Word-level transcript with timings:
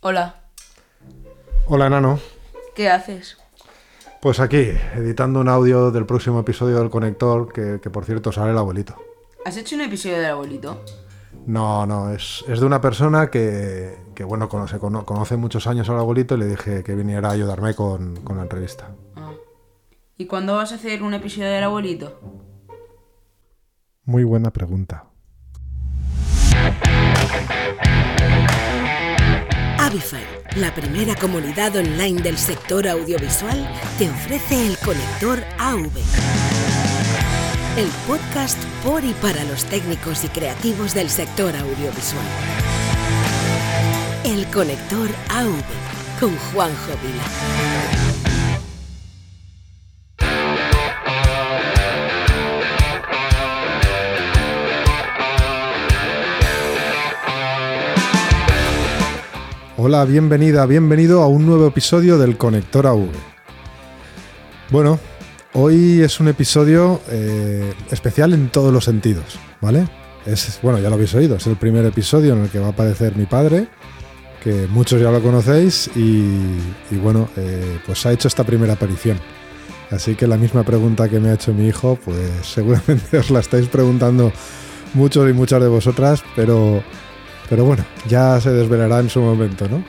Hola, 0.00 0.36
Hola, 1.66 1.86
enano. 1.86 2.18
¿qué 2.74 2.88
haces? 2.88 3.36
Pues 4.20 4.40
aquí, 4.40 4.70
editando 4.96 5.40
un 5.40 5.48
audio 5.48 5.90
del 5.90 6.06
próximo 6.06 6.40
episodio 6.40 6.78
del 6.78 6.90
Conector, 6.90 7.52
que, 7.52 7.80
que 7.82 7.90
por 7.90 8.04
cierto 8.04 8.32
sale 8.32 8.50
el 8.52 8.58
abuelito. 8.58 8.96
¿Has 9.44 9.56
hecho 9.56 9.76
un 9.76 9.82
episodio 9.82 10.16
del 10.16 10.26
abuelito? 10.30 10.84
No, 11.46 11.86
no, 11.86 12.10
es, 12.12 12.44
es 12.48 12.60
de 12.60 12.66
una 12.66 12.80
persona 12.80 13.30
que, 13.30 13.96
que, 14.14 14.24
bueno, 14.24 14.48
conoce, 14.48 14.78
cono- 14.78 15.06
conoce 15.06 15.36
muchos 15.36 15.66
años 15.66 15.88
al 15.88 15.98
abuelito 15.98 16.34
y 16.34 16.38
le 16.38 16.46
dije 16.46 16.82
que 16.82 16.94
viniera 16.94 17.28
a 17.28 17.32
ayudarme 17.32 17.74
con, 17.74 18.16
con 18.22 18.36
la 18.36 18.42
entrevista. 18.42 18.90
Ah. 19.16 19.32
¿Y 20.18 20.26
cuándo 20.26 20.56
vas 20.56 20.72
a 20.72 20.74
hacer 20.74 21.02
un 21.02 21.14
episodio 21.14 21.48
del 21.50 21.64
abuelito? 21.64 22.20
Muy 24.04 24.24
buena 24.24 24.50
pregunta. 24.50 25.04
La 30.54 30.72
primera 30.72 31.16
comunidad 31.16 31.74
online 31.74 32.22
del 32.22 32.38
sector 32.38 32.86
audiovisual, 32.86 33.68
te 33.98 34.08
ofrece 34.08 34.68
el 34.68 34.78
conector 34.78 35.42
AV. 35.58 35.90
El 37.76 37.88
podcast 38.06 38.56
por 38.84 39.04
y 39.04 39.12
para 39.14 39.42
los 39.44 39.64
técnicos 39.64 40.22
y 40.22 40.28
creativos 40.28 40.94
del 40.94 41.10
sector 41.10 41.56
audiovisual. 41.56 42.24
El 44.24 44.46
conector 44.52 45.08
AV 45.28 45.60
con 46.20 46.36
Juanjo 46.36 46.92
Vila. 47.02 48.09
Hola, 59.82 60.04
bienvenida, 60.04 60.66
bienvenido 60.66 61.22
a 61.22 61.26
un 61.26 61.46
nuevo 61.46 61.66
episodio 61.66 62.18
del 62.18 62.36
Conector 62.36 62.86
AV. 62.86 63.08
Bueno, 64.68 65.00
hoy 65.54 66.02
es 66.02 66.20
un 66.20 66.28
episodio 66.28 67.00
eh, 67.08 67.72
especial 67.90 68.34
en 68.34 68.50
todos 68.50 68.74
los 68.74 68.84
sentidos, 68.84 69.38
¿vale? 69.62 69.88
Es, 70.26 70.58
bueno, 70.62 70.80
ya 70.80 70.90
lo 70.90 70.96
habéis 70.96 71.14
oído, 71.14 71.36
es 71.36 71.46
el 71.46 71.56
primer 71.56 71.86
episodio 71.86 72.34
en 72.34 72.42
el 72.42 72.50
que 72.50 72.58
va 72.58 72.66
a 72.66 72.70
aparecer 72.72 73.16
mi 73.16 73.24
padre, 73.24 73.68
que 74.44 74.66
muchos 74.68 75.00
ya 75.00 75.10
lo 75.10 75.22
conocéis, 75.22 75.90
y, 75.96 76.28
bueno, 77.02 77.30
eh, 77.38 77.78
pues 77.86 78.04
ha 78.04 78.12
hecho 78.12 78.28
esta 78.28 78.44
primera 78.44 78.74
aparición. 78.74 79.18
Así 79.90 80.14
que 80.14 80.26
la 80.26 80.36
misma 80.36 80.62
pregunta 80.62 81.08
que 81.08 81.20
me 81.20 81.30
ha 81.30 81.34
hecho 81.34 81.54
mi 81.54 81.66
hijo, 81.66 81.98
pues 82.04 82.18
seguramente 82.42 83.16
os 83.16 83.30
la 83.30 83.40
estáis 83.40 83.66
preguntando 83.68 84.30
muchos 84.92 85.30
y 85.30 85.32
muchas 85.32 85.62
de 85.62 85.68
vosotras, 85.68 86.22
pero 86.36 86.82
pero 87.50 87.64
bueno, 87.64 87.84
ya 88.08 88.40
se 88.40 88.50
desvelará 88.50 89.00
en 89.00 89.10
su 89.10 89.20
momento, 89.20 89.68
¿no? 89.68 89.84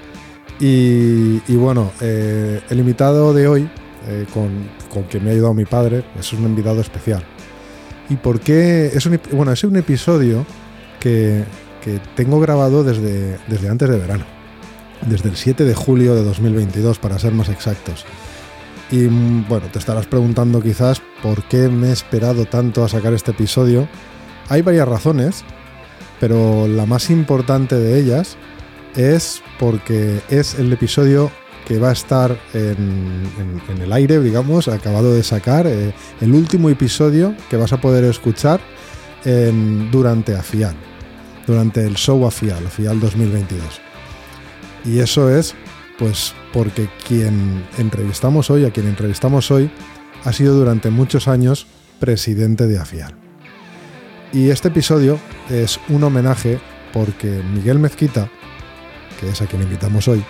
Y, 0.59 1.41
y 1.47 1.55
bueno, 1.55 1.91
eh, 2.01 2.59
el 2.69 2.79
invitado 2.79 3.33
de 3.33 3.47
hoy, 3.47 3.69
eh, 4.07 4.25
con, 4.33 4.49
con 4.91 5.03
quien 5.03 5.23
me 5.23 5.29
ha 5.29 5.33
ayudado 5.33 5.53
mi 5.53 5.65
padre, 5.65 6.03
es 6.19 6.33
un 6.33 6.43
invitado 6.43 6.81
especial. 6.81 7.23
¿Y 8.09 8.15
por 8.15 8.39
qué? 8.39 8.87
Es 8.87 9.05
un, 9.05 9.19
bueno, 9.31 9.51
es 9.51 9.63
un 9.63 9.77
episodio 9.77 10.43
que, 10.99 11.45
que 11.83 11.99
tengo 12.15 12.39
grabado 12.39 12.83
desde, 12.83 13.37
desde 13.47 13.69
antes 13.69 13.89
de 13.89 13.97
verano, 13.97 14.25
desde 15.07 15.29
el 15.29 15.35
7 15.35 15.63
de 15.63 15.75
julio 15.75 16.15
de 16.15 16.23
2022, 16.23 16.97
para 16.97 17.19
ser 17.19 17.31
más 17.33 17.49
exactos. 17.49 18.05
Y 18.89 18.97
mm, 18.97 19.47
bueno, 19.47 19.67
te 19.71 19.77
estarás 19.77 20.07
preguntando 20.07 20.61
quizás 20.61 20.99
por 21.21 21.43
qué 21.43 21.69
me 21.69 21.89
he 21.89 21.93
esperado 21.93 22.45
tanto 22.45 22.83
a 22.83 22.89
sacar 22.89 23.13
este 23.13 23.31
episodio. 23.31 23.87
Hay 24.49 24.63
varias 24.63 24.87
razones, 24.87 25.45
pero 26.21 26.67
la 26.67 26.85
más 26.85 27.09
importante 27.09 27.75
de 27.75 27.99
ellas 27.99 28.37
es 28.95 29.41
porque 29.59 30.21
es 30.29 30.53
el 30.53 30.71
episodio 30.71 31.31
que 31.67 31.79
va 31.79 31.89
a 31.89 31.93
estar 31.93 32.37
en, 32.53 33.23
el 33.81 33.91
aire, 33.91 34.19
digamos, 34.19 34.67
acabado 34.67 35.13
de 35.15 35.23
sacar, 35.23 35.65
eh, 35.65 35.93
el 36.21 36.33
último 36.33 36.69
episodio 36.69 37.35
que 37.49 37.57
vas 37.57 37.73
a 37.73 37.81
poder 37.81 38.03
escuchar 38.05 38.61
durante 39.91 40.35
AFIAL, 40.35 40.75
durante 41.45 41.85
el 41.85 41.95
show 41.95 42.25
AFIAL, 42.25 42.65
AFIAL 42.67 42.99
2022. 42.99 43.81
Y 44.85 44.99
eso 44.99 45.29
es, 45.29 45.55
pues, 45.97 46.33
porque 46.53 46.89
quien 47.07 47.63
entrevistamos 47.77 48.49
hoy, 48.49 48.65
a 48.65 48.71
quien 48.71 48.87
entrevistamos 48.87 49.49
hoy, 49.51 49.71
ha 50.23 50.33
sido 50.33 50.55
durante 50.55 50.89
muchos 50.89 51.27
años 51.27 51.67
presidente 51.99 52.67
de 52.67 52.79
AFIAL. 52.79 53.20
Y 54.33 54.49
este 54.49 54.69
episodio 54.69 55.19
es 55.49 55.77
un 55.89 56.03
homenaje 56.05 56.57
porque 56.93 57.27
Miguel 57.53 57.79
Mezquita, 57.79 58.29
que 59.19 59.29
es 59.29 59.41
a 59.41 59.45
quien 59.45 59.61
invitamos 59.61 60.07
hoy, 60.07 60.23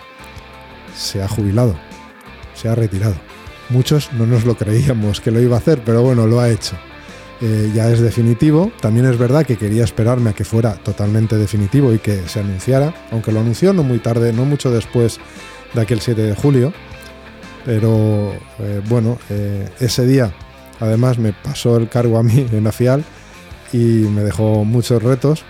se 0.97 1.21
ha 1.21 1.27
jubilado, 1.27 1.75
se 2.55 2.67
ha 2.67 2.73
retirado. 2.73 3.13
Muchos 3.69 4.11
no 4.13 4.25
nos 4.25 4.43
lo 4.43 4.55
creíamos 4.55 5.21
que 5.21 5.29
lo 5.29 5.39
iba 5.39 5.55
a 5.55 5.59
hacer, 5.59 5.83
pero 5.85 6.01
bueno, 6.01 6.25
lo 6.25 6.39
ha 6.39 6.49
hecho. 6.49 6.75
Eh, 7.41 7.71
ya 7.75 7.91
es 7.91 7.99
definitivo. 7.99 8.71
También 8.81 9.05
es 9.05 9.19
verdad 9.19 9.45
que 9.45 9.57
quería 9.57 9.83
esperarme 9.83 10.31
a 10.31 10.33
que 10.33 10.45
fuera 10.45 10.73
totalmente 10.73 11.37
definitivo 11.37 11.93
y 11.93 11.99
que 11.99 12.27
se 12.27 12.39
anunciara, 12.39 12.93
aunque 13.11 13.31
lo 13.31 13.39
anunció 13.39 13.71
no 13.71 13.83
muy 13.83 13.99
tarde, 13.99 14.33
no 14.33 14.45
mucho 14.45 14.71
después 14.71 15.19
de 15.75 15.81
aquel 15.81 16.01
7 16.01 16.23
de 16.23 16.35
julio. 16.35 16.73
Pero 17.65 18.33
eh, 18.59 18.81
bueno, 18.89 19.19
eh, 19.29 19.69
ese 19.79 20.07
día 20.07 20.33
además 20.79 21.19
me 21.19 21.33
pasó 21.33 21.77
el 21.77 21.87
cargo 21.87 22.17
a 22.17 22.23
mí 22.23 22.47
en 22.51 22.65
AFIAL 22.65 23.03
y 23.73 23.77
me 23.77 24.21
dejó 24.23 24.63
muchos 24.65 25.01
retos, 25.01 25.43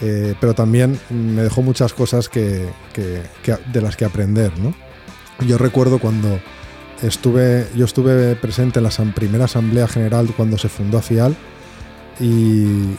eh, 0.00 0.34
pero 0.40 0.54
también 0.54 0.98
me 1.10 1.42
dejó 1.42 1.62
muchas 1.62 1.92
cosas 1.94 2.28
que, 2.28 2.68
que- 2.92 3.22
que- 3.42 3.58
de 3.72 3.80
las 3.80 3.96
que 3.96 4.04
aprender. 4.04 4.52
¿no? 4.58 4.74
Yo 5.46 5.58
recuerdo 5.58 5.98
cuando 5.98 6.40
estuve, 7.02 7.66
yo 7.76 7.84
estuve 7.84 8.34
presente 8.36 8.78
en 8.78 8.84
la 8.84 8.90
primera 9.14 9.44
asamblea 9.44 9.86
general 9.88 10.32
cuando 10.36 10.56
se 10.58 10.68
fundó 10.68 10.98
AFIAL 10.98 11.36
y, 12.20 12.24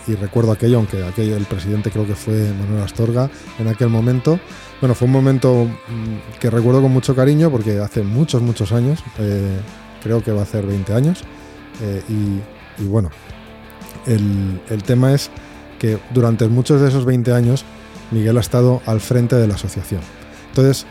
y 0.08 0.16
recuerdo 0.20 0.52
aquello, 0.52 0.78
aunque 0.78 1.04
aquello, 1.04 1.38
el 1.38 1.46
presidente 1.46 1.92
creo 1.92 2.06
que 2.06 2.16
fue 2.16 2.52
Manuel 2.60 2.84
Astorga 2.84 3.30
en 3.60 3.68
aquel 3.68 3.90
momento. 3.90 4.40
Bueno, 4.82 4.96
fue 4.96 5.06
un 5.06 5.14
momento 5.14 5.66
mm, 5.66 6.40
que 6.40 6.50
recuerdo 6.50 6.82
con 6.82 6.92
mucho 6.92 7.16
cariño 7.16 7.50
porque 7.50 7.80
hace 7.80 8.02
muchos, 8.04 8.42
muchos 8.42 8.72
años, 8.72 9.00
eh, 9.20 9.58
creo 10.04 10.22
que 10.22 10.32
va 10.32 10.42
a 10.42 10.44
hacer 10.44 10.66
20 10.66 10.94
años, 10.94 11.24
eh, 11.82 12.02
y, 12.10 12.84
y 12.84 12.88
bueno, 12.88 13.10
el, 14.06 14.62
el 14.70 14.84
tema 14.84 15.14
es 15.14 15.30
que 15.80 15.98
durante 16.14 16.48
muchos 16.48 16.82
de 16.82 16.88
esos 16.88 17.06
20 17.06 17.34
años 17.34 17.66
Miguel 18.12 18.38
ha 18.38 18.42
estado 18.42 18.82
al 18.86 19.02
frente 19.02 19.36
de 19.36 19.48
la 19.48 19.56
asociación. 19.56 20.02
Entonces, 20.50 20.86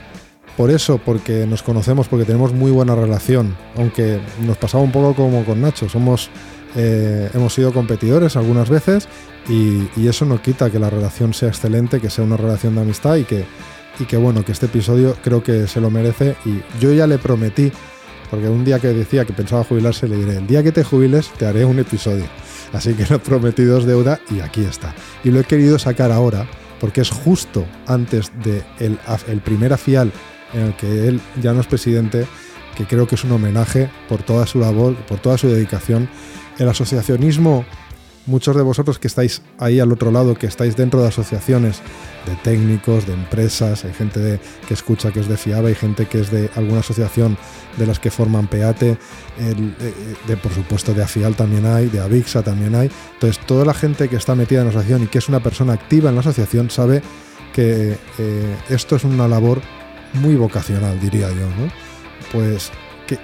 por 0.57 0.71
eso, 0.71 0.99
porque 0.99 1.47
nos 1.47 1.63
conocemos, 1.63 2.09
porque 2.09 2.27
tenemos 2.27 2.53
muy 2.53 2.71
buena 2.71 2.95
relación, 2.95 3.57
aunque 3.77 4.21
nos 4.41 4.59
pasaba 4.59 4.85
un 4.85 4.93
poco 4.93 5.15
como 5.15 5.45
con 5.45 5.63
Nacho, 5.63 5.89
somos, 5.89 6.29
eh, 6.77 7.31
hemos 7.33 7.55
sido 7.55 7.73
competidores 7.73 8.37
algunas 8.37 8.69
veces 8.69 9.09
y, 9.49 9.89
eso 10.07 10.27
no 10.27 10.43
quita 10.43 10.71
que 10.71 10.79
la 10.79 10.91
relación 10.91 11.33
sea 11.33 11.49
excelente, 11.49 12.01
que 12.01 12.11
sea 12.11 12.25
una 12.25 12.37
relación 12.37 12.75
de 12.75 12.83
amistad 12.83 13.17
y 13.17 13.25
que, 13.25 13.47
y 13.99 14.05
que 14.05 14.19
bueno, 14.19 14.45
que 14.45 14.53
este 14.53 14.67
episodio 14.67 15.17
creo 15.25 15.43
que 15.43 15.67
se 15.67 15.81
lo 15.81 15.91
merece 15.91 16.37
y 16.45 16.61
yo 16.81 16.93
ya 16.93 17.07
le 17.07 17.19
prometí, 17.19 17.73
porque 18.33 18.49
un 18.49 18.65
día 18.65 18.79
que 18.81 18.89
decía 18.89 19.27
que 19.27 19.35
pensaba 19.35 19.63
jubilarse 19.63 20.09
le 20.09 20.17
diré, 20.17 20.39
el 20.39 20.47
día 20.47 20.63
que 20.63 20.73
te 20.73 20.83
jubiles 20.83 21.31
te 21.39 21.45
haré 21.45 21.67
un 21.67 21.79
episodio. 21.79 22.25
Así 22.73 22.95
que 22.95 23.05
lo 23.11 23.23
prometido 23.23 23.77
es 23.79 23.85
deuda 23.85 24.19
y 24.31 24.41
aquí 24.41 24.65
está. 24.65 24.95
Y 25.23 25.31
lo 25.31 25.41
he 25.41 25.45
querido 25.45 25.79
sacar 25.79 26.11
ahora 26.11 26.49
porque 26.81 27.03
es 27.03 27.11
justo 27.11 27.67
antes 27.87 28.33
de 28.43 28.63
el, 28.79 28.99
af- 29.01 29.29
el 29.29 29.41
primer 29.41 29.75
afial 29.75 30.11
en 30.55 30.61
el 30.63 30.75
que 30.77 31.09
él 31.09 31.21
ya 31.43 31.53
no 31.53 31.61
es 31.61 31.67
presidente, 31.67 32.27
que 32.75 32.87
creo 32.87 33.07
que 33.07 33.17
es 33.17 33.25
un 33.25 33.33
homenaje 33.33 33.91
por 34.09 34.23
toda 34.23 34.47
su 34.47 34.59
labor, 34.61 34.97
por 35.07 35.19
toda 35.19 35.37
su 35.37 35.49
dedicación. 35.49 36.09
El 36.59 36.69
asociacionismo, 36.71 37.67
muchos 38.27 38.55
de 38.57 38.63
vosotros 38.63 38.99
que 38.99 39.09
estáis 39.09 39.43
ahí 39.59 39.81
al 39.81 39.91
otro 39.93 40.11
lado, 40.11 40.35
que 40.35 40.47
estáis 40.47 40.77
dentro 40.77 41.01
de 41.03 41.09
asociaciones 41.09 41.81
de 42.27 42.35
técnicos, 42.37 43.07
de 43.07 43.15
empresas, 43.15 43.85
hay 43.85 43.93
gente 43.93 44.39
que 44.69 44.75
escucha 44.75 45.11
que 45.11 45.21
es 45.21 45.29
de 45.29 45.37
FIABA, 45.37 45.69
hay 45.69 45.75
gente 45.75 46.07
que 46.07 46.21
es 46.21 46.31
de 46.31 46.49
alguna 46.55 46.81
asociación 46.81 47.37
de 47.79 47.87
las 47.87 47.99
que 47.99 48.11
forman 48.13 48.47
PEATE, 48.47 48.97
el- 49.39 49.75
eh, 49.81 49.93
de, 50.29 50.37
por 50.37 50.53
supuesto 50.53 50.95
de 50.95 51.03
AFIAL 51.03 51.35
también 51.35 51.67
hay, 51.67 51.89
de 51.89 52.01
AVIXA 52.01 52.43
también 52.43 52.75
hay. 52.77 52.91
Entonces, 53.15 53.45
toda 53.45 53.65
la 53.65 53.75
gente 53.75 54.09
que 54.09 54.17
está 54.17 54.35
metida 54.37 54.61
en 54.61 54.67
la 54.67 54.71
asociación 54.71 55.03
y 55.03 55.07
que 55.09 55.19
es 55.19 55.29
una 55.29 55.43
persona 55.43 55.73
activa 55.73 56.09
en 56.11 56.15
la 56.15 56.21
asociación 56.21 56.71
sabe 56.71 57.03
que 57.53 57.99
eh, 58.19 58.57
esto 58.71 58.95
es 58.97 59.05
una 59.05 59.27
labor 59.27 59.61
muy 60.15 60.37
vocacional, 60.37 61.01
diría 61.01 61.29
yo, 61.29 61.47
¿no? 61.59 61.73
Pues 62.31 62.71
que 63.07 63.15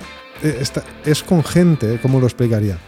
eh, 0.42 0.62
es 1.04 1.22
con 1.22 1.44
gente, 1.44 1.98
¿cómo 2.02 2.18
lo 2.18 2.26
explicaría? 2.26 2.78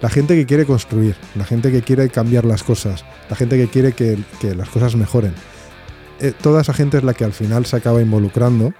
La 0.00 0.08
gente 0.08 0.36
que 0.36 0.46
quiere 0.46 0.64
construir, 0.64 1.16
la 1.34 1.44
gente 1.44 1.72
que 1.72 1.82
quiere 1.82 2.08
cambiar 2.08 2.44
las 2.44 2.62
cosas, 2.62 3.04
la 3.28 3.34
gente 3.34 3.56
que 3.56 3.66
quiere 3.66 3.92
que, 3.92 4.16
las 4.54 4.68
cosas 4.68 4.94
mejoren. 4.94 5.34
Eh, 6.20 6.32
toda 6.40 6.60
esa 6.60 6.72
gente 6.72 6.98
es 6.98 7.04
la 7.04 7.14
que 7.14 7.24
al 7.24 7.32
final 7.32 7.66
se 7.66 7.76
acaba 7.76 8.00
involucrando 8.00 8.72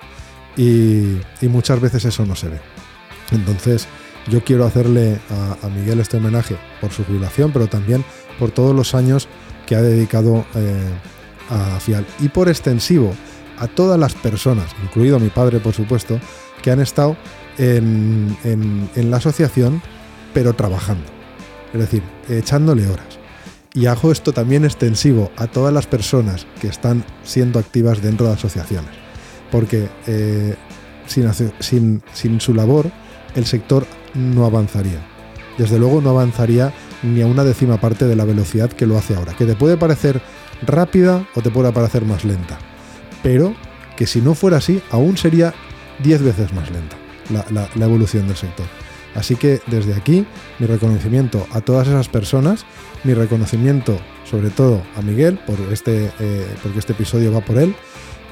y, 0.57 1.19
muchas 1.43 1.81
veces 1.81 2.05
eso 2.05 2.25
no 2.25 2.37
se 2.37 2.49
ve. 2.49 2.61
Entonces, 3.33 3.89
yo 4.29 4.45
quiero 4.45 4.65
hacerle 4.65 5.19
a, 5.63 5.69
Miguel 5.69 5.99
este 5.99 6.19
homenaje 6.19 6.57
por 6.81 6.93
su 6.93 7.05
jubilación, 7.05 7.53
pero 7.53 7.67
también 7.67 8.05
por 8.39 8.53
todos 8.53 8.75
los 8.75 8.95
años 8.95 9.29
que 9.67 9.75
ha 9.75 9.83
dedicado 9.83 10.47
eh, 10.55 10.89
a 11.51 11.81
FIAL. 11.81 12.07
Y 12.21 12.29
por 12.29 12.49
extensivo, 12.49 13.13
a 13.59 13.67
todas 13.67 13.99
las 13.99 14.15
personas, 14.15 14.71
incluido 14.85 15.19
mi 15.19 15.31
padre, 15.31 15.59
por 15.59 15.75
supuesto, 15.75 16.21
que 16.63 16.71
han 16.71 16.81
estado 16.81 17.17
en 17.59 18.37
la 18.95 19.17
asociación, 19.17 19.83
pero 20.39 20.53
trabajando. 20.53 21.03
Es 21.75 21.81
decir, 21.81 22.01
echándole 22.29 22.87
horas. 22.87 23.19
Y 23.75 23.87
hago 23.87 24.13
esto 24.13 24.33
también 24.33 24.65
extensivo 24.65 25.33
a 25.37 25.49
todas 25.49 25.75
las 25.75 25.89
personas 25.89 26.47
que 26.61 26.69
están 26.69 27.05
siendo 27.25 27.59
activas 27.59 28.01
dentro 28.01 28.29
de 28.29 28.35
asociaciones. 28.35 28.93
Porque 29.51 29.89
eh, 30.07 30.55
sin, 31.09 32.01
su 32.39 32.55
labor, 32.55 32.89
el 33.35 33.47
sector 33.47 33.85
no 34.15 34.47
avanzaría. 34.47 35.05
Desde 35.59 35.77
luego 35.77 36.01
no 36.01 36.11
avanzaría 36.11 36.73
ni 37.03 37.21
a 37.21 37.27
una 37.27 37.43
décima 37.43 37.81
parte 37.81 38.05
de 38.05 38.15
la 38.15 38.25
velocidad 38.25 38.71
que 38.71 38.87
lo 38.87 38.97
hace 38.97 39.17
ahora. 39.17 39.35
Que 39.35 39.45
te 39.45 39.57
puede 39.57 39.77
parecer 39.77 40.23
rápida 40.65 41.27
o 41.35 41.43
te 41.43 41.51
puede 41.51 41.73
parecer 41.73 42.05
más 42.05 42.25
lenta. 42.25 42.61
Pero 43.25 43.57
que 43.97 44.07
si 44.07 44.21
no 44.21 44.37
fuera 44.37 44.59
así, 44.59 44.81
aún 44.93 45.17
sería 45.17 45.53
10 46.05 46.23
veces 46.23 46.53
más 46.53 46.71
lenta 46.71 46.97
la 47.75 47.85
evolución 47.85 48.29
del 48.29 48.37
sector. 48.37 48.78
Así 49.19 49.35
que 49.35 49.61
desde 49.67 49.95
aquí 49.95 50.25
mi 50.61 50.67
reconocimiento 50.67 51.45
a 51.53 51.61
todas 51.61 51.89
esas 51.89 52.09
personas, 52.09 52.65
mi 53.03 53.15
reconocimiento 53.15 53.99
sobre 54.25 54.51
todo 54.51 54.81
a 54.97 55.03
Miguel 55.03 55.41
por 55.45 55.59
este, 55.73 56.13
eh, 56.21 56.47
porque 56.63 56.79
este 56.79 56.93
episodio 56.93 57.33
va 57.33 57.41
por 57.41 57.59
él 57.59 57.75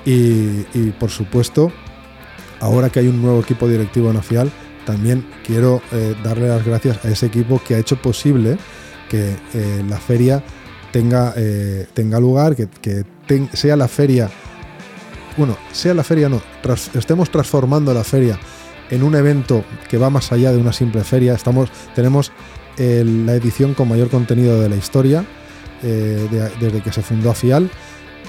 y, 0.05 0.63
por 1.01 1.11
supuesto 1.11 1.73
ahora 2.61 2.91
que 2.91 3.01
hay 3.01 3.09
un 3.09 3.21
nuevo 3.21 3.41
equipo 3.41 3.67
directivo 3.67 4.11
en 4.11 4.17
AFIAL 4.19 4.53
también 4.85 5.27
quiero 5.45 5.83
eh, 5.91 6.15
darle 6.23 6.47
las 6.47 6.65
gracias 6.65 7.05
a 7.05 7.09
ese 7.09 7.27
equipo 7.27 7.61
que 7.67 7.75
ha 7.75 7.79
hecho 7.79 7.97
posible 7.97 8.57
que 9.09 9.35
eh, 9.55 9.85
la 9.89 9.99
feria 9.99 10.45
tenga, 10.93 11.35
tenga 11.93 12.21
lugar, 12.21 12.55
que, 12.55 13.05
sea 13.53 13.77
la 13.77 13.89
feria, 13.89 14.31
bueno, 15.37 15.59
sea 15.73 15.93
la 15.93 16.05
feria 16.05 16.29
no, 16.29 16.41
estemos 16.95 17.29
transformando 17.29 17.93
la 17.93 18.05
feria 18.05 18.39
en 18.91 19.03
un 19.03 19.15
evento 19.15 19.65
que 19.89 19.99
va 19.99 20.11
más 20.11 20.33
allá 20.33 20.53
de 20.53 20.59
una 20.59 20.73
simple 20.73 21.03
feria. 21.05 21.35
Estamos, 21.35 21.71
tenemos 21.95 22.33
la 22.79 23.35
edición 23.35 23.73
con 23.75 23.89
mayor 23.89 24.11
contenido 24.11 24.61
de 24.61 24.69
la 24.69 24.77
historia 24.77 25.25
eh, 25.83 26.51
desde 26.61 26.83
que 26.83 26.93
se 26.93 27.03
fundó 27.03 27.31
AFIAL. 27.31 27.71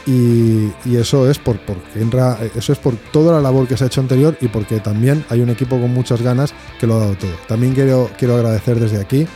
Y, 0.06 0.72
eso 0.96 1.30
es 1.30 1.38
por 1.38 1.60
porque 1.60 2.02
entra, 2.02 2.38
eso 2.56 2.72
es 2.72 2.80
por 2.80 2.96
toda 2.96 3.34
la 3.34 3.42
labor 3.42 3.68
que 3.68 3.76
se 3.76 3.84
ha 3.84 3.88
hecho 3.88 4.00
anterior 4.00 4.38
y 4.40 4.48
porque 4.48 4.80
también 4.80 5.26
hay 5.30 5.42
un 5.42 5.50
equipo 5.50 5.80
con 5.80 5.94
muchas 5.94 6.22
ganas 6.22 6.54
que 6.80 6.88
lo 6.88 6.96
ha 6.96 7.00
dado 7.00 7.16
todo. 7.16 7.32
También 7.48 7.74
quiero, 7.74 8.10
quiero 8.18 8.36
agradecer 8.36 8.80
desde 8.80 9.02
aquí 9.02 9.28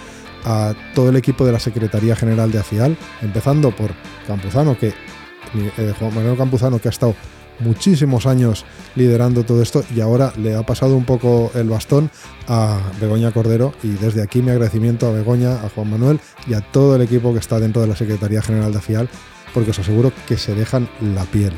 a 0.45 0.73
todo 0.95 1.09
el 1.09 1.17
equipo 1.17 1.45
de 1.45 1.51
la 1.51 1.59
Secretaría 1.59 2.15
General 2.15 2.49
de 2.51 2.59
AFIAL, 2.59 2.97
empezando 3.21 3.71
por 3.71 3.91
Campuzano, 4.27 4.77
que 4.77 4.87
eh, 4.87 5.93
Juan 5.99 6.15
Manuel 6.15 6.37
Campuzano, 6.37 6.79
que 6.79 6.87
ha 6.87 6.91
estado 6.91 7.15
muchísimos 7.63 8.25
años 8.25 8.65
liderando 8.95 9.43
todo 9.43 9.61
esto 9.61 9.83
y 9.95 10.01
ahora 10.01 10.33
le 10.37 10.55
ha 10.55 10.63
pasado 10.63 10.95
un 10.95 11.05
poco 11.05 11.51
el 11.55 11.69
bastón 11.69 12.09
a 12.47 12.79
Begoña 12.99 13.31
Cordero 13.31 13.73
y 13.83 13.89
desde 13.89 14.21
aquí 14.21 14.41
mi 14.41 14.51
agradecimiento 14.51 15.07
a 15.07 15.11
Begoña, 15.11 15.53
a 15.53 15.69
Juan 15.69 15.89
Manuel 15.89 16.19
y 16.47 16.53
a 16.53 16.61
todo 16.61 16.95
el 16.95 17.01
equipo 17.01 17.33
que 17.33 17.39
está 17.39 17.59
dentro 17.59 17.81
de 17.81 17.87
la 17.87 17.95
Secretaría 17.95 18.41
General 18.41 18.73
de 18.73 18.81
FIAL 18.81 19.09
porque 19.53 19.71
os 19.71 19.79
aseguro 19.79 20.11
que 20.27 20.37
se 20.37 20.55
dejan 20.55 20.89
la 21.15 21.23
piel. 21.25 21.53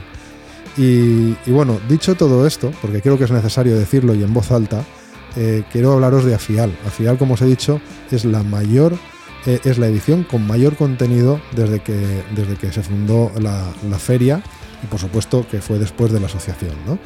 Y, 0.75 1.33
bueno, 1.51 1.79
dicho 1.87 2.15
todo 2.15 2.47
esto, 2.47 2.71
porque 2.81 3.01
creo 3.01 3.17
que 3.17 3.25
es 3.25 3.31
necesario 3.31 3.77
decirlo 3.77 4.15
y 4.15 4.23
en 4.23 4.33
voz 4.33 4.51
alta, 4.51 4.83
eh, 5.35 5.63
quiero 5.71 5.93
hablaros 5.93 6.25
de 6.25 6.33
AFIAL. 6.33 6.75
AFIAL, 6.87 7.19
como 7.19 7.35
os 7.35 7.41
he 7.43 7.45
dicho, 7.45 7.79
es 8.09 8.25
la 8.25 8.41
mayor, 8.41 8.97
eh, 9.45 9.59
es 9.63 9.77
la 9.77 9.87
edición 9.87 10.23
con 10.23 10.47
mayor 10.47 10.75
contenido 10.75 11.39
desde 11.55 11.81
que, 11.81 12.23
desde 12.35 12.55
que 12.55 12.71
se 12.71 12.81
fundó 12.81 13.31
la 13.39 13.99
feria 13.99 14.41
y 14.83 14.87
por 14.87 14.99
supuesto 14.99 15.45
que 15.49 15.61
fue 15.61 15.79
después 15.79 16.11
de 16.11 16.19
la 16.19 16.27
asociación. 16.27 16.75
¿no? 16.85 16.99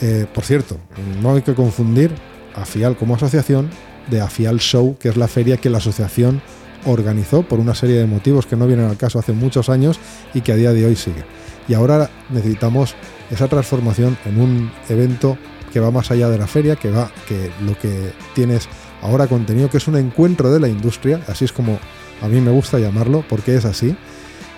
Eh, 0.00 0.26
por 0.32 0.44
cierto, 0.44 0.78
no 1.22 1.34
hay 1.34 1.42
que 1.42 1.54
confundir 1.54 2.12
AFIAL 2.54 2.96
como 2.96 3.14
asociación 3.14 3.70
de 4.10 4.20
AFIAL 4.20 4.58
Show, 4.58 4.96
que 4.98 5.08
es 5.08 5.16
la 5.16 5.28
feria 5.28 5.56
que 5.58 5.70
la 5.70 5.78
asociación 5.78 6.42
organizó 6.86 7.42
por 7.42 7.60
una 7.60 7.74
serie 7.74 7.96
de 7.96 8.06
motivos 8.06 8.46
que 8.46 8.56
no 8.56 8.66
vienen 8.66 8.86
al 8.86 8.96
caso 8.96 9.18
hace 9.18 9.32
muchos 9.32 9.68
años 9.68 9.98
y 10.32 10.40
que 10.40 10.52
a 10.52 10.56
día 10.56 10.72
de 10.72 10.86
hoy 10.86 10.96
sigue. 10.96 11.24
Y 11.68 11.74
ahora 11.74 12.10
necesitamos 12.30 12.94
esa 13.30 13.48
transformación 13.48 14.16
en 14.24 14.40
un 14.40 14.72
evento 14.88 15.36
que 15.72 15.80
va 15.80 15.90
más 15.90 16.10
allá 16.10 16.28
de 16.28 16.38
la 16.38 16.46
feria, 16.46 16.76
que 16.76 16.90
va, 16.90 17.10
que 17.28 17.50
lo 17.64 17.78
que 17.78 18.12
tienes 18.34 18.68
ahora 19.02 19.26
contenido, 19.26 19.70
que 19.70 19.76
es 19.76 19.86
un 19.86 19.96
encuentro 19.96 20.50
de 20.50 20.60
la 20.60 20.68
industria, 20.68 21.20
así 21.28 21.44
es 21.44 21.52
como 21.52 21.78
a 22.22 22.28
mí 22.28 22.40
me 22.40 22.50
gusta 22.50 22.78
llamarlo, 22.78 23.24
porque 23.28 23.54
es 23.54 23.64
así, 23.64 23.96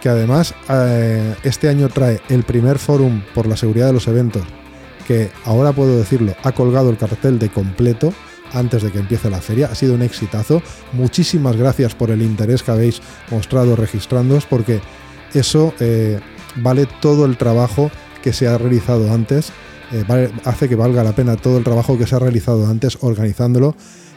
que 0.02 0.08
además 0.08 0.52
eh, 0.68 1.36
este 1.44 1.68
año 1.68 1.88
trae 1.88 2.20
el 2.28 2.42
primer 2.42 2.80
fórum 2.80 3.22
por 3.34 3.46
la 3.46 3.56
seguridad 3.56 3.86
de 3.86 3.92
los 3.92 4.08
eventos, 4.08 4.42
que 5.06 5.30
ahora 5.44 5.72
puedo 5.72 5.96
decirlo, 5.96 6.34
ha 6.42 6.50
colgado 6.50 6.90
el 6.90 6.96
cartel 6.96 7.38
de 7.38 7.50
completo 7.50 8.12
antes 8.52 8.82
de 8.82 8.90
que 8.90 8.98
empiece 8.98 9.30
la 9.30 9.40
feria. 9.40 9.68
Ha 9.70 9.76
sido 9.76 9.94
un 9.94 10.02
exitazo. 10.02 10.60
Muchísimas 10.92 11.56
gracias 11.56 11.94
por 11.94 12.10
el 12.10 12.20
interés 12.20 12.64
que 12.64 12.72
habéis 12.72 13.00
mostrado 13.30 13.76
registrándoos, 13.76 14.44
porque 14.44 14.80
eso 15.34 15.72
eh, 15.78 16.18
vale 16.56 16.86
todo 17.00 17.24
el 17.24 17.36
trabajo 17.36 17.90
que 18.22 18.32
se 18.32 18.48
ha 18.48 18.58
realizado 18.58 19.12
antes. 19.12 19.52
Eh, 19.92 20.32
hace 20.44 20.68
que 20.68 20.74
valga 20.74 21.04
la 21.04 21.14
pena 21.14 21.36
todo 21.36 21.58
el 21.58 21.64
trabajo 21.64 21.96
que 21.96 22.08
se 22.08 22.16
ha 22.16 22.18
realizado 22.18 22.66
antes 22.66 22.98
organizándolo 23.02 23.76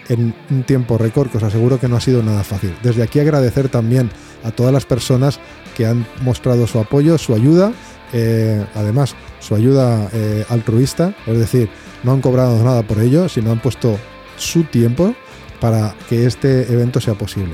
en 0.09 0.35
un 0.49 0.63
tiempo 0.63 0.97
récord 0.97 1.29
que 1.29 1.37
os 1.37 1.43
aseguro 1.43 1.79
que 1.79 1.87
no 1.87 1.95
ha 1.95 2.01
sido 2.01 2.23
nada 2.23 2.43
fácil. 2.43 2.75
Desde 2.83 3.03
aquí 3.03 3.19
agradecer 3.19 3.69
también 3.69 4.09
a 4.45 4.51
todas 4.51 4.71
las 4.71 4.86
personas 4.86 5.39
que 5.75 5.86
han 5.86 6.06
mostrado 6.21 6.68
su 6.68 6.80
apoyo, 6.80 7.18
su 7.18 7.33
ayuda, 7.33 7.74
eh, 8.13 8.65
además 8.75 9.15
su 9.39 9.56
ayuda 9.56 10.09
eh, 10.13 10.45
altruista, 10.50 11.13
es 11.25 11.38
decir, 11.38 11.69
no 12.03 12.13
han 12.13 12.21
cobrado 12.21 12.63
nada 12.63 12.83
por 12.83 13.00
ello, 13.00 13.27
sino 13.27 13.51
han 13.51 13.59
puesto 13.59 13.97
su 14.38 14.63
tiempo 14.63 15.15
para 15.59 15.95
que 16.07 16.25
este 16.25 16.71
evento 16.71 17.01
sea 17.01 17.15
posible. 17.15 17.53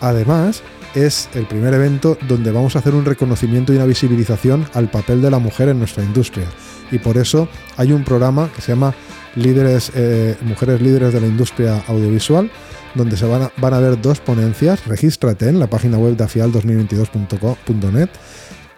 Además, 0.00 0.62
es 0.94 1.28
el 1.34 1.46
primer 1.46 1.74
evento 1.74 2.16
donde 2.26 2.50
vamos 2.50 2.74
a 2.74 2.78
hacer 2.78 2.94
un 2.94 3.04
reconocimiento 3.04 3.72
y 3.72 3.76
una 3.76 3.84
visibilización 3.84 4.66
al 4.72 4.90
papel 4.90 5.20
de 5.20 5.30
la 5.30 5.38
mujer 5.38 5.68
en 5.68 5.78
nuestra 5.78 6.02
industria. 6.02 6.46
Y 6.90 6.98
por 6.98 7.18
eso 7.18 7.48
hay 7.76 7.92
un 7.92 8.02
programa 8.04 8.50
que 8.54 8.62
se 8.62 8.72
llama 8.72 8.94
líderes, 9.34 9.92
eh, 9.94 10.36
mujeres 10.42 10.80
líderes 10.80 11.12
de 11.12 11.20
la 11.20 11.26
industria 11.26 11.82
audiovisual, 11.86 12.50
donde 12.96 13.16
se 13.16 13.26
van 13.26 13.42
a, 13.42 13.52
van 13.58 13.74
a 13.74 13.80
ver 13.80 14.00
dos 14.00 14.20
ponencias. 14.20 14.86
Regístrate 14.86 15.48
en 15.48 15.58
la 15.58 15.68
página 15.68 15.98
web 15.98 16.16
de 16.16 16.24
afial2022.net 16.24 18.08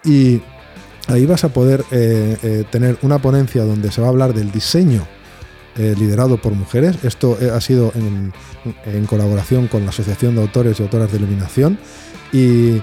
y 0.04 0.42
ahí 1.06 1.26
vas 1.26 1.44
a 1.44 1.48
poder 1.50 1.84
eh, 1.90 2.36
eh, 2.42 2.64
tener 2.70 2.98
una 3.02 3.18
ponencia 3.18 3.64
donde 3.64 3.90
se 3.92 4.00
va 4.00 4.08
a 4.08 4.10
hablar 4.10 4.34
del 4.34 4.50
diseño 4.50 5.06
liderado 5.76 6.38
por 6.38 6.54
mujeres. 6.54 7.04
Esto 7.04 7.38
ha 7.54 7.60
sido 7.60 7.92
en, 7.94 8.32
colaboración 9.06 9.68
con 9.68 9.84
la 9.84 9.90
Asociación 9.90 10.34
de 10.34 10.40
Autores 10.40 10.80
y 10.80 10.82
Autoras 10.82 11.12
de 11.12 11.18
Iluminación. 11.18 11.78
Y 12.32 12.82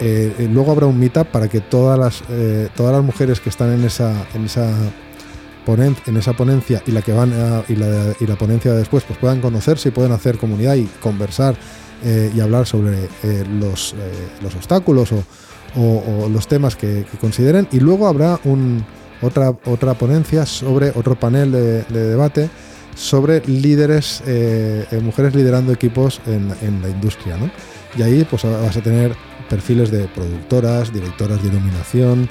luego 0.00 0.72
habrá 0.72 0.86
un 0.86 0.98
meetup 0.98 1.28
para 1.28 1.46
que 1.46 1.60
todas 1.60 1.96
las, 1.96 2.24
todas 2.74 2.92
las 2.92 3.04
mujeres 3.04 3.38
que 3.38 3.50
están 3.50 3.72
en 3.72 3.84
esa 3.84 4.16
en 5.66 6.16
esa 6.16 6.32
ponencia 6.32 6.82
y 6.86 6.90
la 6.90 7.02
que 7.02 7.12
van 7.12 7.30
y, 7.68 7.76
la, 7.76 8.14
y, 8.18 8.26
la, 8.26 8.36
ponencia 8.36 8.72
de 8.72 8.78
después 8.78 9.04
pues 9.04 9.18
puedan 9.18 9.40
conocerse 9.40 9.88
y 9.88 9.92
puedan 9.92 10.12
hacer 10.12 10.36
comunidad 10.36 10.74
y 10.74 10.86
conversar 11.00 11.54
eh, 12.04 12.32
y 12.34 12.40
hablar 12.40 12.66
sobre 12.66 13.04
eh, 13.22 13.44
los, 13.48 13.92
eh, 13.92 13.96
los, 14.42 14.54
obstáculos 14.56 15.10
o, 15.12 16.28
los 16.28 16.48
temas 16.48 16.74
que, 16.76 17.06
consideren 17.20 17.68
y 17.70 17.80
luego 17.80 18.08
habrá 18.08 18.38
un, 18.44 18.84
otra, 19.22 19.50
otra 19.64 19.94
ponencia 19.94 20.44
sobre 20.44 20.90
otro 20.90 21.14
panel 21.14 21.52
de, 21.52 21.82
debate 21.84 22.50
sobre 22.94 23.40
líderes, 23.46 24.22
mujeres 25.00 25.34
liderando 25.34 25.72
equipos 25.72 26.20
en, 26.26 26.52
en 26.60 26.82
la 26.82 26.90
industria. 26.90 27.38
¿no? 27.38 27.50
Y 27.96 28.02
ahí 28.02 28.26
pues 28.28 28.42
vas 28.44 28.76
a 28.76 28.82
tener 28.82 29.16
perfiles 29.48 29.90
de 29.90 30.08
productoras, 30.08 30.92
directoras 30.92 31.40
de 31.42 31.48
iluminación, 31.48 32.28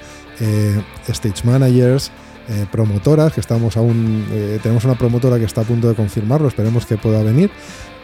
stage 1.07 1.43
managers, 1.43 2.11
eh, 2.49 2.65
promotoras, 2.71 3.33
que 3.33 3.39
estamos 3.39 3.77
aún, 3.77 4.25
eh, 4.31 4.59
tenemos 4.61 4.83
una 4.83 4.95
promotora 4.95 5.37
que 5.37 5.45
está 5.45 5.61
a 5.61 5.63
punto 5.63 5.87
de 5.87 5.95
confirmarlo, 5.95 6.47
esperemos 6.47 6.85
que 6.85 6.97
pueda 6.97 7.23
venir. 7.23 7.51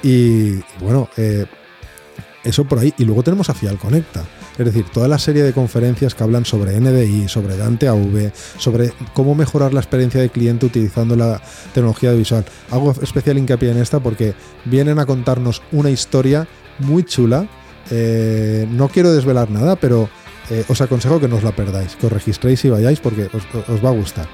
Y, 0.03 0.59
bueno, 0.79 1.09
eh, 1.17 1.45
eso 2.43 2.65
por 2.65 2.79
ahí. 2.79 2.93
Y 2.97 3.05
luego 3.05 3.23
tenemos 3.23 3.49
a 3.49 3.53
Fial 3.53 3.77
Conecta. 3.77 4.23
Es 4.57 4.65
decir, 4.65 4.85
toda 4.93 5.07
la 5.07 5.19
serie 5.19 5.43
de 5.43 5.53
conferencias 5.53 6.15
que 6.15 6.23
hablan 6.23 6.45
sobre 6.45 6.79
NDI, 6.79 7.27
sobre 7.27 7.57
Dante 7.57 7.87
AV, 7.87 8.31
sobre 8.57 8.93
cómo 9.13 9.35
mejorar 9.35 9.73
la 9.73 9.79
experiencia 9.79 10.21
del 10.21 10.31
cliente 10.31 10.65
utilizando 10.65 11.15
la 11.15 11.41
tecnología 11.73 12.11
visual. 12.13 12.45
Hago 12.71 12.91
especial 13.01 13.37
hincapié 13.37 13.71
en 13.71 13.77
esta 13.77 13.99
porque 13.99 14.33
vienen 14.65 14.99
a 14.99 15.05
contarnos 15.05 15.61
una 15.71 15.89
historia 15.89 16.47
muy 16.79 17.03
chula. 17.03 17.47
no 17.91 18.89
quiero 18.89 19.13
desvelar 19.13 19.51
nada, 19.51 19.75
pero 19.75 20.09
eh, 20.49 20.63
os 20.67 20.79
aconsejo 20.81 21.19
que 21.19 21.27
no 21.27 21.35
os 21.35 21.43
la 21.43 21.51
perdáis, 21.51 21.95
que 21.95 22.07
os 22.07 22.11
registréis 22.11 22.63
y 22.65 22.69
vayáis 22.69 22.99
porque 22.99 23.29
os, 23.33 23.83
va 23.83 23.89
a 23.89 23.93
gustar. 23.93 24.27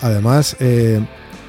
Además, 0.00 0.56
eh, 0.60 1.00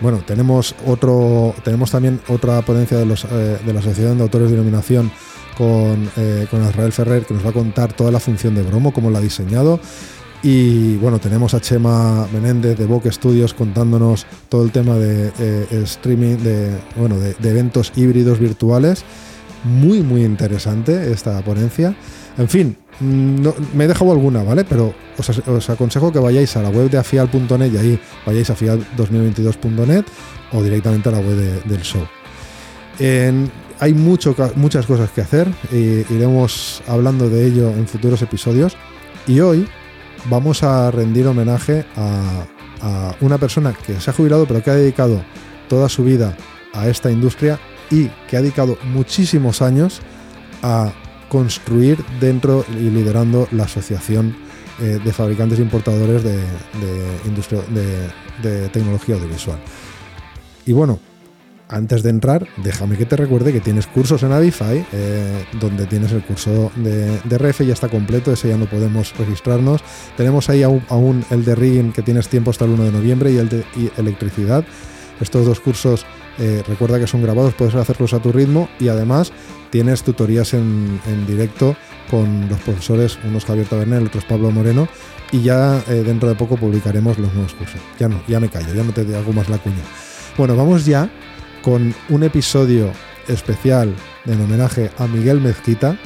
bueno, 0.02 0.24
tenemos 0.26 0.76
otro, 0.86 1.54
tenemos 1.64 1.92
también 1.92 2.20
otra 2.28 2.62
ponencia 2.62 2.98
de, 2.98 3.06
eh, 3.06 3.60
la 3.66 3.80
Asociación 3.80 4.18
de 4.18 4.24
Autores 4.24 4.50
de 4.50 4.56
Iluminación 4.56 5.12
con, 5.58 6.10
con 6.52 6.70
Israel 6.70 6.92
Ferrer 6.92 7.26
que 7.26 7.34
nos 7.34 7.44
va 7.44 7.50
a 7.50 7.54
contar 7.54 7.92
toda 7.92 8.12
la 8.12 8.20
función 8.20 8.54
de 8.54 8.62
Bromo, 8.62 8.94
cómo 8.94 9.10
la 9.10 9.20
ha 9.20 9.22
diseñado. 9.22 9.80
Y 10.44 10.98
bueno, 10.98 11.18
tenemos 11.18 11.56
a 11.56 11.60
Chema 11.60 12.28
Menéndez 12.32 12.78
de 12.78 12.86
Boque 12.86 13.12
Studios 13.12 13.56
contándonos 13.56 14.28
todo 14.50 14.64
el 14.64 14.72
tema 14.72 14.96
de 14.98 15.32
streaming, 15.84 16.38
de, 16.38 16.78
bueno, 16.96 17.18
de 17.18 17.50
eventos 17.50 17.92
híbridos 17.96 18.40
virtuales. 18.40 19.04
Muy, 19.64 20.02
muy 20.02 20.24
interesante 20.24 21.12
esta 21.12 21.42
ponencia. 21.42 21.96
En 22.38 22.48
fin, 22.48 22.78
no- 23.00 23.56
me 23.74 23.86
he 23.86 23.88
dejado 23.88 24.12
alguna, 24.12 24.44
¿vale? 24.44 24.64
Pero 24.64 24.94
os, 25.18 25.70
aconsejo 25.70 26.12
que 26.12 26.20
vayáis 26.20 26.56
a 26.58 26.62
la 26.62 26.70
web 26.70 26.90
de 26.90 26.98
afial.net 26.98 27.72
y 27.74 27.78
ahí 27.78 28.00
vayáis 28.26 28.50
a 28.50 28.56
afial2022.net 28.56 30.06
o 30.54 30.62
directamente 30.64 31.10
a 31.10 31.14
la 31.14 31.20
web 31.20 31.36
de- 31.36 31.62
del 31.62 31.82
show. 31.82 32.06
Hay 33.80 33.94
muchas 33.94 34.86
cosas 34.88 35.12
que 35.12 35.22
hacer 35.22 35.48
e 35.72 36.04
iremos 36.10 36.82
hablando 36.88 37.30
de 37.30 37.46
ello 37.46 37.70
en 37.70 37.88
futuros 37.88 38.22
episodios. 38.24 38.76
Y 39.28 39.40
hoy 39.40 39.68
vamos 40.30 40.64
a 40.64 40.90
rendir 40.90 41.28
homenaje 41.28 41.86
a 41.96 43.16
una 43.22 43.38
persona 43.38 43.74
que 43.74 44.00
se 44.00 44.10
ha 44.10 44.14
jubilado 44.14 44.46
pero 44.48 44.64
que 44.64 44.70
ha 44.72 44.76
dedicado 44.76 45.22
toda 45.68 45.90
su 45.90 46.04
vida 46.04 46.36
a 46.74 46.88
esta 46.88 47.12
industria 47.12 47.60
y 47.92 48.08
que 48.30 48.38
ha 48.38 48.42
dedicado 48.42 48.78
muchísimos 48.94 49.62
años 49.62 50.02
a 50.64 50.92
construir 51.30 52.04
dentro 52.20 52.66
y 52.70 52.90
liderando 52.90 53.48
la 53.52 53.64
asociación 53.64 54.36
eh, 54.80 55.00
de 55.04 55.14
fabricantes 55.14 55.60
e 55.60 55.62
importadores 55.62 56.24
de, 56.24 56.40
industria 57.26 57.62
de, 57.70 58.10
de 58.48 58.70
tecnología 58.70 59.16
audiovisual. 59.16 59.60
Y 60.66 60.74
bueno, 60.74 61.00
antes 61.70 62.02
de 62.02 62.12
entrar, 62.12 62.48
déjame 62.64 62.98
que 62.98 63.06
te 63.06 63.18
recuerde 63.18 63.52
que 63.52 63.60
tienes 63.60 63.88
cursos 63.88 64.24
en 64.24 64.32
Avify, 64.32 64.86
eh, 64.94 65.46
donde 65.60 65.86
tienes 65.86 66.14
el 66.14 66.24
curso 66.24 66.72
de, 66.78 67.20
de 67.26 67.38
RF, 67.38 67.62
ya 67.66 67.74
está 67.74 67.90
completo, 67.90 68.32
ese 68.32 68.48
ya 68.48 68.58
no 68.58 68.68
podemos 68.68 69.14
registrarnos. 69.18 69.82
Tenemos 70.16 70.50
ahí 70.50 70.64
aún, 70.64 71.26
el 71.30 71.44
de 71.44 71.56
rigging, 71.56 71.92
que 71.92 72.02
tienes 72.04 72.30
tiempo 72.30 72.52
hasta 72.52 72.64
el 72.64 72.72
1 72.72 72.86
de 72.86 72.92
noviembre, 72.92 73.32
y 73.34 73.38
el 73.38 73.50
de 73.50 73.66
electricidad. 73.98 74.64
Estos 75.20 75.46
dos 75.46 75.60
cursos, 75.60 76.06
eh, 76.38 76.64
recuerda 76.68 77.00
que 77.00 77.08
son 77.08 77.22
grabados, 77.22 77.54
puedes 77.54 77.76
hacerlos 77.76 78.14
a 78.14 78.20
tu 78.20 78.32
ritmo 78.32 78.70
y 78.80 78.90
además 78.90 79.32
tienes 79.70 80.04
tutorías 80.04 80.54
en, 80.54 81.00
en 81.08 81.26
directo 81.26 81.76
con 82.10 82.48
los 82.50 82.60
profesores, 82.60 83.18
unos 83.24 83.46
Javier 83.46 83.68
Tabernel, 83.68 84.08
otros 84.08 84.26
Pablo 84.26 84.52
Moreno, 84.52 84.88
y 85.32 85.42
ya 85.42 85.84
eh, 85.88 86.04
dentro 86.06 86.30
de 86.30 86.36
poco 86.36 86.58
publicaremos 86.58 87.18
los 87.18 87.34
nuevos 87.34 87.54
cursos. 87.54 87.82
Ya 88.00 88.08
no, 88.08 88.22
ya 88.28 88.40
me 88.40 88.50
callo, 88.50 88.74
ya 88.74 88.84
no 88.84 88.92
te 88.92 89.02
hago 89.16 89.34
más 89.34 89.50
la 89.50 89.58
cuña. 89.58 89.84
Bueno, 90.38 90.56
vamos 90.56 90.86
ya 90.86 91.10
con 91.62 91.94
un 92.10 92.24
episodio 92.24 92.92
especial 93.28 93.94
en 94.26 94.42
homenaje 94.42 94.92
a 94.98 95.08
Miguel 95.08 95.42
Mezquita 95.42 95.98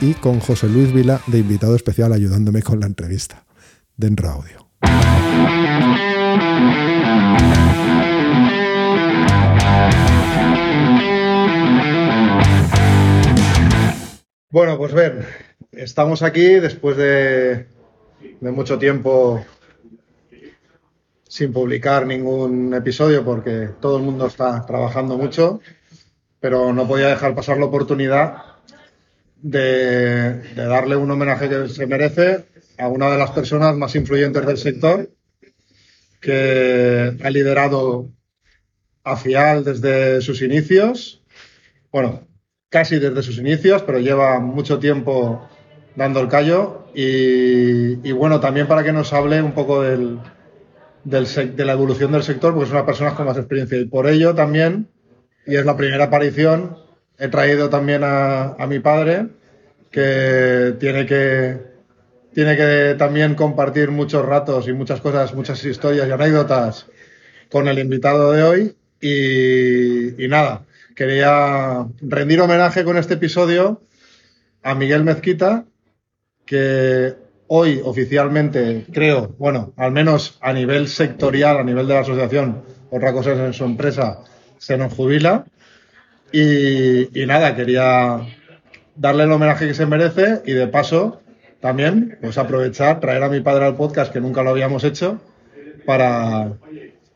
y 0.00 0.14
con 0.14 0.40
José 0.40 0.68
Luis 0.68 0.92
Vila 0.92 1.20
de 1.26 1.38
invitado 1.38 1.74
especial 1.74 2.12
ayudándome 2.12 2.62
con 2.62 2.80
la 2.80 2.86
entrevista. 2.86 3.44
Dentro 3.96 4.30
audio. 4.30 4.70
Bueno, 14.52 14.76
pues 14.76 14.92
ven, 14.92 15.24
estamos 15.70 16.22
aquí 16.22 16.54
después 16.54 16.96
de, 16.96 17.66
mucho 18.40 18.80
tiempo 18.80 19.46
sin 21.28 21.52
publicar 21.52 22.04
ningún 22.04 22.74
episodio 22.74 23.24
porque 23.24 23.68
todo 23.80 23.98
el 23.98 24.02
mundo 24.02 24.26
está 24.26 24.66
trabajando 24.66 25.16
mucho, 25.16 25.60
pero 26.40 26.72
no 26.72 26.88
podía 26.88 27.06
dejar 27.06 27.32
pasar 27.36 27.58
la 27.58 27.66
oportunidad 27.66 28.42
de, 29.36 30.32
de 30.32 30.64
darle 30.64 30.96
un 30.96 31.12
homenaje 31.12 31.48
que 31.48 31.68
se 31.68 31.86
merece 31.86 32.46
a 32.76 32.88
una 32.88 33.08
de 33.08 33.18
las 33.18 33.30
personas 33.30 33.76
más 33.76 33.94
influyentes 33.94 34.44
del 34.44 34.58
sector, 34.58 35.10
que 36.20 37.16
ha 37.22 37.30
liderado 37.30 38.10
a 39.04 39.16
FIAL 39.16 39.62
desde 39.62 40.20
sus 40.22 40.42
inicios, 40.42 41.22
bueno, 41.92 42.26
casi 42.70 43.00
desde 43.00 43.22
sus 43.22 43.38
inicios, 43.38 43.82
pero 43.82 43.98
lleva 43.98 44.38
mucho 44.38 44.78
tiempo 44.78 45.46
dando 45.96 46.20
el 46.20 46.28
callo 46.28 46.86
y, 46.94 48.12
bueno, 48.12 48.40
también 48.40 48.66
para 48.66 48.84
que 48.84 48.92
nos 48.92 49.12
hable 49.12 49.42
un 49.42 49.52
poco 49.52 49.82
del, 49.82 50.18
de 51.04 51.64
la 51.64 51.72
evolución 51.72 52.12
del 52.12 52.22
sector, 52.22 52.54
porque 52.54 52.66
es 52.66 52.72
una 52.72 52.86
persona 52.86 53.14
con 53.14 53.26
más 53.26 53.36
experiencia. 53.36 53.76
Y 53.78 53.84
por 53.86 54.08
ello 54.08 54.34
también, 54.34 54.88
y 55.46 55.56
es 55.56 55.66
la 55.66 55.76
primera 55.76 56.04
aparición, 56.04 56.78
he 57.18 57.28
traído 57.28 57.68
también 57.68 58.02
a, 58.04 58.54
mi 58.68 58.78
padre, 58.78 59.26
que 59.90 60.74
tiene 60.78 61.06
que 61.06 61.70
tiene 62.32 62.56
que 62.56 62.94
también 62.96 63.34
compartir 63.34 63.90
muchos 63.90 64.24
ratos 64.24 64.68
y 64.68 64.72
muchas 64.72 65.00
cosas, 65.00 65.34
muchas 65.34 65.64
historias 65.64 66.06
y 66.06 66.12
anécdotas 66.12 66.86
con 67.50 67.66
el 67.66 67.80
invitado 67.80 68.30
de 68.30 68.42
hoy. 68.44 68.76
Y 69.00 70.28
nada, 70.28 70.62
quería 71.00 71.86
rendir 72.02 72.42
homenaje 72.42 72.84
con 72.84 72.98
este 72.98 73.14
episodio 73.14 73.80
a 74.62 74.74
Miguel 74.74 75.02
Mezquita, 75.02 75.64
que 76.44 77.14
hoy 77.46 77.80
oficialmente 77.82 78.84
creo, 78.92 79.34
bueno, 79.38 79.72
al 79.78 79.92
menos 79.92 80.36
a 80.42 80.52
nivel 80.52 80.88
sectorial, 80.88 81.56
a 81.56 81.64
nivel 81.64 81.88
de 81.88 81.94
la 81.94 82.00
asociación, 82.00 82.64
otra 82.90 83.14
cosa 83.14 83.32
es 83.32 83.38
en 83.38 83.54
su 83.54 83.64
empresa, 83.64 84.24
se 84.58 84.76
nos 84.76 84.92
jubila. 84.92 85.46
Y, 86.32 87.08
nada, 87.26 87.56
quería 87.56 88.20
darle 88.94 89.24
el 89.24 89.32
homenaje 89.32 89.68
que 89.68 89.72
se 89.72 89.86
merece 89.86 90.42
y 90.44 90.52
de 90.52 90.66
paso 90.66 91.22
también 91.60 92.18
pues 92.20 92.36
aprovechar, 92.36 93.00
traer 93.00 93.22
a 93.22 93.30
mi 93.30 93.40
padre 93.40 93.64
al 93.64 93.76
podcast 93.76 94.12
que 94.12 94.20
nunca 94.20 94.42
lo 94.42 94.50
habíamos 94.50 94.84
hecho 94.84 95.18
para, 95.86 96.58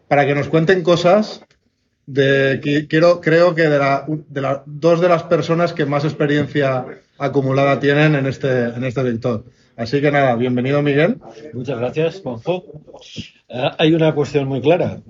para 0.08 0.24
que 0.24 0.34
nos 0.34 0.48
cuenten 0.48 0.82
cosas 0.82 1.44
de 2.06 2.60
que 2.62 2.86
quiero, 2.86 3.20
creo 3.20 3.54
que 3.54 3.62
de, 3.62 3.78
la, 3.78 4.04
de 4.08 4.40
la- 4.40 4.62
dos 4.66 5.00
de 5.00 5.08
las 5.08 5.22
personas 5.24 5.72
que 5.72 5.86
más 5.86 6.04
experiencia 6.04 6.84
acumulada 7.18 7.80
tienen 7.80 8.14
en 8.14 8.26
este, 8.26 8.64
en 8.64 8.84
este 8.84 9.02
sector. 9.02 9.44
Así 9.76 10.00
que 10.00 10.10
nada, 10.10 10.36
bienvenido 10.36 10.82
Miguel. 10.82 11.16
Muchas 11.52 11.78
gracias, 11.78 12.20
Juanjo. 12.22 12.64
Eh, 13.48 13.70
hay 13.78 13.92
una 13.94 14.14
cuestión 14.14 14.46
muy 14.46 14.60
clara. 14.60 15.00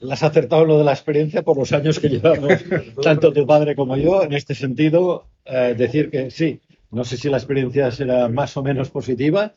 La 0.00 0.14
has 0.14 0.22
acertado 0.22 0.64
lo 0.64 0.78
de 0.78 0.84
la 0.84 0.92
experiencia 0.92 1.42
por 1.42 1.56
los 1.56 1.72
años 1.72 1.98
que 1.98 2.08
llevamos, 2.08 2.52
tanto 3.02 3.32
tu 3.32 3.46
padre 3.46 3.74
como 3.74 3.96
yo. 3.96 4.22
En 4.22 4.32
este 4.32 4.54
sentido, 4.54 5.26
eh, 5.44 5.74
decir 5.76 6.10
que 6.10 6.30
sí, 6.30 6.60
no 6.90 7.04
sé 7.04 7.16
si 7.16 7.30
la 7.30 7.38
experiencia 7.38 7.90
será 7.90 8.28
más 8.28 8.56
o 8.56 8.62
menos 8.62 8.90
positiva, 8.90 9.52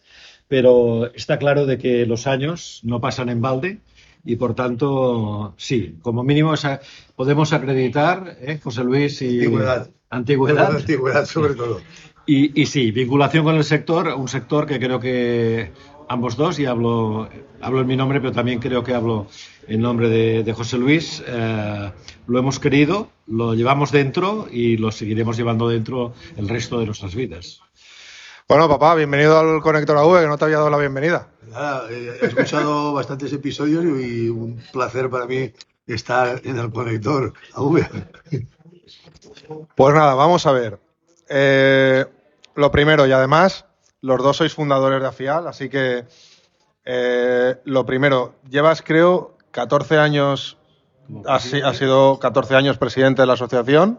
pero 0.48 1.14
está 1.14 1.38
claro 1.38 1.66
de 1.66 1.78
que 1.78 2.06
los 2.06 2.25
años 2.28 2.80
no 2.84 3.00
pasan 3.02 3.30
en 3.30 3.42
balde 3.42 3.80
y 4.25 4.36
por 4.38 4.55
tanto, 4.55 5.53
sí, 5.58 5.96
como 6.01 6.24
mínimo 6.24 6.53
esa- 6.53 6.82
podemos 7.15 7.53
acreditar, 7.53 8.38
¿eh, 8.41 8.60
José 8.62 8.84
Luis? 8.84 9.22
Y, 9.22 9.39
Antigüedad. 9.39 9.89
Antigüedad. 10.10 10.75
Antigüedad, 10.75 11.25
sobre 11.25 11.53
todo. 11.55 11.82
Y, 12.25 12.60
y 12.60 12.65
sí, 12.65 12.91
vinculación 12.91 13.44
con 13.44 13.55
el 13.55 13.63
sector, 13.63 14.08
un 14.17 14.27
sector 14.27 14.65
que 14.65 14.79
creo 14.79 15.00
que 15.00 15.72
ambos 16.10 16.36
dos, 16.38 16.58
y 16.60 16.65
hablo, 16.65 17.29
hablo 17.62 17.82
en 17.82 17.88
mi 17.88 17.96
nombre, 17.96 18.20
pero 18.20 18.32
también 18.32 18.60
creo 18.60 18.84
que 18.84 18.94
hablo 18.96 19.27
en 19.67 19.82
nombre 19.82 20.10
de, 20.10 20.44
de 20.44 20.53
José 20.53 20.77
Luis, 20.77 21.24
eh, 21.27 21.91
lo 22.27 22.39
hemos 22.39 22.60
querido, 22.60 23.10
lo 23.27 23.53
llevamos 23.53 23.91
dentro 23.91 24.48
y 24.51 24.77
lo 24.77 24.91
seguiremos 24.91 25.38
llevando 25.38 25.67
dentro 25.70 26.13
el 26.38 26.50
resto 26.50 26.79
de 26.79 26.86
nuestras 26.88 27.13
vidas. 27.15 27.62
Bueno, 28.48 28.70
papá, 28.70 28.94
bienvenido 28.94 29.40
al 29.40 29.60
Conector 29.60 29.98
AV, 29.98 30.22
que 30.22 30.28
no 30.28 30.38
te 30.38 30.46
había 30.46 30.58
dado 30.58 30.70
la 30.70 30.78
bienvenida. 30.78 31.30
Nada, 31.48 31.88
eh, 31.90 32.20
he 32.22 32.25
escuchado 32.28 32.94
bastantes 32.94 33.34
episodios 33.34 33.84
y 33.84 34.30
un 34.30 34.62
placer 34.72 35.10
para 35.10 35.25
mí 35.25 35.52
estar 35.88 36.40
en 36.44 36.60
el 36.60 36.72
conector 36.72 37.34
AV. 37.56 37.88
Pues 39.74 39.96
nada, 39.96 40.14
vamos 40.14 40.46
a 40.46 40.52
ver. 40.52 40.80
Eh, 41.28 42.06
lo 42.54 42.70
primero, 42.70 43.08
y 43.08 43.12
además, 43.14 43.66
los 44.02 44.22
dos 44.22 44.38
sois 44.38 44.54
fundadores 44.54 45.02
de 45.02 45.08
AFIAL, 45.08 45.48
así 45.48 45.68
que 45.68 46.06
eh, 46.86 47.56
lo 47.64 47.84
primero, 47.88 48.36
llevas 48.48 48.84
creo 48.84 49.40
14 49.50 49.98
años, 49.98 50.60
has, 51.25 51.52
has 51.52 51.78
sido 51.78 52.20
14 52.20 52.54
años 52.54 52.78
presidente 52.78 53.24
de 53.24 53.25
la 53.25 53.34
asociación. 53.34 53.98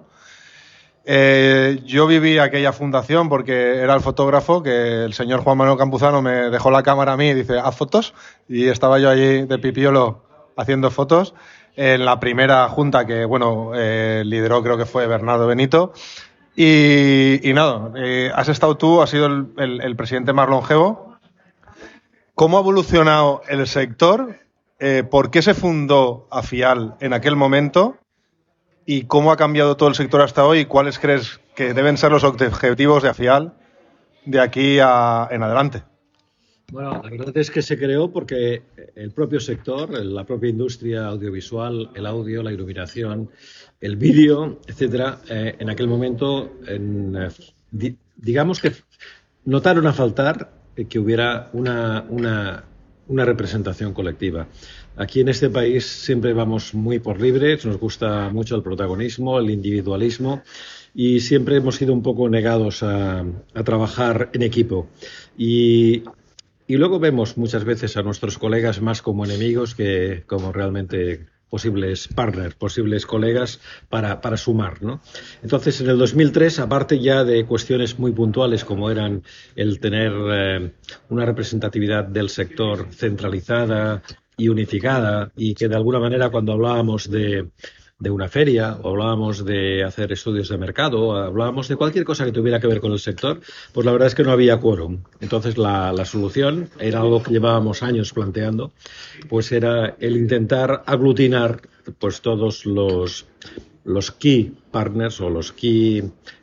Eh, 1.08 1.82
yo 1.84 2.08
viví 2.08 2.38
aquella 2.38 2.72
fundación 2.72 3.28
porque 3.28 3.76
era 3.78 3.94
el 3.94 4.00
fotógrafo 4.00 4.60
que 4.60 5.04
el 5.04 5.14
señor 5.14 5.40
Juan 5.40 5.56
Manuel 5.56 5.78
Campuzano 5.78 6.20
me 6.20 6.50
dejó 6.50 6.72
la 6.72 6.82
cámara 6.82 7.12
a 7.12 7.16
mí 7.16 7.28
y 7.28 7.34
dice, 7.34 7.58
haz 7.60 7.76
fotos. 7.76 8.12
Y 8.48 8.66
estaba 8.66 8.98
yo 8.98 9.08
allí 9.08 9.42
de 9.46 9.58
pipiolo 9.58 10.24
haciendo 10.56 10.90
fotos. 10.90 11.32
En 11.76 12.04
la 12.04 12.18
primera 12.18 12.68
junta 12.68 13.06
que, 13.06 13.24
bueno, 13.24 13.70
eh, 13.76 14.22
lideró 14.26 14.62
creo 14.64 14.76
que 14.76 14.86
fue 14.86 15.06
Bernardo 15.06 15.46
Benito. 15.46 15.92
Y, 16.56 17.38
nada, 17.54 17.92
eh, 17.96 18.32
has 18.34 18.48
estado 18.48 18.76
tú, 18.76 19.00
has 19.02 19.10
sido 19.10 19.26
el, 19.26 19.46
el- 19.58 19.94
presidente 19.96 20.32
más 20.32 20.48
longevo. 20.48 21.16
¿Cómo 22.34 22.56
ha 22.56 22.60
evolucionado 22.62 23.42
el 23.48 23.66
sector? 23.66 24.36
¿Por 25.10 25.30
qué 25.30 25.40
se 25.40 25.54
fundó 25.54 26.26
AFIAL 26.30 26.96
en 27.00 27.12
aquel 27.12 27.36
momento? 27.36 27.96
¿Y 28.86 29.02
cómo 29.02 29.32
ha 29.32 29.36
cambiado 29.36 29.76
todo 29.76 29.88
el 29.88 29.96
sector 29.96 30.20
hasta 30.22 30.44
hoy? 30.46 30.60
¿Y 30.60 30.64
cuáles 30.66 30.98
crees 31.00 31.40
que 31.56 31.74
deben 31.74 31.96
ser 31.96 32.12
los 32.12 32.22
objetivos 32.24 33.02
de 33.02 33.08
AFIAL 33.08 33.52
de 34.24 34.40
aquí 34.40 34.78
a, 34.80 35.28
en 35.30 35.42
adelante? 35.42 35.82
Bueno, 36.72 37.00
la 37.02 37.10
verdad 37.10 37.36
es 37.36 37.50
que 37.50 37.62
se 37.62 37.78
creó 37.78 38.12
porque 38.12 38.62
el 38.96 39.12
propio 39.12 39.38
sector, 39.40 39.90
la 40.04 40.24
propia 40.24 40.50
industria 40.50 41.06
audiovisual, 41.06 41.90
el 41.94 42.06
audio, 42.06 42.42
la 42.42 42.52
iluminación, 42.52 43.30
el 43.80 43.96
vídeo, 43.96 44.60
etcétera, 44.66 45.18
eh, 45.28 45.54
en 45.58 45.70
aquel 45.70 45.86
momento, 45.86 46.54
en, 46.66 47.16
di- 47.70 47.96
digamos 48.16 48.60
que 48.60 48.72
notaron 49.44 49.86
a 49.86 49.92
faltar 49.92 50.50
que 50.88 50.98
hubiera 50.98 51.50
una 51.52 52.64
representación 53.08 53.92
colectiva. 53.94 54.48
Aquí 54.96 55.20
en 55.20 55.28
este 55.28 55.50
país 55.50 55.84
siempre 55.84 56.32
vamos 56.32 56.72
muy 56.72 56.98
por 56.98 57.20
libres, 57.20 57.66
nos 57.66 57.76
gusta 57.76 58.30
mucho 58.30 58.56
el 58.56 58.62
protagonismo, 58.62 59.38
el 59.38 59.50
individualismo 59.50 60.42
y 60.94 61.20
siempre 61.20 61.56
hemos 61.56 61.76
sido 61.76 61.92
un 61.92 62.02
poco 62.02 62.30
negados 62.30 62.82
a, 62.82 63.26
trabajar 63.62 64.30
en 64.32 64.42
equipo. 64.42 64.88
Y, 65.36 66.02
luego 66.66 66.98
vemos 66.98 67.36
muchas 67.36 67.64
veces 67.64 67.98
a 67.98 68.02
nuestros 68.02 68.38
colegas 68.38 68.80
más 68.80 69.02
como 69.02 69.26
enemigos 69.26 69.74
que 69.74 70.24
como 70.26 70.50
realmente 70.50 71.26
posibles 71.50 72.08
partners, 72.08 72.54
posibles 72.54 73.04
colegas 73.04 73.60
para, 73.90 74.22
para 74.22 74.38
sumar. 74.38 74.82
¿no? 74.82 75.02
Entonces, 75.42 75.78
en 75.82 75.90
el 75.90 75.98
2003, 75.98 76.58
aparte 76.60 76.98
ya 76.98 77.22
de 77.22 77.44
cuestiones 77.44 77.98
muy 77.98 78.12
puntuales 78.12 78.64
como 78.64 78.90
eran 78.90 79.22
el 79.54 79.78
tener 79.78 80.12
eh, 80.30 80.72
una 81.10 81.26
representatividad 81.26 82.04
del 82.04 82.30
sector 82.30 82.88
centralizada 82.90 84.02
y 84.36 84.48
unificada 84.48 85.32
y 85.36 85.54
que 85.54 85.68
de 85.68 85.76
alguna 85.76 85.98
manera 85.98 86.30
cuando 86.30 86.52
hablábamos 86.52 87.10
de, 87.10 87.48
de 87.98 88.10
una 88.10 88.28
feria 88.28 88.76
o 88.82 88.90
hablábamos 88.90 89.44
de 89.44 89.82
hacer 89.82 90.12
estudios 90.12 90.48
de 90.48 90.58
mercado 90.58 91.00
o 91.00 91.16
hablábamos 91.16 91.68
de 91.68 91.76
cualquier 91.76 92.04
cosa 92.04 92.24
que 92.24 92.32
tuviera 92.32 92.60
que 92.60 92.66
ver 92.66 92.80
con 92.80 92.92
el 92.92 92.98
sector, 92.98 93.40
pues 93.72 93.86
la 93.86 93.92
verdad 93.92 94.08
es 94.08 94.14
que 94.14 94.22
no 94.22 94.32
había 94.32 94.58
quórum. 94.58 95.02
Entonces 95.20 95.56
la, 95.56 95.92
la 95.92 96.04
solución 96.04 96.68
era 96.78 97.00
algo 97.00 97.22
que 97.22 97.32
llevábamos 97.32 97.82
años 97.82 98.12
planteando, 98.12 98.72
pues 99.28 99.50
era 99.52 99.96
el 100.00 100.16
intentar 100.16 100.82
aglutinar 100.86 101.62
pues 101.98 102.20
todos 102.20 102.66
los, 102.66 103.26
los 103.86 104.10
key 104.10 104.52
partners 104.70 105.20
o 105.20 105.30
los 105.30 105.52
key 105.52 106.02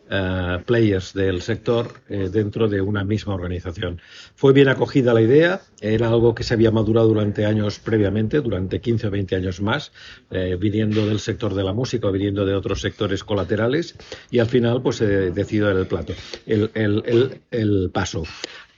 eh, 0.10 0.58
players 0.66 1.14
del 1.14 1.42
sector 1.42 1.88
eh, 2.10 2.30
dentro 2.32 2.68
de 2.68 2.82
una 2.82 3.04
misma 3.04 3.36
organización. 3.36 4.00
Fue 4.36 4.54
bien 4.54 4.70
acogida 4.70 5.14
la 5.14 5.22
idea, 5.22 5.62
era 5.82 6.08
algo 6.08 6.34
que 6.34 6.44
se 6.44 6.54
había 6.54 6.72
madurado 6.72 7.08
durante 7.08 7.46
años 7.46 7.80
previamente, 7.80 8.40
durante 8.40 8.80
15 8.80 9.08
o 9.08 9.12
20 9.12 9.36
años 9.36 9.62
más, 9.62 9.92
eh, 10.32 10.58
viniendo 10.60 11.06
del 11.06 11.20
sector 11.20 11.54
de 11.54 11.64
la 11.64 11.74
música 11.74 12.08
o 12.08 12.12
viniendo 12.12 12.46
de 12.46 12.54
otros 12.54 12.82
sectores 12.82 13.24
colaterales, 13.24 13.96
y 14.32 14.40
al 14.40 14.48
final 14.48 14.82
pues 14.82 14.98
se 14.98 15.32
decidió 15.32 15.70
el 15.70 15.86
plato, 15.88 16.14
el, 16.46 16.72
el, 16.74 17.04
el, 17.06 17.42
el 17.52 17.90
paso. 17.92 18.24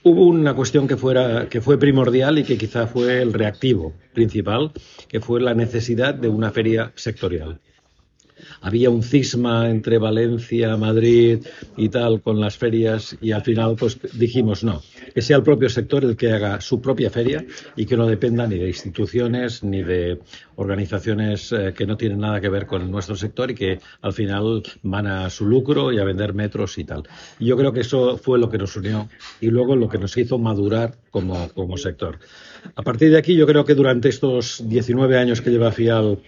Hubo 0.02 0.26
una 0.26 0.54
cuestión 0.54 0.86
que, 0.86 0.96
fuera, 0.96 1.48
que 1.48 1.60
fue 1.60 1.78
primordial 1.78 2.38
y 2.38 2.44
que 2.44 2.56
quizá 2.56 2.86
fue 2.86 3.20
el 3.20 3.32
reactivo 3.32 3.92
principal, 4.14 4.72
que 5.08 5.20
fue 5.20 5.40
la 5.40 5.54
necesidad 5.54 6.14
de 6.14 6.28
una 6.28 6.50
feria 6.50 6.92
sectorial 6.94 7.60
había 8.60 8.90
un 8.90 9.02
cisma 9.02 9.68
entre 9.70 9.98
Valencia, 9.98 10.76
Madrid 10.76 11.44
y 11.76 11.88
tal 11.88 12.20
con 12.20 12.40
las 12.40 12.56
ferias 12.56 13.16
y 13.20 13.32
al 13.32 13.42
final 13.42 13.76
pues 13.78 13.98
dijimos 14.18 14.64
no, 14.64 14.82
que 15.14 15.22
sea 15.22 15.36
el 15.36 15.42
propio 15.42 15.68
sector 15.68 16.04
el 16.04 16.16
que 16.16 16.32
haga 16.32 16.60
su 16.60 16.80
propia 16.80 17.10
feria 17.10 17.44
y 17.76 17.86
que 17.86 17.96
no 17.96 18.06
dependa 18.06 18.46
ni 18.46 18.58
de 18.58 18.68
instituciones 18.68 19.62
ni 19.62 19.82
de 19.82 20.18
organizaciones 20.56 21.52
eh, 21.52 21.74
que 21.76 21.86
no 21.86 21.96
tienen 21.96 22.18
nada 22.18 22.40
que 22.40 22.48
ver 22.48 22.66
con 22.66 22.90
nuestro 22.90 23.16
sector 23.16 23.50
y 23.50 23.54
que 23.54 23.78
al 24.00 24.12
final 24.12 24.62
van 24.82 25.06
a 25.06 25.30
su 25.30 25.46
lucro 25.46 25.92
y 25.92 25.98
a 25.98 26.04
vender 26.04 26.34
metros 26.34 26.78
y 26.78 26.84
tal. 26.84 27.04
Y 27.38 27.46
yo 27.46 27.56
creo 27.56 27.72
que 27.72 27.80
eso 27.80 28.16
fue 28.16 28.38
lo 28.38 28.48
que 28.48 28.58
nos 28.58 28.76
unió 28.76 29.08
y 29.40 29.48
luego 29.48 29.76
lo 29.76 29.88
que 29.88 29.98
nos 29.98 30.16
hizo 30.16 30.38
madurar 30.38 30.96
como, 31.10 31.48
como 31.50 31.76
sector. 31.76 32.18
A 32.74 32.82
partir 32.82 33.10
de 33.10 33.18
aquí 33.18 33.36
yo 33.36 33.46
creo 33.46 33.64
que 33.64 33.74
durante 33.74 34.08
estos 34.08 34.62
19 34.68 35.18
años 35.18 35.40
que 35.40 35.50
lleva 35.50 35.72
FIAL 35.72 36.18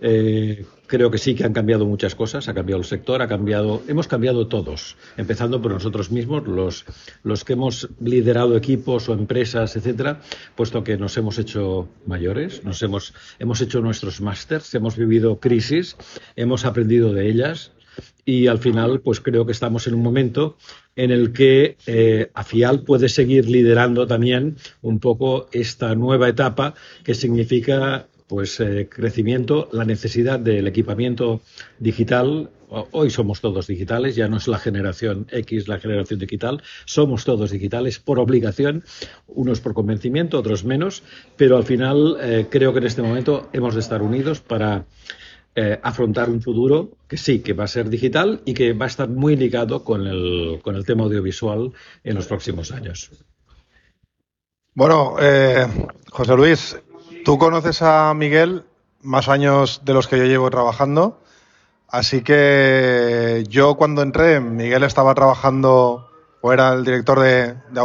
eh, 0.00 0.64
creo 0.86 1.10
que 1.10 1.18
sí 1.18 1.34
que 1.34 1.44
han 1.44 1.52
cambiado 1.52 1.86
muchas 1.86 2.14
cosas, 2.14 2.48
ha 2.48 2.54
cambiado 2.54 2.80
el 2.80 2.86
sector, 2.86 3.22
ha 3.22 3.28
cambiado, 3.28 3.82
hemos 3.86 4.08
cambiado 4.08 4.48
todos, 4.48 4.96
empezando 5.16 5.62
por 5.62 5.72
nosotros 5.72 6.10
mismos, 6.10 6.46
los, 6.46 6.84
los 7.22 7.44
que 7.44 7.52
hemos 7.52 7.88
liderado 8.00 8.56
equipos 8.56 9.08
o 9.08 9.12
empresas, 9.12 9.76
etcétera, 9.76 10.20
puesto 10.56 10.82
que 10.82 10.96
nos 10.96 11.16
hemos 11.16 11.38
hecho 11.38 11.88
mayores, 12.06 12.64
nos 12.64 12.82
hemos, 12.82 13.14
hemos 13.38 13.60
hecho 13.60 13.80
nuestros 13.80 14.20
másters, 14.20 14.74
hemos 14.74 14.96
vivido 14.96 15.38
crisis, 15.38 15.96
hemos 16.36 16.64
aprendido 16.64 17.12
de 17.12 17.28
ellas 17.28 17.72
y 18.24 18.46
al 18.46 18.58
final, 18.58 19.00
pues 19.00 19.20
creo 19.20 19.46
que 19.46 19.52
estamos 19.52 19.86
en 19.86 19.94
un 19.94 20.02
momento 20.02 20.56
en 20.96 21.10
el 21.10 21.32
que 21.32 21.76
eh, 21.86 22.30
AFIAL 22.34 22.82
puede 22.82 23.08
seguir 23.08 23.48
liderando 23.48 24.06
también 24.06 24.56
un 24.82 25.00
poco 25.00 25.48
esta 25.52 25.94
nueva 25.94 26.28
etapa 26.28 26.74
que 27.04 27.14
significa 27.14 28.08
pues 28.30 28.60
eh, 28.60 28.88
crecimiento, 28.88 29.68
la 29.72 29.84
necesidad 29.84 30.38
del 30.38 30.68
equipamiento 30.68 31.40
digital. 31.80 32.50
Hoy 32.68 33.10
somos 33.10 33.40
todos 33.40 33.66
digitales, 33.66 34.14
ya 34.14 34.28
no 34.28 34.36
es 34.36 34.46
la 34.46 34.60
generación 34.60 35.26
X 35.32 35.66
la 35.66 35.80
generación 35.80 36.20
digital, 36.20 36.62
somos 36.84 37.24
todos 37.24 37.50
digitales 37.50 37.98
por 37.98 38.20
obligación, 38.20 38.84
unos 39.26 39.60
por 39.60 39.74
convencimiento, 39.74 40.38
otros 40.38 40.64
menos, 40.64 41.02
pero 41.36 41.56
al 41.56 41.64
final 41.64 42.18
eh, 42.20 42.46
creo 42.48 42.72
que 42.72 42.78
en 42.78 42.86
este 42.86 43.02
momento 43.02 43.50
hemos 43.52 43.74
de 43.74 43.80
estar 43.80 44.00
unidos 44.00 44.40
para 44.40 44.84
eh, 45.56 45.80
afrontar 45.82 46.30
un 46.30 46.40
futuro 46.40 46.98
que 47.08 47.16
sí, 47.16 47.40
que 47.40 47.52
va 47.52 47.64
a 47.64 47.66
ser 47.66 47.90
digital 47.90 48.42
y 48.44 48.54
que 48.54 48.74
va 48.74 48.84
a 48.84 48.88
estar 48.88 49.08
muy 49.08 49.34
ligado 49.34 49.82
con 49.82 50.06
el, 50.06 50.60
con 50.62 50.76
el 50.76 50.84
tema 50.84 51.02
audiovisual 51.02 51.72
en 52.04 52.14
los 52.14 52.28
próximos 52.28 52.70
años. 52.70 53.10
Bueno, 54.72 55.16
José 56.12 56.36
Luis, 56.36 56.76
Tú 57.24 57.38
conoces 57.38 57.82
a 57.82 58.12
Miguel 58.14 58.64
más 59.02 59.28
años 59.28 59.82
de 59.84 59.94
los 59.94 60.08
que 60.08 60.18
yo 60.18 60.24
llevo 60.24 60.50
trabajando, 60.50 61.20
así 61.88 62.22
que 62.22 63.44
yo 63.48 63.76
cuando 63.76 64.02
entré, 64.02 64.40
Miguel 64.40 64.82
estaba 64.82 65.14
trabajando 65.14 66.08
o 66.40 66.52
era 66.52 66.72
el 66.72 66.84
director 66.84 67.20
de, 67.20 67.54
de 67.70 67.80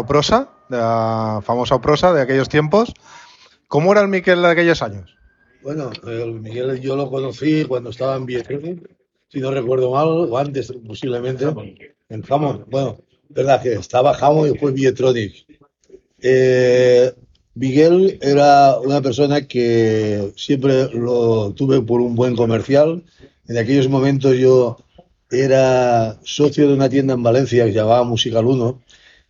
de 0.70 0.78
la 0.78 1.42
famosa 1.44 1.76
Auprosa 1.76 2.14
de 2.14 2.22
aquellos 2.22 2.50
tiempos. 2.50 2.94
¿Cómo 3.68 3.92
era 3.92 4.02
el 4.02 4.08
Miguel 4.08 4.42
de 4.42 4.48
aquellos 4.48 4.82
años? 4.82 5.16
Bueno, 5.62 5.92
el 6.08 6.34
Miguel 6.40 6.80
yo 6.80 6.96
lo 6.96 7.10
conocí 7.10 7.66
cuando 7.66 7.90
estaba 7.90 8.16
en 8.16 8.26
Vietronic, 8.26 8.90
si 9.28 9.40
no 9.40 9.52
recuerdo 9.52 9.92
mal, 9.92 10.08
o 10.08 10.38
antes 10.38 10.72
posiblemente, 10.88 11.46
en 12.10 12.24
Hammond. 12.30 12.66
Bueno, 12.70 12.98
verdad 13.30 13.62
que 13.62 13.74
estaba 13.74 14.16
Hammond 14.16 14.48
y 14.48 14.52
después 14.52 14.74
Vietronic. 14.74 15.46
Eh, 16.22 17.14
Miguel 17.56 18.20
era 18.22 18.78
una 18.80 19.02
persona 19.02 19.48
que 19.48 20.34
siempre 20.36 20.90
lo 20.94 21.54
tuve 21.54 21.82
por 21.82 22.02
un 22.02 22.14
buen 22.14 22.36
comercial. 22.36 23.04
En 23.48 23.58
aquellos 23.58 23.88
momentos 23.88 24.38
yo 24.38 24.78
era 25.32 26.20
socio 26.24 26.68
de 26.68 26.74
una 26.74 26.90
tienda 26.90 27.14
en 27.14 27.24
Valencia 27.24 27.66
que 27.66 27.72
se 27.72 27.78
llamaba 27.78 28.04
Musical 28.04 28.46
1 28.46 28.82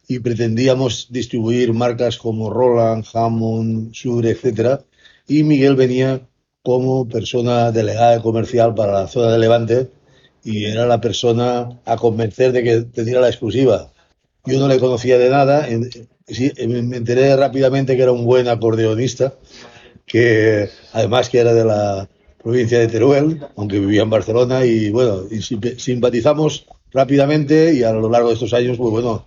y 0.08 0.20
pretendíamos 0.20 1.08
distribuir 1.12 1.74
marcas 1.74 2.18
como 2.18 2.50
Roland, 2.50 3.06
Hammond, 3.14 3.92
Shure, 3.92 4.32
etcétera. 4.32 4.82
Y 5.28 5.44
Miguel 5.44 5.76
venía 5.76 6.28
como 6.64 7.08
persona 7.08 7.72
delegada 7.72 8.16
de 8.16 8.24
comercial 8.24 8.74
para 8.74 8.92
la 8.92 9.08
zona 9.08 9.34
de 9.34 9.38
Levante 9.38 9.92
y 10.44 10.66
era 10.66 10.88
la 10.88 11.00
persona 11.00 11.80
a 11.86 11.96
convencer 11.98 12.52
de 12.54 12.64
que 12.64 12.82
tendría 12.82 13.20
la 13.20 13.30
exclusiva. 13.30 13.92
Yo 14.46 14.60
no 14.60 14.68
le 14.68 14.80
conocía 14.80 15.20
de 15.20 15.30
nada, 15.30 15.68
sí, 16.28 16.52
me 16.68 16.98
enteré 16.98 17.36
rápidamente 17.36 17.96
que 17.96 18.04
era 18.04 18.12
un 18.12 18.26
buen 18.26 18.48
acordeonista, 18.48 19.36
que 20.06 20.70
además 20.94 21.30
que 21.30 21.40
era 21.40 21.54
de 21.54 21.66
la 21.66 22.10
provincia 22.42 22.80
de 22.80 22.88
Teruel, 22.88 23.42
aunque 23.56 23.80
vivía 23.80 24.04
en 24.04 24.10
Barcelona, 24.10 24.66
y 24.66 24.90
bueno, 24.90 25.24
y 25.30 25.42
simpatizamos 25.42 26.68
rápidamente 26.92 27.74
y 27.74 27.84
a 27.84 27.92
lo 27.92 28.10
largo 28.10 28.30
de 28.30 28.36
estos 28.36 28.54
años, 28.54 28.78
pues 28.78 28.92
bueno, 28.92 29.26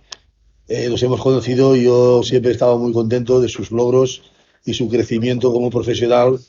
eh, 0.67 0.93
hemos 1.01 1.21
conocido 1.21 1.75
y 1.75 1.83
yo 1.83 2.23
siempre 2.23 2.51
he 2.51 2.53
estado 2.53 2.77
muy 2.77 2.93
contento 2.93 3.41
de 3.41 3.49
sus 3.49 3.71
logros 3.71 4.21
y 4.65 4.73
su 4.73 4.89
crecimiento 4.89 5.51
como 5.51 5.69
profesional, 5.69 6.39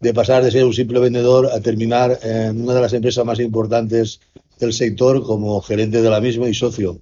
de 0.00 0.12
pasar 0.12 0.44
de 0.44 0.50
ser 0.50 0.64
un 0.64 0.74
simple 0.74 1.00
vendedor 1.00 1.46
a 1.46 1.60
terminar 1.60 2.18
en 2.22 2.62
una 2.62 2.74
de 2.74 2.80
las 2.80 2.92
empresas 2.92 3.24
más 3.24 3.40
importantes 3.40 4.20
del 4.58 4.72
sector 4.72 5.22
como 5.24 5.60
gerente 5.62 6.02
de 6.02 6.10
la 6.10 6.20
misma 6.20 6.48
y 6.48 6.54
socio. 6.54 7.00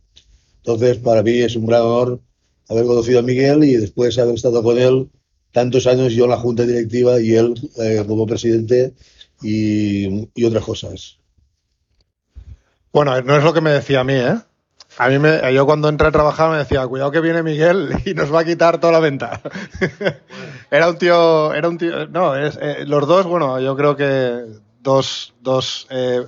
Entonces, 0.58 0.98
para 0.98 1.22
mí 1.22 1.32
es 1.32 1.56
un 1.56 1.66
gran 1.66 1.82
honor 1.82 2.20
haber 2.68 2.84
conocido 2.84 3.20
a 3.20 3.22
Miguel 3.22 3.64
y 3.64 3.76
después 3.76 4.18
haber 4.18 4.34
estado 4.34 4.62
con 4.62 4.78
él 4.78 5.08
tantos 5.52 5.86
años 5.86 6.12
yo 6.12 6.24
en 6.24 6.30
la 6.30 6.36
junta 6.36 6.64
directiva 6.64 7.20
y 7.20 7.34
él 7.34 7.54
eh, 7.78 8.04
como 8.06 8.26
presidente 8.26 8.94
y, 9.42 10.28
y, 10.34 10.44
otras 10.44 10.64
cosas. 10.64 11.18
Bueno, 12.92 13.20
no 13.22 13.36
es 13.36 13.44
lo 13.44 13.52
que 13.52 13.60
me 13.60 13.70
decía 13.70 14.00
a 14.00 14.04
mí, 14.04 14.14
¿eh? 14.14 14.36
A 14.96 15.08
mí, 15.08 15.18
me, 15.18 15.52
yo 15.52 15.66
cuando 15.66 15.88
entré 15.88 16.06
a 16.06 16.12
trabajar 16.12 16.50
me 16.50 16.58
decía, 16.58 16.86
cuidado 16.86 17.10
que 17.10 17.20
viene 17.20 17.42
Miguel 17.42 17.96
y 18.04 18.14
nos 18.14 18.32
va 18.32 18.40
a 18.40 18.44
quitar 18.44 18.78
toda 18.78 18.92
la 18.92 19.00
venta. 19.00 19.40
era 20.70 20.88
un 20.88 20.98
tío, 20.98 21.52
era 21.52 21.68
un 21.68 21.78
tío, 21.78 22.06
no, 22.06 22.36
es, 22.36 22.58
eh, 22.60 22.84
los 22.86 23.06
dos, 23.06 23.26
bueno, 23.26 23.58
yo 23.60 23.76
creo 23.76 23.96
que 23.96 24.44
dos, 24.80 25.34
dos 25.40 25.88
eh, 25.90 26.24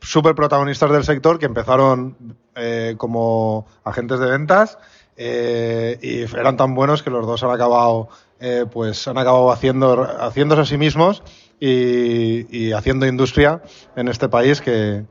super 0.00 0.34
protagonistas 0.34 0.90
del 0.92 1.04
sector 1.04 1.38
que 1.38 1.46
empezaron 1.46 2.36
eh, 2.54 2.94
como 2.96 3.66
agentes 3.82 4.20
de 4.20 4.26
ventas 4.26 4.78
eh, 5.16 5.98
y 6.02 6.22
eran 6.36 6.56
tan 6.56 6.74
buenos 6.74 7.02
que 7.02 7.10
los 7.10 7.26
dos 7.26 7.42
han 7.42 7.50
acabado, 7.50 8.08
eh, 8.40 8.66
pues 8.70 9.06
han 9.06 9.18
acabado 9.18 9.52
haciendo, 9.52 10.02
haciéndose 10.02 10.62
a 10.62 10.64
sí 10.64 10.76
mismos 10.76 11.22
y, 11.60 12.46
y 12.56 12.72
haciendo 12.72 13.06
industria 13.06 13.62
en 13.96 14.08
este 14.08 14.28
país 14.28 14.60
que, 14.60 15.04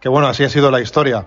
que, 0.00 0.08
bueno, 0.08 0.26
así 0.26 0.44
ha 0.44 0.50
sido 0.50 0.70
la 0.70 0.80
historia. 0.80 1.26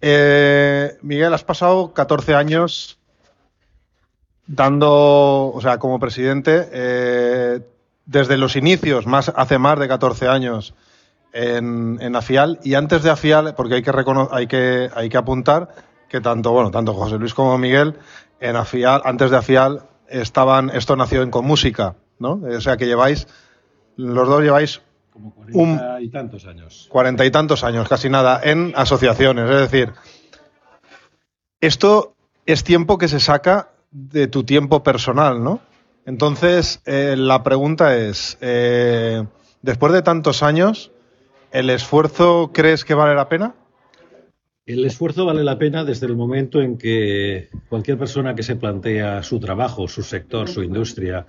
Eh, 0.00 0.96
Miguel, 1.02 1.34
has 1.34 1.44
pasado 1.44 1.92
14 1.92 2.34
años 2.34 2.98
dando, 4.46 5.52
o 5.54 5.60
sea, 5.60 5.78
como 5.78 6.00
presidente, 6.00 7.62
desde 8.04 8.36
los 8.36 8.56
inicios, 8.56 9.06
más 9.06 9.32
hace 9.34 9.58
más 9.58 9.78
de 9.78 9.86
14 9.86 10.28
años 10.28 10.74
en, 11.32 11.98
en 12.00 12.16
AFIAL 12.16 12.58
y 12.64 12.74
antes 12.74 13.02
de 13.02 13.10
AFIAL, 13.10 13.54
porque 13.54 13.74
hay 13.76 13.82
que, 13.82 13.92
hay 14.32 14.46
que, 14.46 14.90
hay 14.94 15.08
que 15.08 15.16
apuntar 15.16 15.91
que 16.12 16.20
tanto, 16.20 16.52
bueno, 16.52 16.70
tanto 16.70 16.92
José 16.92 17.16
Luis 17.16 17.32
como 17.32 17.56
Miguel 17.56 17.94
en 18.38 18.54
AFIAL, 18.54 19.00
antes 19.06 19.30
de 19.30 19.38
AFIAL, 19.38 19.82
estaban, 20.08 20.68
esto 20.68 20.94
nació 20.94 21.22
en 21.22 21.30
Conmúsica, 21.30 21.96
¿no? 22.18 22.34
O 22.34 22.60
sea 22.60 22.76
que 22.76 22.86
lleváis, 22.86 23.26
los 23.96 24.28
dos 24.28 24.42
lleváis 24.42 24.82
como 25.10 25.32
cuarenta 25.34 26.00
y 26.02 26.10
tantos 26.10 26.46
años. 26.46 26.86
Cuarenta 26.90 27.24
y 27.24 27.30
tantos 27.30 27.64
años, 27.64 27.88
casi 27.88 28.10
nada, 28.10 28.40
en 28.44 28.74
asociaciones. 28.76 29.48
Es 29.48 29.56
decir, 29.70 29.92
esto 31.62 32.14
es 32.44 32.62
tiempo 32.62 32.98
que 32.98 33.08
se 33.08 33.18
saca 33.18 33.70
de 33.90 34.26
tu 34.26 34.44
tiempo 34.44 34.82
personal, 34.82 35.42
¿no? 35.42 35.60
Entonces, 36.04 36.82
eh, 36.84 37.14
la 37.16 37.42
pregunta 37.42 37.96
es, 37.96 38.36
eh, 38.42 39.24
después 39.62 39.94
de 39.94 40.02
tantos 40.02 40.42
años, 40.42 40.92
¿el 41.52 41.70
esfuerzo 41.70 42.50
crees 42.52 42.84
que 42.84 42.92
vale 42.92 43.14
la 43.14 43.30
pena? 43.30 43.54
El 44.72 44.86
esfuerzo 44.86 45.26
vale 45.26 45.44
la 45.44 45.58
pena 45.58 45.84
desde 45.84 46.06
el 46.06 46.16
momento 46.16 46.62
en 46.62 46.78
que 46.78 47.50
cualquier 47.68 47.98
persona 47.98 48.34
que 48.34 48.42
se 48.42 48.56
plantea 48.56 49.22
su 49.22 49.38
trabajo, 49.38 49.86
su 49.86 50.02
sector, 50.02 50.48
su 50.48 50.62
industria, 50.62 51.26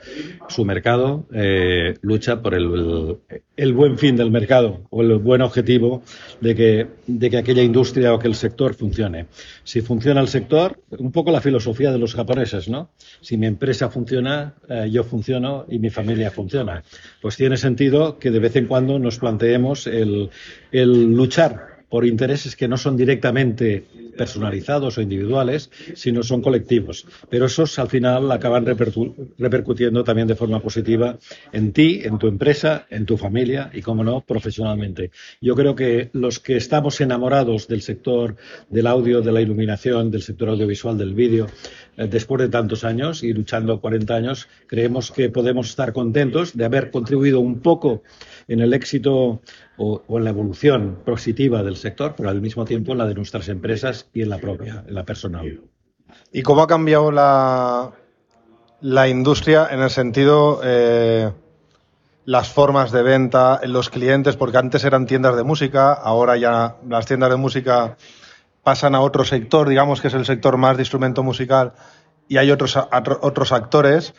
su 0.47 0.63
mercado, 0.63 1.25
eh, 1.33 1.95
lucha 2.01 2.41
por 2.41 2.53
el, 2.53 3.17
el, 3.57 3.73
buen 3.73 3.97
fin 3.97 4.15
del 4.15 4.31
mercado 4.31 4.83
o 4.89 5.01
el 5.01 5.17
buen 5.17 5.41
objetivo 5.41 6.03
de 6.39 6.55
que, 6.55 6.87
que 7.29 7.37
aquella 7.37 7.63
industria 7.63 8.13
o 8.13 8.15
aquel 8.15 8.33
sector 8.35 8.75
funcione. 8.75 9.25
Si 9.65 9.81
funciona 9.81 10.21
el 10.21 10.29
sector, 10.29 10.79
un 10.91 11.11
poco 11.11 11.29
la 11.29 11.41
filosofía 11.41 11.91
de 11.91 11.99
los 11.99 12.15
japoneses, 12.15 12.69
¿no? 12.69 12.91
Si 13.19 13.35
mi 13.35 13.47
empresa 13.47 13.89
funciona, 13.89 14.53
eh, 14.69 14.87
yo 14.89 15.03
funciono 15.03 15.65
y 15.67 15.79
mi 15.79 15.89
familia 15.89 16.31
funciona. 16.31 16.81
Pues 17.21 17.35
tiene 17.35 17.57
sentido 17.57 18.19
que 18.19 18.31
de 18.31 18.39
vez 18.39 18.55
en 18.55 18.67
cuando 18.67 18.99
nos 18.99 19.19
planteemos 19.19 19.85
el, 19.85 20.29
el 20.71 21.13
luchar 21.13 21.72
por 21.93 22.07
intereses 22.07 22.55
que 22.55 22.67
no 22.67 22.75
son 22.75 22.97
directamente 22.97 23.85
personalizados 24.17 24.97
o 24.97 25.01
individuales, 25.03 25.69
sino 25.93 26.23
son 26.23 26.41
colectivos. 26.41 27.05
Pero 27.29 27.45
esos 27.45 27.77
al 27.77 27.87
final 27.87 28.31
acaban 28.31 28.65
repercutiendo 28.65 30.03
también 30.03 30.27
de 30.27 30.33
forma 30.33 30.59
positiva 30.59 31.19
en 31.51 31.71
ti, 31.71 32.01
en 32.03 32.17
tu 32.17 32.27
empresa, 32.27 32.87
en 32.89 33.05
tu 33.05 33.15
familia 33.15 33.69
y, 33.71 33.83
como 33.83 34.03
no, 34.03 34.21
profesionalmente. 34.21 35.11
Yo 35.39 35.53
creo 35.53 35.75
que 35.75 36.09
los 36.13 36.39
que 36.39 36.57
estamos 36.57 36.99
enamorados 36.99 37.67
del 37.67 37.83
sector 37.83 38.37
del 38.71 38.87
audio, 38.87 39.21
de 39.21 39.31
la 39.31 39.41
iluminación, 39.41 40.09
del 40.09 40.23
sector 40.23 40.49
audiovisual, 40.49 40.97
del 40.97 41.13
vídeo, 41.13 41.45
eh, 41.95 42.07
después 42.09 42.41
de 42.41 42.49
tantos 42.49 42.83
años 42.83 43.21
y 43.21 43.33
luchando 43.33 43.79
40 43.79 44.15
años, 44.15 44.47
creemos 44.65 45.11
que 45.11 45.29
podemos 45.29 45.69
estar 45.69 45.93
contentos 45.93 46.57
de 46.57 46.65
haber 46.65 46.89
contribuido 46.89 47.39
un 47.39 47.59
poco 47.59 48.01
en 48.47 48.61
el 48.61 48.73
éxito 48.73 49.41
o, 49.77 50.01
en 50.09 50.23
la 50.23 50.29
evolución 50.29 50.99
positiva 51.05 51.63
del 51.63 51.75
sector, 51.75 52.13
pero 52.15 52.29
al 52.29 52.41
mismo 52.41 52.65
tiempo 52.65 52.91
en 52.91 52.99
la 52.99 53.05
de 53.05 53.15
nuestras 53.15 53.49
empresas 53.49 54.09
y 54.13 54.21
en 54.21 54.29
la 54.29 54.37
propia, 54.37 54.83
en 54.87 54.93
la 54.93 55.03
personal. 55.03 55.61
¿Y 56.31 56.41
cómo 56.43 56.61
ha 56.61 56.67
cambiado 56.67 57.11
la, 57.11 57.91
la 58.81 59.07
industria 59.07 59.67
en 59.71 59.81
el 59.81 59.89
sentido, 59.89 60.61
eh, 60.63 61.31
las 62.25 62.49
formas 62.49 62.91
de 62.91 63.03
venta, 63.03 63.61
los 63.65 63.89
clientes, 63.89 64.35
porque 64.35 64.57
antes 64.57 64.83
eran 64.83 65.05
tiendas 65.05 65.35
de 65.35 65.43
música, 65.43 65.93
ahora 65.93 66.37
ya 66.37 66.77
las 66.87 67.05
tiendas 67.05 67.29
de 67.29 67.37
música 67.37 67.97
pasan 68.63 68.95
a 68.95 69.01
otro 69.01 69.25
sector, 69.25 69.67
digamos 69.67 70.01
que 70.01 70.07
es 70.07 70.13
el 70.13 70.25
sector 70.25 70.57
más 70.57 70.77
de 70.77 70.83
instrumento 70.83 71.23
musical, 71.23 71.73
y 72.27 72.37
hay 72.37 72.51
otros, 72.51 72.77
otros 73.21 73.51
actores. 73.51 74.13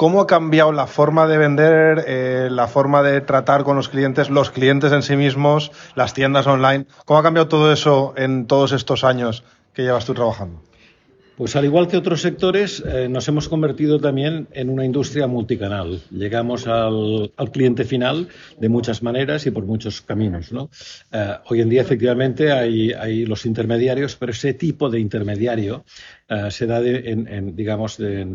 ¿Cómo 0.00 0.22
ha 0.22 0.26
cambiado 0.26 0.72
la 0.72 0.86
forma 0.86 1.26
de 1.26 1.36
vender, 1.36 2.04
eh, 2.06 2.48
la 2.50 2.68
forma 2.68 3.02
de 3.02 3.20
tratar 3.20 3.64
con 3.64 3.76
los 3.76 3.90
clientes, 3.90 4.30
los 4.30 4.50
clientes 4.50 4.92
en 4.92 5.02
sí 5.02 5.14
mismos, 5.14 5.72
las 5.94 6.14
tiendas 6.14 6.46
online? 6.46 6.86
¿Cómo 7.04 7.20
ha 7.20 7.22
cambiado 7.22 7.48
todo 7.48 7.70
eso 7.70 8.14
en 8.16 8.46
todos 8.46 8.72
estos 8.72 9.04
años 9.04 9.44
que 9.74 9.82
llevas 9.82 10.06
tú 10.06 10.14
trabajando? 10.14 10.62
Pues 11.40 11.56
al 11.56 11.64
igual 11.64 11.88
que 11.88 11.96
otros 11.96 12.20
sectores, 12.20 12.84
eh, 12.86 13.08
nos 13.08 13.26
hemos 13.28 13.48
convertido 13.48 13.98
también 13.98 14.46
en 14.52 14.68
una 14.68 14.84
industria 14.84 15.26
multicanal. 15.26 16.02
Llegamos 16.10 16.66
al, 16.66 17.32
cliente 17.50 17.84
final 17.86 18.28
de 18.58 18.68
muchas 18.68 19.02
maneras 19.02 19.46
y 19.46 19.50
por 19.50 19.64
muchos 19.64 20.02
caminos. 20.02 20.52
¿no? 20.52 20.68
Eh, 21.10 21.36
hoy 21.46 21.62
en 21.62 21.70
día, 21.70 21.80
efectivamente, 21.80 22.52
hay, 22.52 23.24
los 23.24 23.46
intermediarios, 23.46 24.16
pero 24.16 24.32
ese 24.32 24.52
tipo 24.52 24.90
de 24.90 25.00
intermediario 25.00 25.86
eh, 26.30 26.50
se 26.50 26.66
da, 26.66 26.80
de, 26.80 27.10
en, 27.10 27.56
digamos, 27.56 27.96
de, 27.96 28.26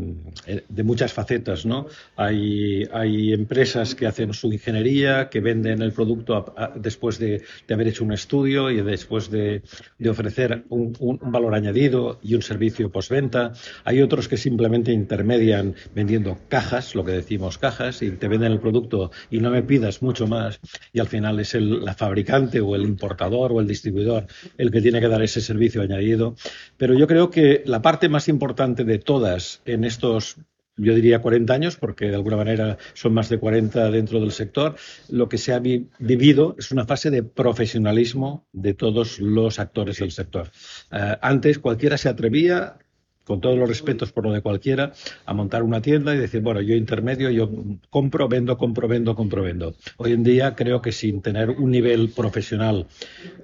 de, 0.67 0.83
muchas 0.83 1.13
facetas. 1.13 1.65
¿no? 1.65 1.87
Hay, 2.15 2.83
hay, 2.91 3.33
empresas 3.33 3.95
que 3.95 4.05
hacen 4.05 4.33
su 4.33 4.51
ingeniería, 4.51 5.29
que 5.29 5.39
venden 5.39 5.81
el 5.81 5.93
producto 5.93 6.53
después 6.75 7.17
de, 7.19 7.43
haber 7.69 7.87
hecho 7.87 8.03
un 8.03 8.11
estudio 8.11 8.69
y 8.69 8.81
después 8.81 9.31
de, 9.31 9.61
ofrecer 10.09 10.65
un, 10.69 10.95
un 10.99 11.31
valor 11.31 11.55
añadido 11.55 12.19
y 12.21 12.35
un 12.35 12.41
servicio 12.41 12.91
postventa. 12.91 13.53
Hay 13.83 14.01
otros 14.01 14.27
que 14.27 14.37
simplemente 14.37 14.91
intermedian 14.91 15.75
vendiendo 15.93 16.37
cajas, 16.49 16.95
lo 16.95 17.05
que 17.05 17.11
decimos 17.11 17.57
cajas, 17.57 18.01
y 18.01 18.11
te 18.11 18.27
venden 18.27 18.51
el 18.51 18.59
producto 18.59 19.11
y 19.29 19.39
no 19.39 19.49
me 19.51 19.63
pidas 19.63 20.01
mucho 20.01 20.27
más. 20.27 20.59
Y 20.91 20.99
al 20.99 21.07
final 21.07 21.39
es 21.39 21.55
el 21.55 21.85
la 21.85 21.93
fabricante 21.93 22.59
o 22.61 22.75
el 22.75 22.83
importador 22.83 23.51
o 23.51 23.59
el 23.59 23.67
distribuidor 23.67 24.25
el 24.57 24.71
que 24.71 24.81
tiene 24.81 24.99
que 24.99 25.07
dar 25.07 25.21
ese 25.21 25.41
servicio 25.41 25.81
añadido. 25.81 26.35
Pero 26.77 26.93
yo 26.93 27.07
creo 27.07 27.29
que 27.29 27.63
parte 27.85 28.09
más 28.09 28.27
importante 28.29 28.83
de 28.83 28.97
todas 28.97 29.61
en 29.63 29.83
estos 29.83 30.37
yo 30.75 30.95
diría 30.95 31.19
40 31.19 31.53
años, 31.53 31.75
porque 31.75 32.07
de 32.07 32.15
alguna 32.15 32.35
manera 32.35 32.79
son 32.95 33.13
más 33.13 33.29
de 33.29 33.37
40 33.37 33.91
dentro 33.91 34.19
del 34.19 34.31
sector, 34.31 34.75
lo 35.07 35.29
que 35.29 35.37
se 35.37 35.53
ha 35.53 35.59
vi 35.59 35.87
vivido 35.99 36.55
es 36.57 36.71
una 36.71 36.85
fase 36.85 37.11
de 37.11 37.21
profesionalismo 37.21 38.47
de 38.53 38.73
todos 38.73 39.19
los 39.19 39.59
actores 39.59 39.99
del 39.99 40.11
sector. 40.11 40.49
Uh, 40.91 41.15
antes 41.21 41.59
cualquiera 41.59 41.95
se 41.99 42.09
atrevía 42.09 42.79
con 43.23 43.39
todos 43.39 43.55
los 43.55 43.69
respetos 43.69 44.11
por 44.11 44.23
lo 44.23 44.31
de 44.33 44.41
cualquiera, 44.41 44.93
a 45.27 45.33
montar 45.35 45.61
una 45.61 45.79
tienda 45.79 46.15
y 46.15 46.17
decir, 46.17 46.41
bueno, 46.41 46.61
yo 46.61 46.73
intermedio, 46.73 47.29
yo 47.29 47.51
compro, 47.91 48.27
vendo, 48.27 48.57
compro, 48.57 48.87
vendo, 48.87 49.15
compro, 49.15 49.43
vendo. 49.43 49.75
Hoy 49.97 50.13
en 50.13 50.23
día 50.23 50.55
creo 50.55 50.81
que 50.81 50.91
sin 50.91 51.21
tener 51.21 51.51
un 51.51 51.69
nivel 51.69 52.09
profesional 52.09 52.87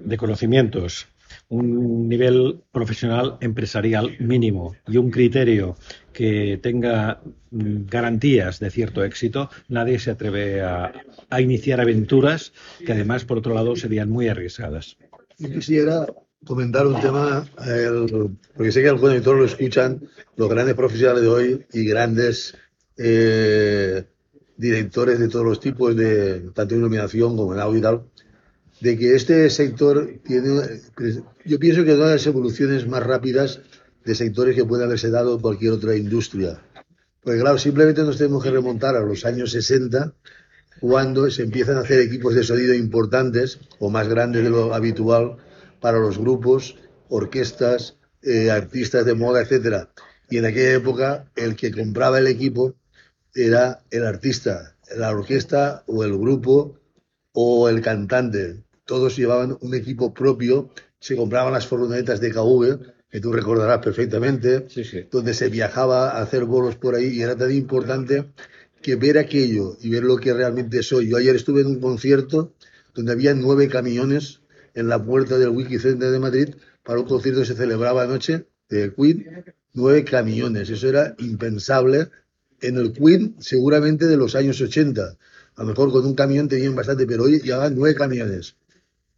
de 0.00 0.16
conocimientos, 0.16 1.06
un 1.52 2.08
nivel 2.08 2.62
profesional 2.72 3.36
empresarial 3.42 4.16
mínimo 4.20 4.74
y 4.88 4.96
un 4.96 5.10
criterio 5.10 5.76
que 6.14 6.58
tenga 6.62 7.20
garantías 7.50 8.58
de 8.58 8.70
cierto 8.70 9.04
éxito, 9.04 9.50
nadie 9.68 9.98
se 9.98 10.10
atreve 10.10 10.62
a, 10.62 10.92
a 11.28 11.40
iniciar 11.42 11.80
aventuras 11.80 12.54
que 12.86 12.92
además, 12.92 13.26
por 13.26 13.38
otro 13.38 13.52
lado, 13.52 13.76
serían 13.76 14.08
muy 14.08 14.28
arriesgadas. 14.28 14.96
Yo 15.38 15.50
quisiera 15.50 16.06
comentar 16.44 16.86
un 16.86 16.98
tema, 17.00 17.46
porque 18.56 18.72
sé 18.72 18.82
que 18.82 18.88
al 18.88 18.98
conector 18.98 19.36
lo 19.36 19.44
escuchan 19.44 20.08
los 20.36 20.48
grandes 20.48 20.74
profesionales 20.74 21.22
de 21.22 21.28
hoy 21.28 21.66
y 21.74 21.84
grandes 21.84 22.56
eh, 22.96 24.04
directores 24.56 25.18
de 25.18 25.28
todos 25.28 25.44
los 25.44 25.60
tipos, 25.60 25.94
de 25.94 26.50
tanto 26.54 26.74
en 26.74 26.80
iluminación 26.80 27.36
como 27.36 27.52
en 27.52 27.60
audio 27.60 27.78
y 27.78 27.82
tal, 27.82 28.02
de 28.82 28.98
que 28.98 29.14
este 29.14 29.48
sector 29.48 30.18
tiene, 30.24 30.80
yo 31.44 31.58
pienso 31.60 31.84
que 31.84 31.94
una 31.94 32.06
de 32.06 32.14
las 32.14 32.26
evoluciones 32.26 32.88
más 32.88 33.04
rápidas 33.04 33.60
de 34.04 34.16
sectores 34.16 34.56
que 34.56 34.64
puede 34.64 34.82
haberse 34.82 35.08
dado 35.08 35.40
cualquier 35.40 35.70
otra 35.70 35.94
industria. 35.94 36.60
Porque 37.22 37.38
claro, 37.38 37.58
simplemente 37.58 38.02
nos 38.02 38.18
tenemos 38.18 38.42
que 38.42 38.50
remontar 38.50 38.96
a 38.96 39.00
los 39.00 39.24
años 39.24 39.52
60, 39.52 40.12
cuando 40.80 41.30
se 41.30 41.44
empiezan 41.44 41.76
a 41.76 41.82
hacer 41.82 42.00
equipos 42.00 42.34
de 42.34 42.42
sonido 42.42 42.74
importantes 42.74 43.60
o 43.78 43.88
más 43.88 44.08
grandes 44.08 44.42
de 44.42 44.50
lo 44.50 44.74
habitual, 44.74 45.36
para 45.80 46.00
los 46.00 46.18
grupos, 46.18 46.76
orquestas, 47.08 47.98
eh, 48.22 48.50
artistas 48.50 49.04
de 49.04 49.14
moda, 49.14 49.42
etcétera. 49.42 49.90
Y 50.28 50.38
en 50.38 50.46
aquella 50.46 50.72
época 50.72 51.30
el 51.36 51.54
que 51.54 51.70
compraba 51.70 52.18
el 52.18 52.26
equipo 52.26 52.74
era 53.32 53.84
el 53.92 54.04
artista, 54.04 54.76
la 54.96 55.12
orquesta 55.12 55.84
o 55.86 56.02
el 56.02 56.18
grupo 56.18 56.80
o 57.32 57.68
el 57.68 57.80
cantante. 57.80 58.64
Todos 58.84 59.16
llevaban 59.16 59.56
un 59.60 59.74
equipo 59.74 60.12
propio, 60.12 60.70
se 60.98 61.16
compraban 61.16 61.52
las 61.52 61.66
furgonetas 61.66 62.20
de 62.20 62.30
KV, 62.30 62.78
que 63.10 63.20
tú 63.20 63.32
recordarás 63.32 63.78
perfectamente, 63.78 64.66
sí, 64.68 64.84
sí. 64.84 65.06
donde 65.10 65.34
se 65.34 65.48
viajaba 65.48 66.10
a 66.10 66.22
hacer 66.22 66.44
bolos 66.44 66.76
por 66.76 66.94
ahí 66.94 67.08
y 67.08 67.22
era 67.22 67.36
tan 67.36 67.52
importante 67.52 68.24
que 68.80 68.96
ver 68.96 69.18
aquello 69.18 69.76
y 69.80 69.90
ver 69.90 70.02
lo 70.02 70.16
que 70.16 70.32
realmente 70.32 70.82
soy. 70.82 71.08
Yo 71.08 71.16
ayer 71.16 71.36
estuve 71.36 71.60
en 71.60 71.68
un 71.68 71.80
concierto 71.80 72.54
donde 72.94 73.12
había 73.12 73.34
nueve 73.34 73.68
camiones 73.68 74.40
en 74.74 74.88
la 74.88 75.02
puerta 75.02 75.38
del 75.38 75.50
Wikicenter 75.50 76.10
de 76.10 76.18
Madrid 76.18 76.54
para 76.82 77.00
un 77.00 77.06
concierto 77.06 77.40
que 77.40 77.46
se 77.46 77.54
celebraba 77.54 78.02
anoche 78.02 78.46
de 78.68 78.92
Queen, 78.94 79.44
nueve 79.74 80.04
camiones. 80.04 80.70
Eso 80.70 80.88
era 80.88 81.14
impensable 81.18 82.08
en 82.60 82.76
el 82.76 82.92
Queen 82.92 83.36
seguramente 83.38 84.06
de 84.06 84.16
los 84.16 84.34
años 84.34 84.60
80. 84.60 85.02
A 85.54 85.62
lo 85.62 85.68
mejor 85.68 85.92
con 85.92 86.06
un 86.06 86.14
camión 86.14 86.48
tenían 86.48 86.74
bastante, 86.74 87.06
pero 87.06 87.24
hoy 87.24 87.40
llevaban 87.40 87.74
nueve 87.76 87.94
camiones. 87.94 88.56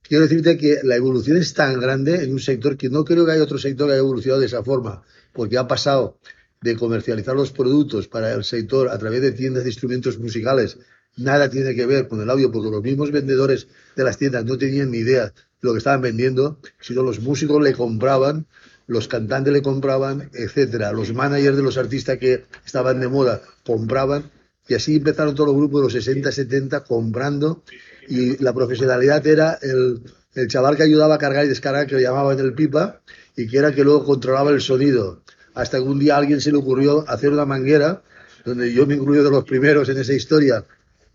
Quiero 0.07 0.25
decirte 0.25 0.59
que 0.59 0.81
la 0.83 0.97
evolución 0.97 1.39
es 1.39 1.55
tan 1.55 1.81
grande 1.81 2.25
en 2.25 2.33
un 2.33 2.39
sector 2.39 2.77
que 2.77 2.91
no 2.91 3.07
creo 3.07 3.25
que 3.25 3.33
haya 3.33 3.43
otro 3.43 3.57
sector 3.57 3.87
que 3.87 3.95
haya 3.95 4.01
evolucionado 4.01 4.41
de 4.41 4.47
esa 4.47 4.63
forma, 4.63 5.03
porque 5.33 5.57
ha 5.57 5.67
pasado 5.67 6.19
de 6.61 6.77
comercializar 6.77 7.35
los 7.35 7.53
productos 7.53 8.07
para 8.07 8.35
el 8.35 8.45
sector 8.45 8.91
a 8.91 8.99
través 8.99 9.23
de 9.23 9.33
tiendas 9.33 9.65
de 9.65 9.71
instrumentos 9.71 10.19
musicales. 10.19 10.77
Nada 11.17 11.49
tiene 11.49 11.75
que 11.75 11.87
ver 11.87 12.07
con 12.07 12.21
el 12.21 12.29
audio, 12.29 12.53
porque 12.53 12.71
los 12.71 12.83
mismos 12.83 13.13
vendedores 13.13 13.67
de 13.97 14.05
las 14.05 14.19
tiendas 14.19 14.45
no 14.45 14.59
tenían 14.59 14.91
ni 14.91 14.99
idea 14.99 15.27
de 15.27 15.33
lo 15.63 15.73
que 15.73 15.79
estaban 15.79 16.03
vendiendo, 16.03 16.59
sino 16.81 17.03
los 17.03 17.21
músicos 17.21 17.63
le 17.63 17.73
compraban, 17.73 18.47
los 18.87 19.09
cantantes 19.09 19.55
le 19.55 19.63
compraban, 19.63 20.29
etcétera. 20.35 20.93
Los 20.93 21.15
managers 21.15 21.57
de 21.57 21.63
los 21.63 21.79
artistas 21.79 22.19
que 22.19 22.45
estaban 22.67 23.01
de 23.01 23.09
moda 23.09 23.41
compraban, 23.65 24.31
y 24.69 24.75
así 24.75 24.97
empezaron 24.97 25.35
todos 25.35 25.49
los 25.49 25.57
grupos 25.57 25.81
de 25.81 25.85
los 25.85 25.93
60, 25.95 26.31
70 26.31 26.85
comprando, 26.85 27.63
y 28.09 28.43
la 28.43 28.53
profesionalidad 28.53 29.27
era 29.27 29.59
el, 29.63 30.03
el 30.35 30.49
chaval 30.49 30.77
que 30.77 30.83
ayudaba 30.83 31.15
a 31.15 31.19
cargar 31.19 31.45
y 31.45 31.49
descargar, 31.49 31.87
que 31.87 31.95
lo 31.95 32.01
llamaban 32.01 32.39
el 32.39 32.55
pipa, 32.55 33.01
y 33.37 33.47
que 33.47 33.59
era 33.59 33.75
que 33.75 33.85
luego 33.85 34.05
controlaba 34.05 34.51
el 34.51 34.61
sonido. 34.61 35.23
Hasta 35.55 35.79
que 35.79 35.85
un 35.85 35.99
día 35.99 36.15
a 36.15 36.19
alguien 36.19 36.41
se 36.41 36.51
le 36.51 36.59
ocurrió 36.59 37.09
hacer 37.09 37.31
una 37.31 37.47
manguera, 37.47 38.03
donde 38.45 38.73
yo 38.73 38.87
me 38.87 38.95
incluyo 38.95 39.25
de 39.25 39.31
los 39.31 39.45
primeros 39.45 39.89
en 39.89 39.99
esa 39.99 40.13
historia. 40.13 40.65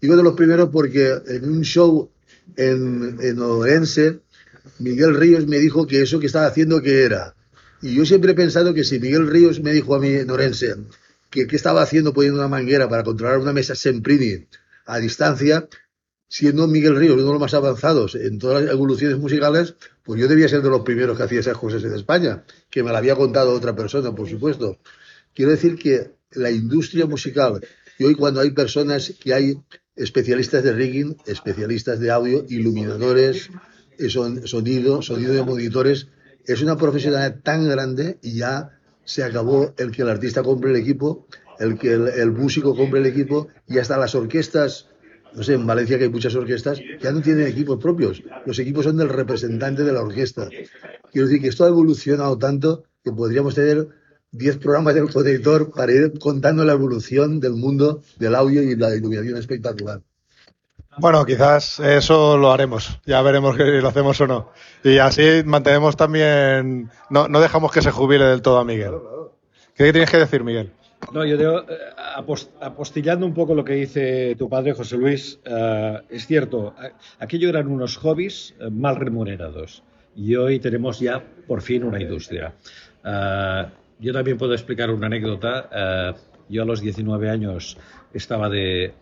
Digo 0.01 0.15
de 0.15 0.23
los 0.23 0.33
primeros 0.33 0.69
porque 0.69 1.17
en 1.27 1.49
un 1.49 1.61
show 1.63 2.09
en, 2.55 3.17
en 3.21 3.39
Orense, 3.39 4.19
Miguel 4.79 5.15
Ríos 5.15 5.45
me 5.47 5.59
dijo 5.59 5.85
que 5.85 6.01
eso 6.01 6.19
que 6.19 6.27
estaba 6.27 6.47
haciendo, 6.47 6.81
¿qué 6.81 7.03
era? 7.03 7.35
Y 7.81 7.95
yo 7.95 8.05
siempre 8.05 8.31
he 8.31 8.35
pensado 8.35 8.73
que 8.73 8.83
si 8.83 8.99
Miguel 8.99 9.27
Ríos 9.27 9.61
me 9.61 9.73
dijo 9.73 9.95
a 9.95 9.99
mí 9.99 10.09
en 10.09 10.29
Orense 10.29 10.75
que 11.29 11.47
qué 11.47 11.55
estaba 11.55 11.81
haciendo 11.81 12.13
poniendo 12.13 12.39
una 12.39 12.47
manguera 12.47 12.89
para 12.89 13.03
controlar 13.03 13.39
una 13.39 13.53
mesa 13.53 13.75
Semprini 13.75 14.47
a 14.85 14.97
distancia, 14.99 15.67
siendo 16.29 16.67
Miguel 16.67 16.95
Ríos 16.95 17.15
uno 17.15 17.25
de 17.25 17.31
los 17.31 17.41
más 17.41 17.53
avanzados 17.55 18.15
en 18.15 18.37
todas 18.37 18.63
las 18.63 18.71
evoluciones 18.71 19.17
musicales, 19.17 19.75
pues 20.03 20.21
yo 20.21 20.27
debía 20.27 20.47
ser 20.47 20.61
de 20.61 20.69
los 20.69 20.81
primeros 20.81 21.17
que 21.17 21.23
hacía 21.23 21.39
esas 21.39 21.57
cosas 21.57 21.83
en 21.83 21.93
España, 21.93 22.43
que 22.69 22.83
me 22.83 22.91
la 22.91 22.99
había 22.99 23.15
contado 23.15 23.51
otra 23.51 23.75
persona, 23.75 24.13
por 24.13 24.29
supuesto. 24.29 24.77
Quiero 25.33 25.51
decir 25.51 25.75
que 25.75 26.11
la 26.31 26.51
industria 26.51 27.07
musical, 27.07 27.59
y 27.97 28.03
hoy 28.03 28.15
cuando 28.15 28.39
hay 28.39 28.51
personas 28.51 29.13
que 29.19 29.33
hay 29.33 29.57
especialistas 29.95 30.63
de 30.63 30.71
rigging, 30.71 31.17
especialistas 31.25 31.99
de 31.99 32.11
audio, 32.11 32.45
iluminadores, 32.47 33.49
son, 34.07 34.47
sonido, 34.47 35.01
sonido 35.01 35.33
de 35.33 35.43
monitores, 35.43 36.07
es 36.45 36.61
una 36.61 36.77
profesionalidad 36.77 37.41
tan 37.41 37.67
grande 37.67 38.19
y 38.21 38.37
ya 38.37 38.79
se 39.03 39.23
acabó 39.23 39.73
el 39.77 39.91
que 39.91 40.03
el 40.03 40.09
artista 40.09 40.43
compre 40.43 40.69
el 40.69 40.77
equipo, 40.77 41.27
el 41.59 41.77
que 41.77 41.93
el, 41.93 42.07
el 42.07 42.31
músico 42.31 42.75
compre 42.75 42.99
el 42.99 43.07
equipo 43.07 43.47
y 43.67 43.79
hasta 43.79 43.97
las 43.97 44.13
orquestas, 44.13 44.88
no 45.33 45.43
sé, 45.43 45.53
en 45.53 45.65
Valencia 45.65 45.97
que 45.97 46.05
hay 46.05 46.09
muchas 46.09 46.35
orquestas, 46.35 46.79
ya 47.01 47.11
no 47.11 47.21
tienen 47.21 47.47
equipos 47.47 47.79
propios. 47.79 48.23
Los 48.45 48.59
equipos 48.59 48.85
son 48.85 48.97
del 48.97 49.09
representante 49.09 49.83
de 49.83 49.93
la 49.93 50.01
orquesta. 50.01 50.49
Quiero 51.11 51.27
decir 51.27 51.41
que 51.41 51.49
esto 51.49 51.65
ha 51.65 51.67
evolucionado 51.67 52.37
tanto 52.37 52.83
que 53.03 53.11
podríamos 53.11 53.55
tener 53.55 53.87
10 54.31 54.57
programas 54.57 54.95
del 54.95 55.11
conector 55.11 55.71
para 55.71 55.91
ir 55.91 56.19
contando 56.19 56.63
la 56.63 56.73
evolución 56.73 57.39
del 57.39 57.53
mundo 57.53 58.01
del 58.17 58.35
audio 58.35 58.61
y 58.61 58.75
la 58.75 58.95
iluminación 58.95 59.37
espectacular. 59.37 60.01
Bueno, 60.97 61.25
quizás 61.25 61.79
eso 61.79 62.37
lo 62.37 62.51
haremos. 62.51 62.99
Ya 63.05 63.21
veremos 63.21 63.55
si 63.55 63.63
lo 63.63 63.87
hacemos 63.87 64.19
o 64.21 64.27
no. 64.27 64.51
Y 64.83 64.97
así 64.97 65.43
mantenemos 65.45 65.95
también. 65.95 66.89
No, 67.09 67.27
no 67.27 67.39
dejamos 67.39 67.71
que 67.71 67.81
se 67.81 67.91
jubile 67.91 68.25
del 68.25 68.41
todo 68.41 68.59
a 68.59 68.65
Miguel. 68.65 68.95
¿Qué 69.75 69.91
tienes 69.93 70.11
que 70.11 70.17
decir, 70.17 70.43
Miguel? 70.43 70.73
No, 71.13 71.25
yo 71.25 71.37
digo, 71.37 71.61
eh, 71.61 71.77
apos- 72.17 72.49
apostillando 72.61 73.25
un 73.25 73.33
poco 73.33 73.55
lo 73.55 73.63
que 73.63 73.73
dice 73.73 74.35
tu 74.37 74.47
padre, 74.47 74.73
José 74.73 74.97
Luis, 74.97 75.39
eh, 75.43 75.99
es 76.09 76.27
cierto, 76.27 76.75
aquello 77.17 77.49
eran 77.49 77.67
unos 77.67 77.97
hobbies 77.97 78.53
eh, 78.59 78.69
mal 78.69 78.95
remunerados 78.95 79.81
y 80.15 80.35
hoy 80.35 80.59
tenemos 80.59 80.99
ya 80.99 81.23
por 81.47 81.61
fin 81.61 81.83
una 81.83 81.99
industria. 82.01 82.53
Yo 84.01 84.13
también 84.13 84.37
puedo 84.37 84.53
explicar 84.53 84.91
una 84.91 85.07
anécdota. 85.07 86.15
Yo 86.49 86.63
a 86.63 86.65
los 86.65 86.81
19 86.81 87.29
años 87.29 87.77
estaba 88.13 88.49
de, 88.49 88.93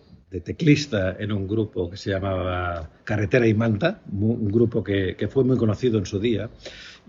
teclista 0.43 1.15
en 1.19 1.31
un 1.31 1.47
grupo 1.47 1.89
que 1.89 1.97
se 1.97 2.12
llamaba 2.12 2.89
Carretera 3.03 3.47
y 3.47 3.53
Manta, 3.53 4.01
un 4.12 4.47
grupo 4.51 4.83
que 4.83 5.27
fue 5.31 5.43
muy 5.43 5.57
conocido 5.57 5.97
en 5.97 6.05
su 6.05 6.19
día. 6.19 6.49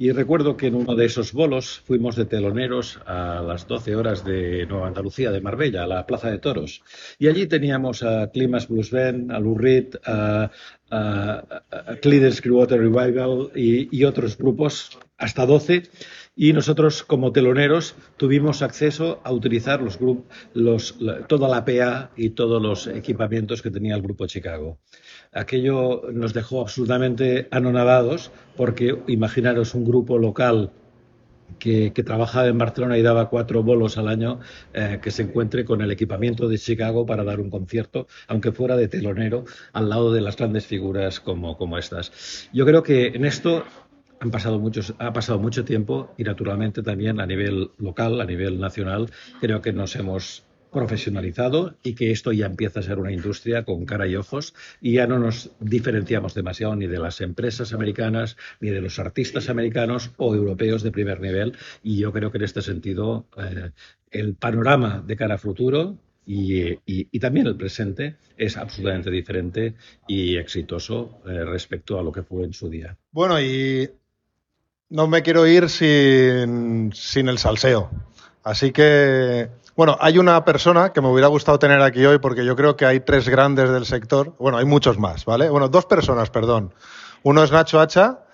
Y 0.00 0.12
recuerdo 0.12 0.56
que 0.56 0.68
en 0.68 0.76
uno 0.76 0.94
de 0.94 1.06
esos 1.06 1.32
bolos 1.32 1.82
fuimos 1.84 2.14
de 2.14 2.24
teloneros 2.24 3.00
a 3.04 3.42
las 3.42 3.66
12 3.66 3.96
horas 3.96 4.24
de 4.24 4.64
Nueva 4.66 4.86
Andalucía, 4.86 5.32
de 5.32 5.40
Marbella, 5.40 5.82
a 5.82 5.86
la 5.88 6.06
Plaza 6.06 6.30
de 6.30 6.38
Toros. 6.38 6.82
Y 7.18 7.26
allí 7.26 7.46
teníamos 7.48 8.04
a 8.04 8.30
Climax 8.30 8.68
Blues 8.68 8.92
Band, 8.92 9.32
a 9.32 9.40
Lou 9.40 9.58
Reed, 9.58 9.96
a, 10.04 10.52
a, 10.90 11.62
a 11.70 11.96
Clearwater 11.96 12.78
Revival 12.78 13.50
y, 13.56 14.04
otros 14.04 14.38
grupos, 14.38 14.96
hasta 15.16 15.44
12. 15.44 15.82
Y 16.36 16.52
nosotros, 16.52 17.02
como 17.02 17.32
teloneros, 17.32 17.96
tuvimos 18.16 18.62
acceso 18.62 19.20
a 19.24 19.32
utilizar 19.32 19.82
los 19.82 19.98
los, 20.54 20.96
toda 21.26 21.48
la 21.48 21.64
PA 21.64 22.12
y 22.16 22.30
todos 22.30 22.62
los 22.62 22.86
equipamientos 22.86 23.62
que 23.62 23.72
tenía 23.72 23.96
el 23.96 24.02
Grupo 24.02 24.28
Chicago. 24.28 24.78
Aquello 25.32 26.02
nos 26.12 26.34
dejó 26.34 26.60
absolutamente 26.60 27.48
anonadados 27.50 28.30
porque 28.56 28.98
imaginaros 29.06 29.74
un 29.74 29.84
grupo 29.84 30.18
local 30.18 30.70
que, 31.58 31.90
trabajaba 31.90 32.46
en 32.48 32.58
Barcelona 32.58 32.98
y 32.98 33.02
daba 33.02 33.28
cuatro 33.28 33.62
bolos 33.62 33.98
al 33.98 34.08
año, 34.08 34.40
eh, 34.72 34.98
que 35.02 35.10
se 35.10 35.22
encuentre 35.22 35.64
con 35.64 35.80
el 35.82 35.90
equipamiento 35.90 36.48
de 36.48 36.58
Chicago 36.58 37.06
para 37.06 37.24
dar 37.24 37.40
un 37.40 37.50
concierto, 37.50 38.06
aunque 38.28 38.52
fuera 38.52 38.76
de 38.76 38.88
telonero, 38.88 39.44
al 39.72 39.88
lado 39.88 40.12
de 40.12 40.20
las 40.20 40.36
grandes 40.36 40.66
figuras 40.66 41.20
como, 41.20 41.56
como 41.56 41.78
estas. 41.78 42.48
Yo 42.52 42.64
creo 42.64 42.82
que 42.82 43.08
en 43.08 43.24
esto 43.24 43.64
han 44.20 44.30
pasado 44.30 44.58
muchos, 44.58 44.94
ha 44.98 45.12
pasado 45.12 45.38
mucho 45.38 45.64
tiempo 45.64 46.12
y 46.16 46.24
naturalmente 46.24 46.82
también 46.82 47.20
a 47.20 47.26
nivel 47.26 47.70
local, 47.78 48.20
a 48.20 48.24
nivel 48.24 48.60
nacional, 48.60 49.10
creo 49.40 49.62
que 49.62 49.72
nos 49.72 49.94
hemos 49.96 50.44
profesionalizado 50.72 51.76
y 51.82 51.94
que 51.94 52.10
esto 52.10 52.32
ya 52.32 52.46
empieza 52.46 52.80
a 52.80 52.82
ser 52.82 52.98
una 52.98 53.12
industria 53.12 53.64
con 53.64 53.84
cara 53.86 54.06
y 54.06 54.16
ojos 54.16 54.54
y 54.80 54.94
ya 54.94 55.06
no 55.06 55.18
nos 55.18 55.50
diferenciamos 55.60 56.34
demasiado 56.34 56.76
ni 56.76 56.86
de 56.86 56.98
las 56.98 57.20
empresas 57.20 57.72
americanas 57.72 58.36
ni 58.60 58.70
de 58.70 58.80
los 58.80 58.98
artistas 58.98 59.48
americanos 59.48 60.10
o 60.16 60.34
europeos 60.34 60.82
de 60.82 60.90
primer 60.92 61.20
nivel 61.20 61.56
y 61.82 61.98
yo 61.98 62.12
creo 62.12 62.30
que 62.30 62.38
en 62.38 62.44
este 62.44 62.62
sentido 62.62 63.26
eh, 63.36 63.70
el 64.10 64.34
panorama 64.34 65.02
de 65.06 65.16
cara 65.16 65.34
a 65.34 65.38
futuro 65.38 65.96
y, 66.26 66.78
y- 66.84 67.18
también 67.20 67.46
el 67.46 67.56
presente 67.56 68.16
es 68.36 68.58
absolutamente 68.58 69.10
diferente 69.10 69.74
y 70.06 70.36
exitoso 70.36 71.20
eh, 71.26 71.42
respecto 71.44 71.98
a 71.98 72.02
lo 72.02 72.12
que 72.12 72.22
fue 72.22 72.44
en 72.44 72.52
su 72.52 72.68
día. 72.68 72.96
Bueno, 73.12 73.40
y 73.40 73.88
no 74.90 75.06
me 75.06 75.22
quiero 75.22 75.46
ir 75.46 75.68
sin, 75.68 76.92
sin 76.94 77.28
el 77.28 77.38
salseo. 77.38 77.90
Así 78.42 78.72
que, 78.72 79.48
bueno, 79.78 79.96
hay 80.00 80.18
una 80.18 80.44
persona 80.44 80.92
que 80.92 81.00
me 81.00 81.06
hubiera 81.06 81.28
gustado 81.28 81.60
tener 81.60 81.80
aquí 81.82 82.04
hoy 82.04 82.18
porque 82.18 82.44
yo 82.44 82.56
creo 82.56 82.76
que 82.76 82.84
hay 82.84 82.98
tres 82.98 83.28
grandes 83.28 83.70
del 83.70 83.86
sector. 83.86 84.34
Bueno, 84.36 84.58
hay 84.58 84.64
muchos 84.64 84.98
más, 84.98 85.24
¿vale? 85.24 85.48
Bueno, 85.50 85.68
dos 85.68 85.86
personas, 85.86 86.30
perdón. 86.30 86.74
Uno 87.22 87.44
es 87.44 87.52
Nacho 87.52 87.78
Hacha 87.78 88.24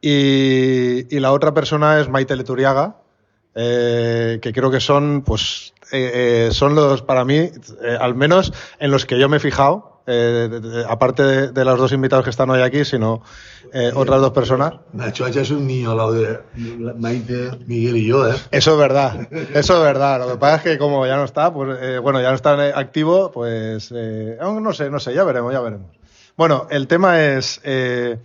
y, 0.00 1.14
y 1.14 1.20
la 1.20 1.32
otra 1.32 1.52
persona 1.52 2.00
es 2.00 2.08
Maite 2.08 2.36
Leturiaga, 2.36 3.02
eh, 3.54 4.38
que 4.42 4.52
creo 4.52 4.70
que 4.70 4.80
son, 4.80 5.22
pues, 5.22 5.72
eh, 5.92 6.48
eh, 6.48 6.52
son 6.52 6.74
los, 6.74 7.02
para 7.02 7.24
mí, 7.24 7.36
eh, 7.36 7.50
al 8.00 8.14
menos 8.14 8.52
en 8.78 8.90
los 8.90 9.06
que 9.06 9.18
yo 9.18 9.28
me 9.28 9.36
he 9.36 9.40
fijado, 9.40 10.00
eh, 10.06 10.48
de- 10.50 10.60
de- 10.60 10.84
aparte 10.88 11.22
de, 11.22 11.48
de 11.52 11.64
los 11.64 11.78
dos 11.78 11.92
invitados 11.92 12.24
que 12.24 12.30
están 12.30 12.50
hoy 12.50 12.60
aquí, 12.60 12.84
sino 12.84 13.22
otras 13.94 14.20
dos 14.20 14.30
personas. 14.32 14.74
Nacho 14.92 15.24
Hacha 15.24 15.40
es 15.40 15.50
un 15.50 15.66
niño 15.66 15.90
al 15.92 15.96
lado 15.96 16.12
de 16.12 16.38
Maite, 16.96 17.50
Miguel 17.66 17.96
y 17.96 18.06
yo, 18.06 18.28
¿eh? 18.30 18.34
Eso 18.52 18.72
es 18.72 18.78
verdad, 18.78 19.26
eso 19.54 19.76
es 19.78 19.82
verdad. 19.82 20.20
Lo 20.20 20.28
que 20.32 20.38
pasa 20.38 20.56
es 20.56 20.62
que 20.62 20.78
como 20.78 21.04
ya 21.06 21.16
no 21.16 21.24
está, 21.24 21.52
pues 21.52 22.00
bueno, 22.00 22.20
ya 22.20 22.28
no 22.30 22.36
está 22.36 22.52
activo, 22.78 23.32
pues 23.32 23.90
no 23.90 24.72
sé, 24.72 24.90
no 24.90 25.00
sé, 25.00 25.12
ya 25.14 25.24
veremos, 25.24 25.52
ya 25.52 25.60
veremos. 25.60 25.90
Bueno, 26.36 26.66
el 26.70 26.86
tema 26.86 27.20
es, 27.22 27.60
eh, 27.64 28.18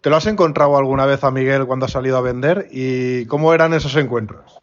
¿te 0.00 0.10
lo 0.10 0.16
has 0.16 0.26
encontrado 0.26 0.76
alguna 0.76 1.06
vez 1.06 1.24
a 1.24 1.30
Miguel 1.30 1.66
cuando 1.66 1.86
has 1.86 1.92
salido 1.92 2.16
a 2.16 2.22
vender 2.22 2.68
y 2.70 3.26
cómo 3.26 3.54
eran 3.54 3.74
esos 3.74 3.96
encuentros? 3.96 4.60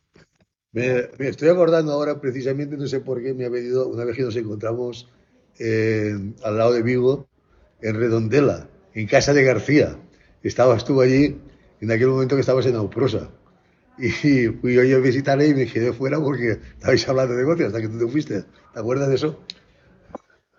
Me, 0.71 1.09
estoy 1.19 1.49
acordando 1.49 1.91
ahora, 1.93 2.19
precisamente, 2.21 2.77
no 2.77 2.87
sé 2.87 2.99
por 2.99 3.21
qué, 3.21 3.33
me 3.33 3.45
ha 3.45 3.49
venido 3.49 3.87
una 3.87 4.03
vez 4.05 4.15
que 4.15 4.23
nos 4.23 4.35
encontramos 4.35 5.09
en- 5.59 6.35
al 6.43 6.57
lado 6.57 6.73
de 6.73 6.83
Vigo, 6.83 7.27
en 7.81 7.95
Redondela, 7.95 8.69
en 8.93 9.07
casa 9.07 9.33
de 9.33 9.43
García. 9.43 9.97
Estabas 10.43 10.85
tú 10.85 11.01
allí 11.01 11.39
en 11.81 11.91
aquel 11.91 12.07
momento 12.09 12.35
que 12.35 12.41
estabas 12.41 12.65
en 12.67 12.75
Auprosa. 12.75 13.29
Y 13.97 14.11
fui 14.49 14.73
yo 14.75 14.97
a 14.97 14.99
visitarle 15.01 15.47
y 15.49 15.55
me 15.55 15.67
quedé 15.67 15.93
fuera 15.93 16.19
porque 16.19 16.59
estabais 16.77 17.07
hablando 17.09 17.33
de 17.35 17.41
negocios 17.41 17.67
hasta 17.67 17.81
que 17.81 17.89
tú 17.89 17.99
te 17.99 18.07
fuiste. 18.11 18.43
¿Te 18.73 18.79
acuerdas 18.79 19.09
de 19.09 19.15
eso? 19.15 19.39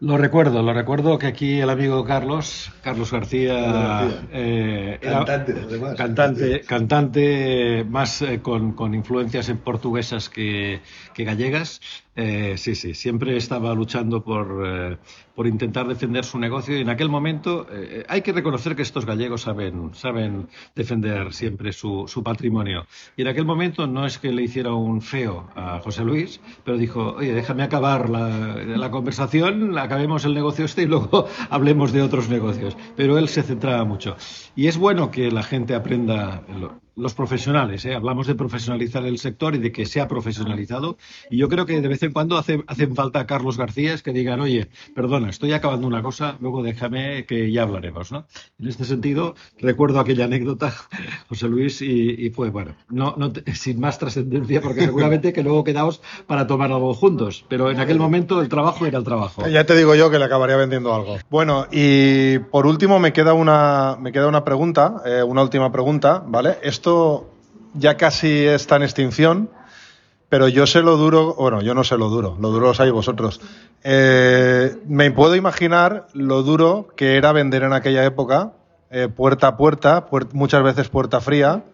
Lo 0.00 0.16
recuerdo, 0.16 0.62
lo 0.62 0.72
recuerdo 0.72 1.18
que 1.18 1.26
aquí 1.26 1.58
el 1.60 1.70
amigo 1.70 2.04
Carlos, 2.04 2.70
Carlos 2.82 3.10
García, 3.10 3.54
García. 3.54 4.28
eh, 4.30 4.98
era 5.02 5.24
Cantante, 5.24 5.54
además. 5.60 5.94
Cantante, 5.96 6.60
cantante 6.60 7.84
más 7.88 8.22
eh, 8.22 8.40
con, 8.40 8.74
con 8.74 8.94
influencias 8.94 9.48
en 9.48 9.58
portuguesas 9.58 10.28
que, 10.28 10.82
que 11.14 11.24
gallegas. 11.24 11.80
Eh, 12.20 12.56
sí, 12.56 12.74
sí, 12.74 12.94
siempre 12.94 13.36
estaba 13.36 13.72
luchando 13.74 14.24
por, 14.24 14.64
eh, 14.66 14.98
por 15.36 15.46
intentar 15.46 15.86
defender 15.86 16.24
su 16.24 16.36
negocio 16.36 16.76
y 16.76 16.80
en 16.80 16.88
aquel 16.88 17.08
momento 17.08 17.64
eh, 17.70 18.04
hay 18.08 18.22
que 18.22 18.32
reconocer 18.32 18.74
que 18.74 18.82
estos 18.82 19.06
gallegos 19.06 19.42
saben, 19.42 19.94
saben 19.94 20.48
defender 20.74 21.32
siempre 21.32 21.72
su, 21.72 22.08
su 22.08 22.24
patrimonio. 22.24 22.86
Y 23.16 23.22
en 23.22 23.28
aquel 23.28 23.44
momento 23.44 23.86
no 23.86 24.04
es 24.04 24.18
que 24.18 24.32
le 24.32 24.42
hiciera 24.42 24.72
un 24.72 25.00
feo 25.00 25.48
a 25.54 25.78
José 25.78 26.02
Luis, 26.02 26.40
pero 26.64 26.76
dijo, 26.76 27.14
oye, 27.18 27.32
déjame 27.32 27.62
acabar 27.62 28.10
la, 28.10 28.28
la 28.64 28.90
conversación, 28.90 29.78
acabemos 29.78 30.24
el 30.24 30.34
negocio 30.34 30.64
este 30.64 30.82
y 30.82 30.86
luego 30.86 31.28
hablemos 31.50 31.92
de 31.92 32.02
otros 32.02 32.28
negocios. 32.28 32.76
Pero 32.96 33.16
él 33.16 33.28
se 33.28 33.44
centraba 33.44 33.84
mucho. 33.84 34.16
Y 34.56 34.66
es 34.66 34.76
bueno 34.76 35.12
que 35.12 35.30
la 35.30 35.44
gente 35.44 35.76
aprenda 35.76 36.42
los 36.98 37.14
profesionales, 37.14 37.84
¿eh? 37.84 37.94
hablamos 37.94 38.26
de 38.26 38.34
profesionalizar 38.34 39.04
el 39.04 39.18
sector 39.18 39.54
y 39.54 39.58
de 39.58 39.72
que 39.72 39.86
sea 39.86 40.08
profesionalizado. 40.08 40.98
Y 41.30 41.38
yo 41.38 41.48
creo 41.48 41.66
que 41.66 41.80
de 41.80 41.88
vez 41.88 42.02
en 42.02 42.12
cuando 42.12 42.36
hace, 42.36 42.62
hacen 42.66 42.94
falta 42.94 43.26
Carlos 43.26 43.56
García 43.56 43.88
que 44.02 44.12
digan, 44.12 44.40
oye, 44.40 44.68
perdona, 44.94 45.30
estoy 45.30 45.52
acabando 45.52 45.86
una 45.86 46.02
cosa, 46.02 46.36
luego 46.40 46.62
déjame 46.62 47.24
que 47.26 47.50
ya 47.50 47.62
hablaremos. 47.62 48.12
¿no? 48.12 48.26
En 48.58 48.68
este 48.68 48.84
sentido, 48.84 49.34
recuerdo 49.58 50.00
aquella 50.00 50.24
anécdota, 50.24 50.74
José 51.28 51.48
Luis, 51.48 51.80
y, 51.80 52.26
y 52.26 52.30
fue, 52.30 52.50
bueno, 52.50 52.74
no, 52.88 53.14
no 53.16 53.32
sin 53.54 53.80
más 53.80 53.98
trascendencia, 53.98 54.60
porque 54.60 54.82
seguramente 54.82 55.32
que 55.32 55.42
luego 55.42 55.64
quedamos 55.64 56.02
para 56.26 56.46
tomar 56.46 56.72
algo 56.72 56.92
juntos. 56.94 57.44
Pero 57.48 57.70
en 57.70 57.80
aquel 57.80 57.98
momento 57.98 58.40
el 58.40 58.48
trabajo 58.48 58.86
era 58.86 58.98
el 58.98 59.04
trabajo. 59.04 59.46
Ya 59.48 59.64
te 59.64 59.76
digo 59.76 59.94
yo 59.94 60.10
que 60.10 60.18
le 60.18 60.24
acabaría 60.24 60.56
vendiendo 60.56 60.94
algo. 60.94 61.16
Bueno, 61.30 61.66
y 61.70 62.38
por 62.38 62.66
último 62.66 62.98
me 62.98 63.12
queda 63.12 63.32
una, 63.32 63.96
me 64.00 64.12
queda 64.12 64.26
una 64.26 64.44
pregunta, 64.44 65.02
eh, 65.06 65.22
una 65.22 65.42
última 65.42 65.72
pregunta, 65.72 66.22
¿vale? 66.26 66.58
Esto 66.62 66.87
ya 67.74 67.96
casi 67.96 68.46
está 68.46 68.76
en 68.76 68.82
extinción, 68.82 69.50
pero 70.28 70.48
yo 70.48 70.66
sé 70.66 70.82
lo 70.82 70.96
duro, 70.96 71.34
bueno, 71.34 71.62
yo 71.62 71.74
no 71.74 71.84
sé 71.84 71.96
lo 71.96 72.08
duro, 72.08 72.36
lo 72.40 72.50
duro 72.50 72.66
lo 72.68 72.74
sabéis 72.74 72.92
vosotros. 72.94 73.40
Eh, 73.82 74.76
me 74.86 75.10
puedo 75.10 75.36
imaginar 75.36 76.06
lo 76.12 76.42
duro 76.42 76.88
que 76.96 77.16
era 77.16 77.32
vender 77.32 77.62
en 77.62 77.72
aquella 77.72 78.04
época, 78.04 78.52
eh, 78.90 79.08
puerta 79.08 79.46
a 79.48 79.56
puerta, 79.56 80.06
puer- 80.10 80.28
muchas 80.32 80.62
veces 80.62 80.88
puerta 80.88 81.20
fría. 81.20 81.64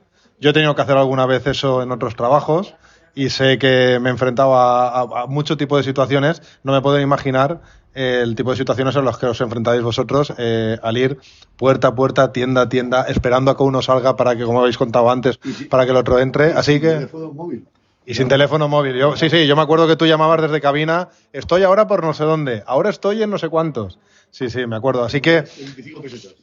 Yo 0.40 0.50
he 0.50 0.52
tenido 0.52 0.74
que 0.74 0.82
hacer 0.82 0.96
alguna 0.96 1.26
vez 1.26 1.46
eso 1.46 1.82
en 1.82 1.90
otros 1.92 2.14
trabajos 2.16 2.74
y 3.14 3.30
sé 3.30 3.58
que 3.58 3.98
me 4.00 4.10
he 4.10 4.12
a, 4.56 5.26
mucho 5.28 5.56
tipo 5.56 5.76
de 5.76 5.82
situaciones. 5.84 6.42
No 6.62 6.72
me 6.72 6.80
puedo 6.82 7.00
imaginar 7.00 7.60
el 7.94 8.34
tipo 8.34 8.50
de 8.50 8.56
situaciones 8.56 8.96
en 8.96 9.04
las 9.04 9.18
que 9.18 9.26
os 9.26 9.40
enfrentáis 9.40 9.82
vosotros 9.82 10.32
eh, 10.36 10.78
al 10.82 10.96
ir 10.96 11.18
puerta 11.56 11.88
a 11.88 11.94
puerta, 11.94 12.32
tienda 12.32 12.62
a 12.62 12.68
tienda, 12.68 13.02
esperando 13.08 13.50
a 13.50 13.56
que 13.56 13.62
uno 13.62 13.80
salga 13.82 14.16
para 14.16 14.36
que, 14.36 14.44
como 14.44 14.60
habéis 14.60 14.76
contado 14.76 15.10
antes, 15.10 15.38
para 15.70 15.84
que 15.84 15.92
el 15.92 15.96
otro 15.96 16.18
entre. 16.18 16.52
Así 16.52 16.80
que. 16.80 16.90
Teléfono 16.90 17.32
móvil. 17.32 17.64
Y 18.06 18.14
sin 18.14 18.28
teléfono 18.28 18.68
móvil. 18.68 18.96
Yo, 18.96 19.16
sí, 19.16 19.30
sí, 19.30 19.46
yo 19.46 19.56
me 19.56 19.62
acuerdo 19.62 19.86
que 19.86 19.96
tú 19.96 20.04
llamabas 20.06 20.42
desde 20.42 20.60
cabina. 20.60 21.08
Estoy 21.32 21.62
ahora 21.62 21.86
por 21.86 22.04
no 22.04 22.12
sé 22.12 22.24
dónde. 22.24 22.62
Ahora 22.66 22.90
estoy 22.90 23.22
en 23.22 23.30
no 23.30 23.38
sé 23.38 23.48
cuántos. 23.48 23.98
Sí, 24.30 24.50
sí, 24.50 24.66
me 24.66 24.76
acuerdo. 24.76 25.04
Así 25.04 25.20
que 25.22 25.42
25 25.42 26.02
pesetas. 26.02 26.34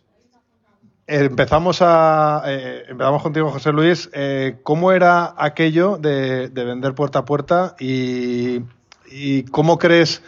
eh, 1.08 1.26
empezamos 1.26 1.80
a 1.82 2.42
eh, 2.48 2.86
empezamos 2.88 3.22
contigo, 3.22 3.52
José 3.52 3.72
Luis. 3.74 4.10
Eh, 4.14 4.58
¿Cómo 4.64 4.92
era 4.92 5.36
aquello 5.38 5.98
de, 5.98 6.50
de 6.50 6.64
vender 6.64 6.96
puerta 6.96 7.20
a 7.20 7.26
puerta 7.26 7.76
y, 7.80 8.62
y 9.12 9.44
cómo 9.44 9.78
crees? 9.78 10.24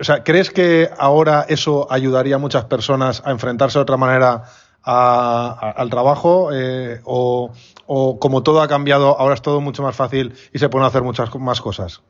O 0.00 0.04
sea, 0.04 0.24
¿crees 0.24 0.50
que 0.50 0.90
ahora 0.98 1.46
eso 1.48 1.90
ayudaría 1.90 2.36
a 2.36 2.38
muchas 2.38 2.64
personas 2.64 3.22
a 3.24 3.30
enfrentarse 3.30 3.78
de 3.78 3.82
otra 3.82 3.96
manera 3.96 4.42
a- 4.82 5.72
al 5.76 5.88
trabajo? 5.90 6.50
eh, 6.52 7.00
o, 7.04 7.52
o 7.86 8.18
como 8.18 8.42
todo 8.42 8.60
ha 8.62 8.68
cambiado, 8.68 9.18
ahora 9.18 9.34
es 9.34 9.42
todo 9.42 9.60
mucho 9.60 9.82
más 9.82 9.94
fácil 9.96 10.34
y 10.52 10.58
se 10.58 10.68
pueden 10.68 10.86
hacer 10.86 11.02
muchas 11.02 11.32
más 11.36 11.60
cosas? 11.60 12.02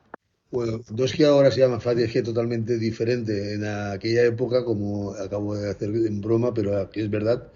Bueno, 0.51 0.79
no 0.95 1.03
es 1.05 1.13
que 1.13 1.25
ahora 1.25 1.51
sea 1.51 1.67
más 1.67 1.83
fácil, 1.83 2.03
es 2.03 2.13
que 2.13 2.21
totalmente 2.23 2.77
diferente. 2.77 3.53
En 3.55 3.65
aquella 3.65 4.23
época, 4.23 4.63
como 4.63 5.11
acabo 5.13 5.55
de 5.55 5.69
hacer 5.69 5.89
en 5.89 6.21
broma, 6.21 6.53
pero 6.53 6.77
aquí 6.79 7.01
es 7.01 7.09
verdad, 7.09 7.51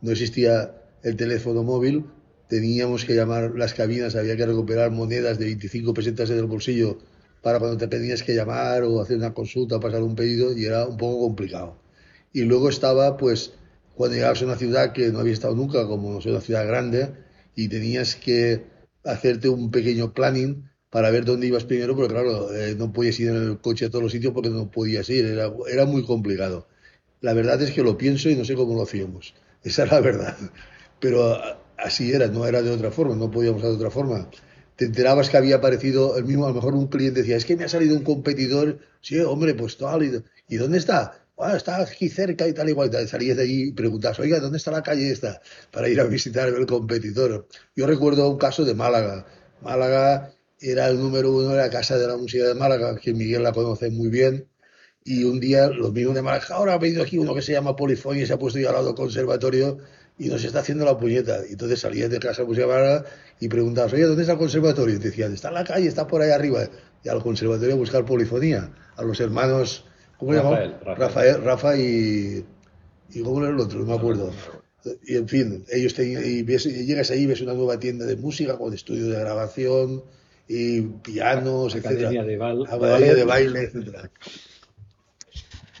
no 0.00 0.12
existía 0.12 0.74
el 1.02 1.16
teléfono 1.16 1.62
móvil, 1.64 2.04
teníamos 2.48 3.04
que 3.04 3.14
llamar 3.14 3.54
las 3.56 3.74
cabinas, 3.74 4.14
había 4.14 4.36
que 4.36 4.46
recuperar 4.46 4.90
monedas 4.92 5.38
de 5.38 5.46
25 5.46 5.94
pesetas 5.94 6.30
en 6.30 6.38
el 6.38 6.44
bolsillo 6.46 6.98
para 7.44 7.60
cuando 7.60 7.78
te 7.78 7.88
tenías 7.88 8.22
que 8.24 8.34
llamar 8.34 8.82
o 8.84 9.00
hacer 9.02 9.18
una 9.18 9.34
consulta 9.34 9.80
pasar 9.80 10.02
un 10.02 10.16
pedido 10.16 10.56
y 10.56 10.66
era 10.66 10.86
un 10.86 10.96
poco 10.98 11.20
complicado. 11.26 11.78
Y 12.32 12.42
luego 12.42 12.68
estaba, 12.68 13.16
pues, 13.16 13.52
cuando 13.94 14.16
llegabas 14.16 14.42
a 14.42 14.46
una 14.46 14.56
ciudad 14.56 14.92
que 14.92 15.10
no 15.12 15.20
había 15.20 15.32
estado 15.34 15.54
nunca, 15.54 15.86
como 15.86 16.18
es 16.18 16.26
una 16.26 16.40
ciudad 16.40 16.66
grande, 16.66 17.12
y 17.54 17.68
tenías 17.68 18.16
que 18.16 18.64
hacerte 19.04 19.48
un 19.48 19.70
pequeño 19.70 20.12
planning 20.14 20.68
para 20.90 21.10
ver 21.10 21.24
dónde 21.24 21.46
ibas 21.46 21.64
primero, 21.64 21.94
porque 21.96 22.12
claro, 22.14 22.52
eh, 22.54 22.74
no 22.76 22.92
podías 22.92 23.18
ir 23.20 23.28
en 23.30 23.36
el 23.36 23.58
coche 23.60 23.86
a 23.86 23.90
todos 23.90 24.02
los 24.04 24.12
sitios 24.12 24.32
porque 24.32 24.50
no 24.50 24.70
podías 24.70 25.08
ir, 25.10 25.24
era, 25.26 25.84
muy 25.86 26.04
complicado. 26.04 26.66
La 27.20 27.34
verdad 27.34 27.60
es 27.62 27.72
que 27.72 27.82
lo 27.82 27.98
pienso 27.98 28.28
y 28.30 28.36
no 28.36 28.44
sé 28.44 28.54
cómo 28.54 28.74
lo 28.74 28.82
hacíamos. 28.82 29.34
Esa 29.64 29.84
es 29.84 29.90
la 29.92 30.00
verdad. 30.00 30.36
Pero 31.00 31.32
a- 31.34 31.58
así 31.78 32.12
era, 32.12 32.28
no 32.28 32.46
era 32.46 32.62
de 32.62 32.70
otra 32.70 32.90
forma, 32.90 33.14
no 33.16 33.30
podíamos 33.30 33.60
hacer 33.62 33.70
de 33.72 33.76
otra 33.76 33.90
forma. 33.90 34.28
Te 34.76 34.86
enterabas 34.86 35.30
que 35.30 35.36
había 35.36 35.56
aparecido 35.56 36.16
el 36.16 36.24
mismo, 36.24 36.44
a 36.46 36.48
lo 36.48 36.54
mejor 36.54 36.74
un 36.74 36.88
cliente 36.88 37.20
decía, 37.20 37.36
es 37.36 37.44
que 37.44 37.56
me 37.56 37.64
ha 37.64 37.68
salido 37.68 37.96
un 37.96 38.02
competidor, 38.02 38.78
sí, 39.00 39.18
hombre, 39.20 39.54
pues 39.54 39.76
tal, 39.76 40.02
y, 40.02 40.22
¿y 40.48 40.56
dónde 40.56 40.78
está? 40.78 41.24
Ah, 41.36 41.56
está 41.56 41.80
aquí 41.80 42.08
cerca 42.08 42.46
y 42.46 42.52
tal, 42.52 42.68
igual. 42.68 42.90
Salías 43.08 43.36
de 43.36 43.42
allí 43.42 43.68
y 43.68 43.72
preguntabas, 43.72 44.20
oiga, 44.20 44.38
¿dónde 44.40 44.58
está 44.58 44.70
la 44.70 44.82
calle 44.82 45.10
esta? 45.10 45.40
Para 45.72 45.88
ir 45.88 46.00
a 46.00 46.04
visitar 46.04 46.48
el 46.48 46.66
competidor. 46.66 47.48
Yo 47.74 47.86
recuerdo 47.86 48.30
un 48.30 48.38
caso 48.38 48.64
de 48.64 48.74
Málaga. 48.74 49.26
Málaga 49.60 50.32
era 50.60 50.88
el 50.88 50.98
número 50.98 51.32
uno 51.32 51.48
de 51.48 51.56
la 51.56 51.70
Casa 51.70 51.98
de 51.98 52.06
la 52.06 52.16
Música 52.16 52.44
de 52.44 52.54
Málaga, 52.54 52.96
que 52.96 53.12
Miguel 53.12 53.42
la 53.42 53.52
conoce 53.52 53.90
muy 53.90 54.08
bien. 54.08 54.48
Y 55.04 55.24
un 55.24 55.40
día 55.40 55.68
los 55.68 55.92
mismos 55.92 56.14
de 56.14 56.22
Málaga, 56.22 56.46
ahora 56.54 56.74
ha 56.74 56.78
venido 56.78 57.02
aquí 57.02 57.18
uno 57.18 57.34
que 57.34 57.42
se 57.42 57.52
llama 57.52 57.76
Polifonia 57.76 58.22
y 58.22 58.26
se 58.26 58.32
ha 58.32 58.38
puesto 58.38 58.58
ahí 58.58 58.64
al 58.64 58.74
lado 58.74 58.86
del 58.86 58.94
conservatorio 58.94 59.78
y 60.18 60.28
nos 60.28 60.44
está 60.44 60.60
haciendo 60.60 60.84
la 60.84 60.96
puñeta. 60.98 61.40
Y 61.48 61.52
entonces 61.52 61.80
salías 61.80 62.10
de 62.10 62.18
Casa 62.18 62.44
Música 62.44 63.04
y 63.40 63.48
preguntabas, 63.48 63.92
oye, 63.92 64.04
¿dónde 64.04 64.22
está 64.22 64.32
el 64.34 64.38
conservatorio? 64.38 64.94
Y 64.94 64.98
te 64.98 65.08
decían, 65.08 65.32
está 65.34 65.48
en 65.48 65.54
la 65.54 65.64
calle, 65.64 65.88
está 65.88 66.06
por 66.06 66.22
ahí 66.22 66.30
arriba. 66.30 66.68
Y 67.02 67.08
al 67.08 67.22
conservatorio 67.22 67.74
a 67.74 67.78
buscar 67.78 68.04
polifonía. 68.04 68.70
A 68.96 69.02
los 69.02 69.18
hermanos, 69.20 69.84
¿cómo 70.18 70.32
se 70.32 70.38
Rafael? 70.40 70.70
Rafael. 70.84 70.96
Rafael, 70.98 71.42
Rafa 71.42 71.76
y. 71.76 72.44
¿Y 73.12 73.22
cómo 73.22 73.40
era 73.40 73.50
el 73.50 73.60
otro? 73.60 73.80
No 73.80 73.86
me 73.86 73.94
acuerdo. 73.94 74.32
Y 75.06 75.16
en 75.16 75.28
fin, 75.28 75.64
ellos 75.70 75.94
tenían, 75.94 76.22
y, 76.24 76.42
ves- 76.42 76.66
y 76.66 76.84
llegas 76.84 77.10
ahí, 77.10 77.26
ves 77.26 77.40
una 77.40 77.54
nueva 77.54 77.78
tienda 77.78 78.04
de 78.06 78.16
música 78.16 78.56
con 78.58 78.72
estudios 78.74 79.08
de 79.08 79.18
grabación 79.18 80.02
y 80.46 80.80
pianos, 80.82 81.74
Academia 81.74 82.08
etcétera. 82.08 82.24
de 82.26 82.36
bal- 82.38 82.66
Academia 82.66 83.14
de 83.14 83.24
baile, 83.24 83.60
etcétera. 83.62 84.10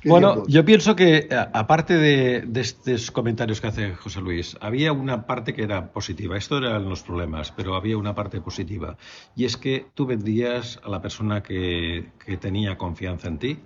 Bueno, 0.04 0.44
yo 0.46 0.64
pienso 0.64 0.94
que 0.94 1.28
aparte 1.52 1.94
de, 1.94 2.42
de 2.42 2.60
estos 2.60 3.10
comentarios 3.10 3.60
que 3.60 3.68
hace 3.68 3.94
José 3.94 4.20
Luis, 4.20 4.56
había 4.60 4.92
una 4.92 5.26
parte 5.26 5.54
que 5.54 5.62
era 5.62 5.92
positiva. 5.92 6.36
Esto 6.36 6.58
eran 6.58 6.88
los 6.88 7.02
problemas, 7.02 7.52
pero 7.52 7.74
había 7.74 7.96
una 7.96 8.14
parte 8.14 8.40
positiva. 8.40 8.96
Y 9.34 9.44
es 9.44 9.56
que 9.56 9.86
tú 9.94 10.06
vendías 10.06 10.80
a 10.84 10.88
la 10.88 11.00
persona 11.00 11.42
que, 11.42 12.12
que 12.24 12.36
tenía 12.36 12.76
confianza 12.76 13.28
en 13.28 13.38
ti 13.38 13.58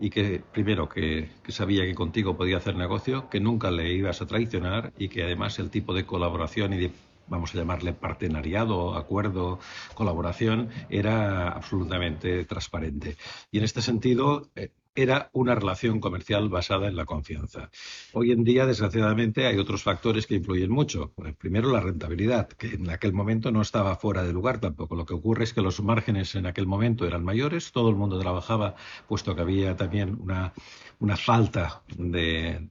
y 0.00 0.10
que, 0.10 0.42
primero, 0.52 0.88
que, 0.88 1.30
que 1.42 1.52
sabía 1.52 1.84
que 1.84 1.94
contigo 1.94 2.36
podía 2.36 2.58
hacer 2.58 2.76
negocio, 2.76 3.28
que 3.30 3.40
nunca 3.40 3.70
le 3.70 3.92
ibas 3.92 4.20
a 4.20 4.26
traicionar 4.26 4.92
y 4.98 5.08
que 5.08 5.22
además 5.22 5.58
el 5.58 5.70
tipo 5.70 5.94
de 5.94 6.04
colaboración 6.04 6.74
y 6.74 6.78
de 6.78 6.90
vamos 7.28 7.54
a 7.54 7.58
llamarle 7.58 7.92
partenariado, 7.92 8.94
acuerdo, 8.94 9.58
colaboración, 9.94 10.70
era 10.88 11.48
absolutamente 11.48 12.44
transparente. 12.44 13.16
Y 13.50 13.58
en 13.58 13.64
este 13.64 13.82
sentido, 13.82 14.48
eh, 14.54 14.70
era 14.96 15.30
una 15.32 15.54
relación 15.54 16.00
comercial 16.00 16.48
basada 16.48 16.88
en 16.88 16.96
la 16.96 17.04
confianza. 17.04 17.70
Hoy 18.12 18.32
en 18.32 18.42
día, 18.42 18.66
desgraciadamente, 18.66 19.46
hay 19.46 19.58
otros 19.58 19.82
factores 19.82 20.26
que 20.26 20.36
influyen 20.36 20.70
mucho. 20.70 21.12
Eh, 21.24 21.34
Primero, 21.38 21.70
la 21.70 21.80
rentabilidad, 21.80 22.48
que 22.48 22.74
en 22.74 22.90
aquel 22.90 23.12
momento 23.12 23.52
no 23.52 23.62
estaba 23.62 23.94
fuera 23.96 24.22
de 24.22 24.32
lugar 24.32 24.58
tampoco. 24.58 24.96
Lo 24.96 25.06
que 25.06 25.14
ocurre 25.14 25.44
es 25.44 25.52
que 25.52 25.60
los 25.60 25.80
márgenes 25.82 26.34
en 26.34 26.46
aquel 26.46 26.66
momento 26.66 27.06
eran 27.06 27.24
mayores, 27.24 27.72
todo 27.72 27.90
el 27.90 27.96
mundo 27.96 28.18
trabajaba, 28.18 28.74
puesto 29.06 29.34
que 29.36 29.42
había 29.42 29.76
también 29.76 30.16
una, 30.20 30.52
una 30.98 31.16
falta 31.16 31.82
de, 31.96 32.68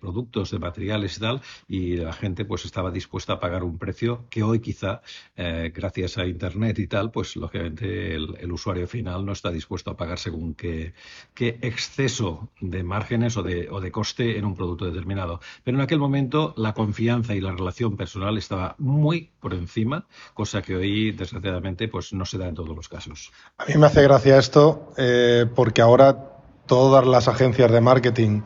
productos, 0.00 0.50
de 0.50 0.58
materiales 0.58 1.16
y 1.16 1.20
tal, 1.20 1.40
y 1.68 1.96
la 1.96 2.12
gente 2.12 2.44
pues 2.44 2.64
estaba 2.64 2.90
dispuesta 2.90 3.34
a 3.34 3.40
pagar 3.40 3.64
un 3.64 3.78
precio 3.78 4.26
que 4.30 4.42
hoy 4.42 4.60
quizá, 4.60 5.00
eh, 5.36 5.72
gracias 5.74 6.18
a 6.18 6.26
Internet 6.26 6.78
y 6.78 6.86
tal, 6.86 7.10
pues 7.10 7.36
lógicamente 7.36 8.14
el, 8.14 8.36
el 8.38 8.52
usuario 8.52 8.86
final 8.86 9.24
no 9.24 9.32
está 9.32 9.50
dispuesto 9.50 9.90
a 9.90 9.96
pagar 9.96 10.18
según 10.18 10.54
qué, 10.54 10.94
qué 11.34 11.58
exceso 11.62 12.50
de 12.60 12.82
márgenes 12.82 13.36
o 13.36 13.42
de, 13.42 13.68
o 13.70 13.80
de 13.80 13.90
coste 13.90 14.38
en 14.38 14.44
un 14.44 14.54
producto 14.54 14.84
determinado. 14.84 15.40
Pero 15.64 15.78
en 15.78 15.82
aquel 15.82 15.98
momento 15.98 16.54
la 16.56 16.74
confianza 16.74 17.34
y 17.34 17.40
la 17.40 17.52
relación 17.52 17.96
personal 17.96 18.36
estaba 18.38 18.74
muy 18.78 19.30
por 19.40 19.54
encima, 19.54 20.06
cosa 20.34 20.62
que 20.62 20.76
hoy 20.76 21.12
desgraciadamente 21.12 21.88
pues 21.88 22.12
no 22.12 22.24
se 22.24 22.38
da 22.38 22.48
en 22.48 22.54
todos 22.54 22.74
los 22.74 22.88
casos. 22.88 23.32
A 23.58 23.64
mí 23.66 23.74
me 23.76 23.86
hace 23.86 24.02
gracia 24.02 24.38
esto 24.38 24.92
eh, 24.96 25.46
porque 25.54 25.82
ahora 25.82 26.35
todas 26.66 27.06
las 27.06 27.28
agencias 27.28 27.70
de 27.70 27.80
marketing 27.80 28.42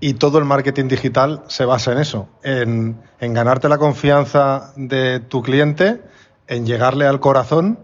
y 0.00 0.14
todo 0.14 0.38
el 0.38 0.44
marketing 0.44 0.88
digital 0.88 1.42
se 1.48 1.64
basa 1.64 1.92
en 1.92 1.98
eso, 1.98 2.28
en, 2.42 3.00
en 3.20 3.34
ganarte 3.34 3.68
la 3.68 3.78
confianza 3.78 4.72
de 4.76 5.20
tu 5.20 5.42
cliente, 5.42 6.02
en 6.46 6.66
llegarle 6.66 7.06
al 7.06 7.20
corazón 7.20 7.78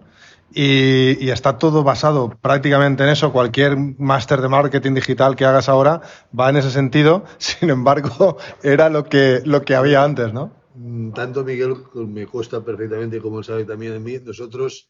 y, 0.52 1.30
está 1.30 1.58
todo 1.58 1.84
basado 1.84 2.30
prácticamente 2.40 3.04
en 3.04 3.10
eso. 3.10 3.32
Cualquier 3.32 3.76
máster 3.76 4.40
de 4.40 4.48
marketing 4.48 4.94
digital 4.94 5.36
que 5.36 5.44
hagas 5.44 5.68
ahora 5.68 6.00
va 6.38 6.50
en 6.50 6.56
ese 6.56 6.70
sentido. 6.70 7.24
Sin 7.38 7.70
embargo, 7.70 8.36
era 8.62 8.88
lo 8.90 9.04
que, 9.04 9.42
lo 9.44 9.62
que 9.62 9.74
había 9.74 10.02
antes, 10.02 10.32
¿no? 10.32 10.52
Tanto 11.14 11.44
Miguel 11.44 11.76
me 11.94 12.26
cuesta 12.26 12.64
perfectamente, 12.64 13.20
como 13.20 13.42
sabe 13.42 13.64
también 13.64 13.94
en 13.94 14.02
mí. 14.02 14.18
Nosotros 14.24 14.88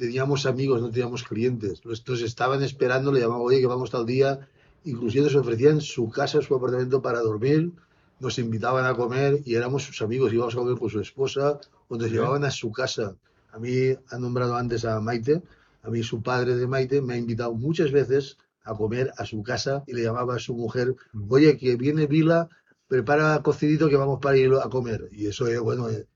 teníamos 0.00 0.46
amigos, 0.46 0.80
no 0.80 0.90
teníamos 0.90 1.22
clientes. 1.22 1.80
Estos 1.88 2.22
estaban 2.22 2.62
esperando, 2.62 3.12
le 3.12 3.20
llamaban, 3.20 3.42
oye, 3.44 3.60
que 3.60 3.66
vamos 3.66 3.90
tal 3.90 4.06
día. 4.06 4.48
Inclusive 4.84 5.24
nos 5.24 5.36
ofrecían 5.36 5.80
su 5.80 6.08
casa, 6.08 6.42
su 6.42 6.54
apartamento 6.54 7.00
para 7.00 7.20
dormir. 7.20 7.70
Nos 8.18 8.38
invitaban 8.38 8.84
a 8.86 8.94
comer 8.94 9.40
y 9.44 9.54
éramos 9.54 9.84
sus 9.84 10.02
amigos. 10.02 10.32
Íbamos 10.32 10.54
a 10.54 10.58
comer 10.58 10.78
con 10.78 10.90
su 10.90 11.00
esposa 11.00 11.60
o 11.88 11.96
nos 11.96 12.10
llevaban 12.10 12.44
a 12.44 12.50
su 12.50 12.72
casa 12.72 13.14
a 13.52 13.58
mí 13.58 13.96
ha 14.10 14.18
nombrado 14.18 14.54
antes 14.56 14.84
a 14.84 15.00
Maite, 15.00 15.42
a 15.82 15.90
mí 15.90 16.02
su 16.02 16.22
padre 16.22 16.56
de 16.56 16.66
Maite 16.66 17.00
me 17.02 17.14
ha 17.14 17.16
invitado 17.16 17.52
muchas 17.54 17.90
veces 17.90 18.38
a 18.64 18.74
comer 18.74 19.12
a 19.16 19.24
su 19.24 19.42
casa 19.42 19.82
y 19.86 19.94
le 19.94 20.02
llamaba 20.02 20.36
a 20.36 20.38
su 20.38 20.54
mujer, 20.54 20.94
oye, 21.28 21.56
que 21.56 21.76
viene 21.76 22.06
Vila, 22.06 22.48
prepara 22.86 23.42
cocidito 23.42 23.88
que 23.88 23.96
vamos 23.96 24.20
para 24.20 24.36
ir 24.36 24.52
a 24.54 24.68
comer. 24.68 25.08
Y 25.12 25.26
eso, 25.26 25.46
bueno, 25.62 25.88
eh, 25.88 26.06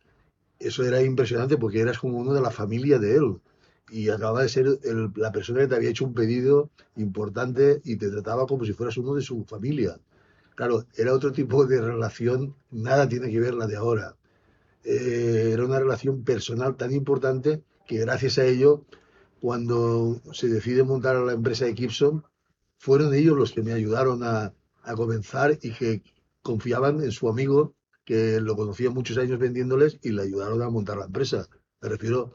eso 0.59 0.85
era 0.85 1.03
impresionante 1.03 1.57
porque 1.57 1.80
eras 1.80 1.99
como 1.99 2.18
uno 2.18 2.32
de 2.32 2.41
la 2.41 2.51
familia 2.51 2.99
de 2.99 3.16
él. 3.16 3.41
Y 3.91 4.09
acababa 4.09 4.43
de 4.43 4.49
ser 4.49 4.66
la 5.16 5.32
persona 5.32 5.61
que 5.61 5.68
te 5.68 5.74
había 5.76 5.91
hecho 5.91 6.05
un 6.05 6.14
pedido 6.14 6.70
importante 6.97 7.80
y 7.85 7.97
te 7.97 8.11
trataba 8.11 8.47
como 8.47 8.64
si 8.64 8.72
fueras 8.72 8.97
uno 8.97 9.14
de 9.14 9.22
su 9.22 9.45
familia. 9.45 9.99
Claro, 10.55 10.87
era 10.97 11.12
otro 11.14 11.32
tipo 11.32 11.66
de 11.66 11.80
relación, 11.80 12.55
nada 12.70 13.09
tiene 13.09 13.30
que 13.30 13.41
ver 13.41 13.55
la 13.55 13.66
de 13.66 13.76
ahora 13.76 14.16
eh, 14.85 15.51
era 15.53 15.64
una 15.64 15.80
relación 15.80 16.24
personal 16.24 16.76
tan 16.76 16.93
importante 16.93 17.62
que 17.87 17.99
gracias 17.99 18.39
a 18.39 18.45
ello, 18.45 18.85
cuando 19.41 20.20
se 20.32 20.49
decide 20.49 20.85
montar 20.85 21.16
la 21.16 21.32
empresa 21.32 21.64
de 21.64 21.74
Gibson, 21.74 22.24
fueron 22.78 23.14
ellos 23.14 23.37
los 23.37 23.53
que 23.53 23.62
me 23.62 23.72
ayudaron 23.72 24.22
a, 24.22 24.55
a 24.82 24.95
comenzar 24.95 25.59
y 25.62 25.72
que 25.72 26.03
confiaban 26.43 27.03
en 27.03 27.12
su 27.12 27.28
amigo, 27.28 27.74
que 28.05 28.41
lo 28.41 28.57
conocía 28.57 28.91
muchos 28.91 29.16
años 29.18 29.39
vendiéndoles 29.39 29.99
y 30.03 30.11
le 30.11 30.22
ayudaron 30.22 30.62
a 30.62 30.70
montar 30.70 30.99
la 30.99 31.07
empresa. 31.07 31.49
Me 31.80 31.89
refiero, 31.89 32.35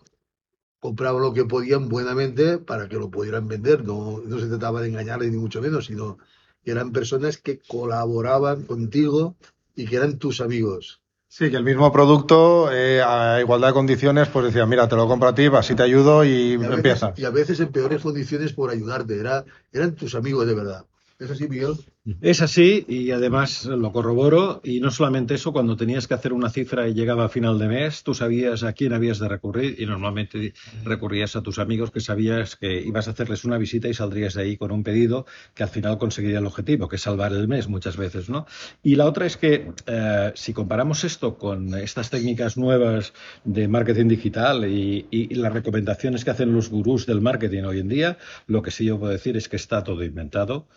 compraban 0.80 1.22
lo 1.22 1.34
que 1.34 1.46
podían 1.46 1.90
buenamente 1.90 2.58
para 2.58 2.88
que 2.88 2.98
lo 2.98 3.10
pudieran 3.10 3.48
vender. 3.48 3.84
No, 3.84 4.22
no 4.26 4.40
se 4.40 4.48
trataba 4.48 4.82
de 4.82 4.90
engañarles 4.90 5.32
ni 5.32 5.38
mucho 5.38 5.62
menos, 5.62 5.86
sino 5.86 6.18
que 6.64 6.72
eran 6.72 6.92
personas 6.92 7.38
que 7.38 7.60
colaboraban 7.60 8.64
contigo 8.64 9.36
y 9.76 9.86
que 9.86 9.96
eran 9.98 10.18
tus 10.18 10.42
amigos. 10.42 11.02
Sí, 11.28 11.52
que 11.52 11.58
el 11.58 11.64
mismo 11.64 11.92
producto, 11.92 12.72
eh, 12.72 13.04
a 13.04 13.40
igualdad 13.40 13.68
de 13.68 13.74
condiciones, 13.76 14.28
pues 14.30 14.46
decía, 14.46 14.66
mira, 14.66 14.88
te 14.88 14.96
lo 14.96 15.08
compro 15.08 15.30
a 15.30 15.36
ti, 15.36 15.46
así 15.46 15.76
te 15.76 15.84
ayudo 15.84 16.26
y, 16.26 16.30
y 16.30 16.54
empieza. 16.54 17.14
y 17.16 17.24
a 17.24 17.30
veces 17.30 17.60
en 17.60 17.72
peores 17.72 18.02
condiciones 18.02 18.54
por 18.54 18.72
ayudarte. 18.72 19.20
Era, 19.20 19.46
eran 19.72 19.94
tus 19.94 20.16
amigos 20.16 20.48
de 20.48 20.56
verdad. 20.56 20.86
¿Es 21.20 21.30
así, 21.30 21.48
Miguel? 21.48 21.76
Es 22.22 22.41
así 22.41 22.86
y 22.88 23.12
además 23.12 23.66
lo 23.66 23.91
corroboro 23.91 24.62
y 24.64 24.80
no 24.80 24.91
solamente 24.91 25.36
eso, 25.36 25.51
cuando 25.51 25.76
tenías 25.76 26.07
que 26.07 26.14
hacer 26.14 26.34
una 26.34 26.49
cifra 26.49 26.88
y 26.88 26.93
llegaba 26.93 27.26
a 27.26 27.30
final 27.30 27.60
de 27.60 27.68
mes, 27.68 28.03
tú 28.03 28.14
sabías 28.14 28.64
a 28.64 28.74
quién 28.74 28.93
habías 28.93 29.20
de 29.20 29.28
recurrir 29.28 29.76
y 29.80 29.86
normalmente 29.86 30.53
recurrías 30.84 31.36
a 31.36 31.41
tus 31.41 31.60
amigos 31.60 31.91
que 31.91 31.99
sabías 31.99 32.55
que 32.55 32.82
ibas 32.82 33.07
a 33.07 33.12
hacerles 33.12 33.45
una 33.45 33.57
visita 33.57 33.88
y 33.88 33.93
saldrías 33.93 34.34
de 34.34 34.43
ahí 34.43 34.57
con 34.57 34.72
un 34.72 34.84
pedido 34.84 35.26
que 35.53 35.64
al 35.64 35.70
final 35.70 35.97
conseguiría 35.97 36.39
el 36.39 36.45
objetivo, 36.45 36.88
que 36.88 36.95
es 36.95 37.01
salvar 37.01 37.32
el 37.34 37.47
mes 37.47 37.68
muchas 37.68 37.97
veces, 37.97 38.30
¿no? 38.30 38.45
Y 38.84 38.95
la 38.95 39.05
otra 39.05 39.26
es 39.26 39.38
que 39.38 39.72
eh, 39.86 40.32
si 40.36 40.53
comparamos 40.53 41.03
esto 41.03 41.38
con 41.38 41.74
estas 41.76 42.10
técnicas 42.10 42.57
nuevas 42.57 43.14
de 43.43 43.68
marketing 43.68 44.07
digital 44.07 44.66
y, 44.66 45.07
las 45.39 45.53
recomendaciones 45.53 46.26
que 46.26 46.32
hacen 46.32 46.53
los 46.53 46.70
gurús 46.70 47.05
del 47.05 47.22
marketing 47.22 47.64
hoy 47.64 47.80
en 47.80 47.88
día, 47.88 48.18
lo 48.47 48.62
que 48.62 48.72
sí 48.72 48.86
yo 48.86 48.99
puedo 48.99 49.12
decir 49.12 49.38
es 49.38 49.47
que 49.47 49.55
está 49.55 49.84
todo 49.84 50.03
inventado 50.03 50.68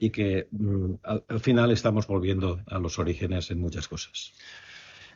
y 0.00 0.10
que 0.10 0.48
mm, 0.50 0.94
al, 1.04 1.24
al, 1.28 1.40
final 1.40 1.70
estamos 1.70 2.08
volviendo 2.08 2.60
a 2.66 2.78
los 2.78 2.98
orígenes 2.98 3.50
en 3.52 3.60
muchas 3.60 3.86
cosas. 3.86 4.32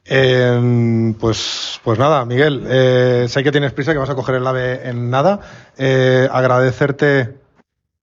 Eh, 0.07 1.15
pues, 1.19 1.81
pues 1.83 1.99
nada, 1.99 2.25
Miguel, 2.27 2.65
eh, 2.69 3.27
sé 3.29 3.43
que 3.43 3.51
tienes 3.51 3.73
prisa, 3.73 3.93
que 3.93 3.99
vas 3.99 4.11
a 4.11 4.15
coger 4.15 4.37
el 4.37 4.47
AVE 4.47 4.89
en 4.89 5.11
nada. 5.11 5.41
Eh, 5.79 6.29
agradecerte 6.31 7.39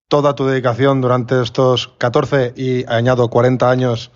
toda 0.08 0.34
tu 0.36 0.46
dedicación 0.46 1.00
durante 1.00 1.42
estos 1.42 1.90
14 2.00 2.54
y 2.58 2.86
añado 2.92 3.30
40 3.30 3.70
años 3.70 4.12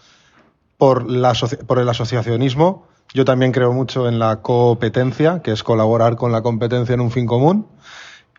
por, 0.78 1.10
la, 1.10 1.34
por 1.68 1.80
el 1.80 1.88
asociacionismo. 1.88 2.88
Yo 3.14 3.24
también 3.24 3.52
creo 3.52 3.72
mucho 3.72 4.10
en 4.10 4.18
la 4.18 4.42
competencia, 4.42 5.42
que 5.44 5.52
es 5.52 5.64
colaborar 5.64 6.16
con 6.16 6.32
la 6.32 6.42
competencia 6.42 6.96
en 6.96 7.02
un 7.02 7.12
fin 7.12 7.28
común. 7.28 7.68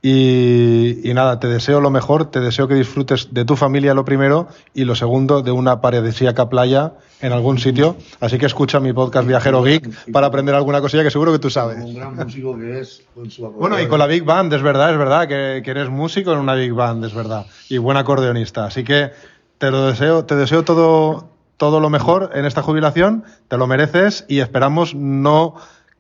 Y, 0.09 1.01
y, 1.03 1.15
nada, 1.15 1.41
te 1.41 1.49
deseo 1.49 1.81
lo 1.81 1.91
mejor, 1.91 2.31
te 2.31 2.39
deseo 2.39 2.69
que 2.69 2.75
disfrutes 2.75 3.35
de 3.35 3.45
tu 3.45 3.57
familia 3.57 3.93
lo 3.93 4.05
primero 4.05 4.47
y 4.73 4.85
lo 4.85 4.95
segundo 4.95 5.43
de 5.43 5.51
una 5.51 5.81
paradisíaca 5.81 6.49
playa 6.49 6.93
en 7.21 7.33
algún 7.33 7.59
sitio. 7.59 7.97
Así 8.21 8.39
que 8.39 8.47
escucha 8.47 8.79
mi 8.79 8.93
podcast 8.93 9.27
Viajero 9.27 9.65
Geek 9.65 10.13
para 10.13 10.29
aprender 10.29 10.55
alguna 10.55 10.81
cosilla 10.81 11.03
que 11.03 11.11
seguro 11.11 11.33
que 11.33 11.41
tú 11.41 11.51
sabes. 11.51 11.85
Un 11.85 11.97
gran 11.97 12.15
músico 12.15 12.57
que 12.57 12.79
es. 12.79 13.03
Con 13.17 13.29
su 13.33 13.51
bueno, 13.51 13.81
y 13.81 13.89
con 13.89 13.99
la 13.99 14.07
Big 14.07 14.23
Band, 14.23 14.53
es 14.53 14.63
verdad, 14.63 14.93
es 14.93 14.99
verdad, 14.99 15.27
que, 15.27 15.63
que, 15.65 15.71
eres 15.73 15.91
músico 15.91 16.33
en 16.33 16.39
una 16.39 16.55
Big 16.55 16.73
Band, 16.73 17.05
es 17.05 17.13
verdad. 17.13 17.47
Y 17.69 17.79
buen 17.79 17.97
acordeonista. 17.97 18.65
Así 18.65 18.85
que 18.85 19.11
te 19.59 19.73
lo 19.73 19.89
deseo, 19.89 20.25
te 20.25 20.37
deseo 20.37 20.63
todo, 20.63 21.31
todo 21.57 21.81
lo 21.81 21.91
mejor 21.91 22.31
en 22.35 22.45
esta 22.45 22.63
jubilación, 22.63 23.25
te 23.49 23.57
lo 23.57 23.67
mereces 23.67 24.25
y 24.29 24.39
esperamos 24.39 24.95
no 24.95 25.57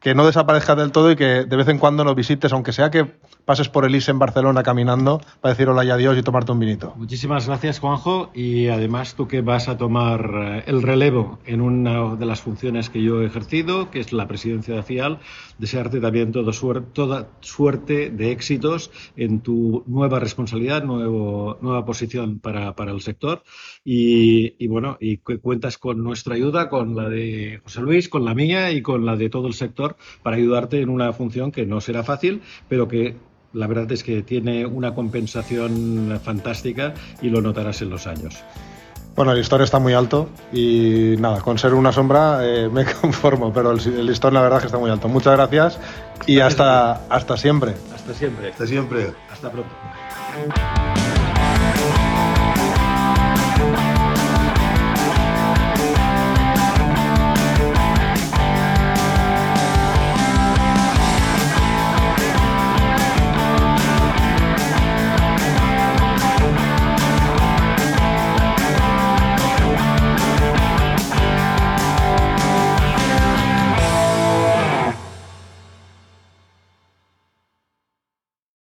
que 0.06 0.14
no 0.14 0.24
desaparezcas 0.24 0.76
del 0.76 0.92
todo 0.92 1.10
y 1.10 1.16
que 1.16 1.46
de 1.46 1.56
vez 1.56 1.66
en 1.66 1.80
cuando 1.80 2.04
nos 2.04 2.14
visites, 2.14 2.52
aunque 2.52 2.72
sea 2.72 2.92
que 2.92 3.06
pases 3.44 3.68
por 3.68 3.84
el 3.84 3.92
IS 3.92 4.08
en 4.08 4.20
Barcelona 4.20 4.62
caminando 4.62 5.20
para 5.40 5.52
decir 5.52 5.68
hola 5.68 5.84
y 5.84 5.90
adiós 5.90 6.16
y 6.16 6.22
tomarte 6.22 6.52
un 6.52 6.60
vinito. 6.60 6.94
Muchísimas 6.96 7.48
gracias, 7.48 7.80
Juanjo. 7.80 8.30
Y 8.32 8.68
además 8.68 9.16
tú 9.16 9.26
que 9.26 9.40
vas 9.40 9.68
a 9.68 9.76
tomar 9.76 10.30
eh, 10.32 10.64
el 10.68 10.82
relevo 10.82 11.40
en 11.44 11.60
una 11.60 12.14
de 12.14 12.24
las 12.24 12.40
funciones 12.40 12.88
que 12.88 13.02
yo 13.02 13.20
he 13.20 13.26
ejercido, 13.26 13.90
que 13.90 13.98
es 13.98 14.12
la 14.12 14.28
presidencia 14.28 14.76
de 14.76 14.84
FIAL, 14.84 15.18
desearte 15.58 16.00
también 16.00 16.30
todo 16.30 16.52
suer 16.52 16.82
toda 16.82 17.26
suerte 17.40 18.10
de 18.10 18.30
éxitos 18.30 18.92
en 19.16 19.40
tu 19.40 19.82
nueva 19.88 20.20
responsabilidad, 20.20 20.84
nuevo, 20.84 21.58
nueva 21.60 21.84
posición 21.84 22.38
para, 22.38 22.76
para 22.76 22.92
el 22.92 23.00
sector. 23.00 23.42
Y, 23.84 24.54
y, 24.64 24.68
bueno, 24.68 24.98
y 25.00 25.16
cuentas 25.16 25.78
con 25.78 26.04
nuestra 26.04 26.36
ayuda, 26.36 26.68
con 26.68 26.94
la 26.94 27.08
de 27.08 27.60
José 27.64 27.80
Luis, 27.80 28.08
con 28.08 28.24
la 28.24 28.34
mía 28.34 28.70
y 28.70 28.82
con 28.82 29.04
la 29.04 29.16
de 29.16 29.30
todo 29.30 29.48
el 29.48 29.54
sector 29.54 29.95
para 30.22 30.36
ayudarte 30.36 30.80
en 30.80 30.88
una 30.88 31.12
función 31.12 31.52
que 31.52 31.66
no 31.66 31.80
será 31.80 32.02
fácil, 32.02 32.42
pero 32.68 32.88
que 32.88 33.16
la 33.52 33.66
verdad 33.66 33.90
es 33.92 34.02
que 34.02 34.22
tiene 34.22 34.66
una 34.66 34.94
compensación 34.94 36.20
fantástica 36.22 36.94
y 37.22 37.30
lo 37.30 37.40
notarás 37.40 37.82
en 37.82 37.90
los 37.90 38.06
años. 38.06 38.44
Bueno, 39.16 39.32
el 39.32 39.38
listón 39.38 39.62
está 39.62 39.78
muy 39.78 39.94
alto 39.94 40.28
y 40.52 41.14
nada, 41.18 41.40
con 41.40 41.58
ser 41.58 41.72
una 41.72 41.90
sombra 41.90 42.40
eh, 42.42 42.68
me 42.68 42.84
conformo, 43.00 43.50
pero 43.50 43.70
el, 43.70 43.80
el, 43.80 44.06
listón 44.06 44.34
la 44.34 44.42
verdad 44.42 44.58
es 44.58 44.64
que 44.64 44.66
está 44.66 44.78
muy 44.78 44.90
alto. 44.90 45.08
Muchas 45.08 45.34
gracias 45.34 45.80
y 46.26 46.40
hasta, 46.40 47.06
hasta 47.08 47.36
siempre. 47.38 47.74
Hasta 47.94 48.12
siempre. 48.12 48.50
Hasta 48.50 48.66
siempre. 48.66 49.12
Hasta 49.30 49.50
pronto. 49.50 49.70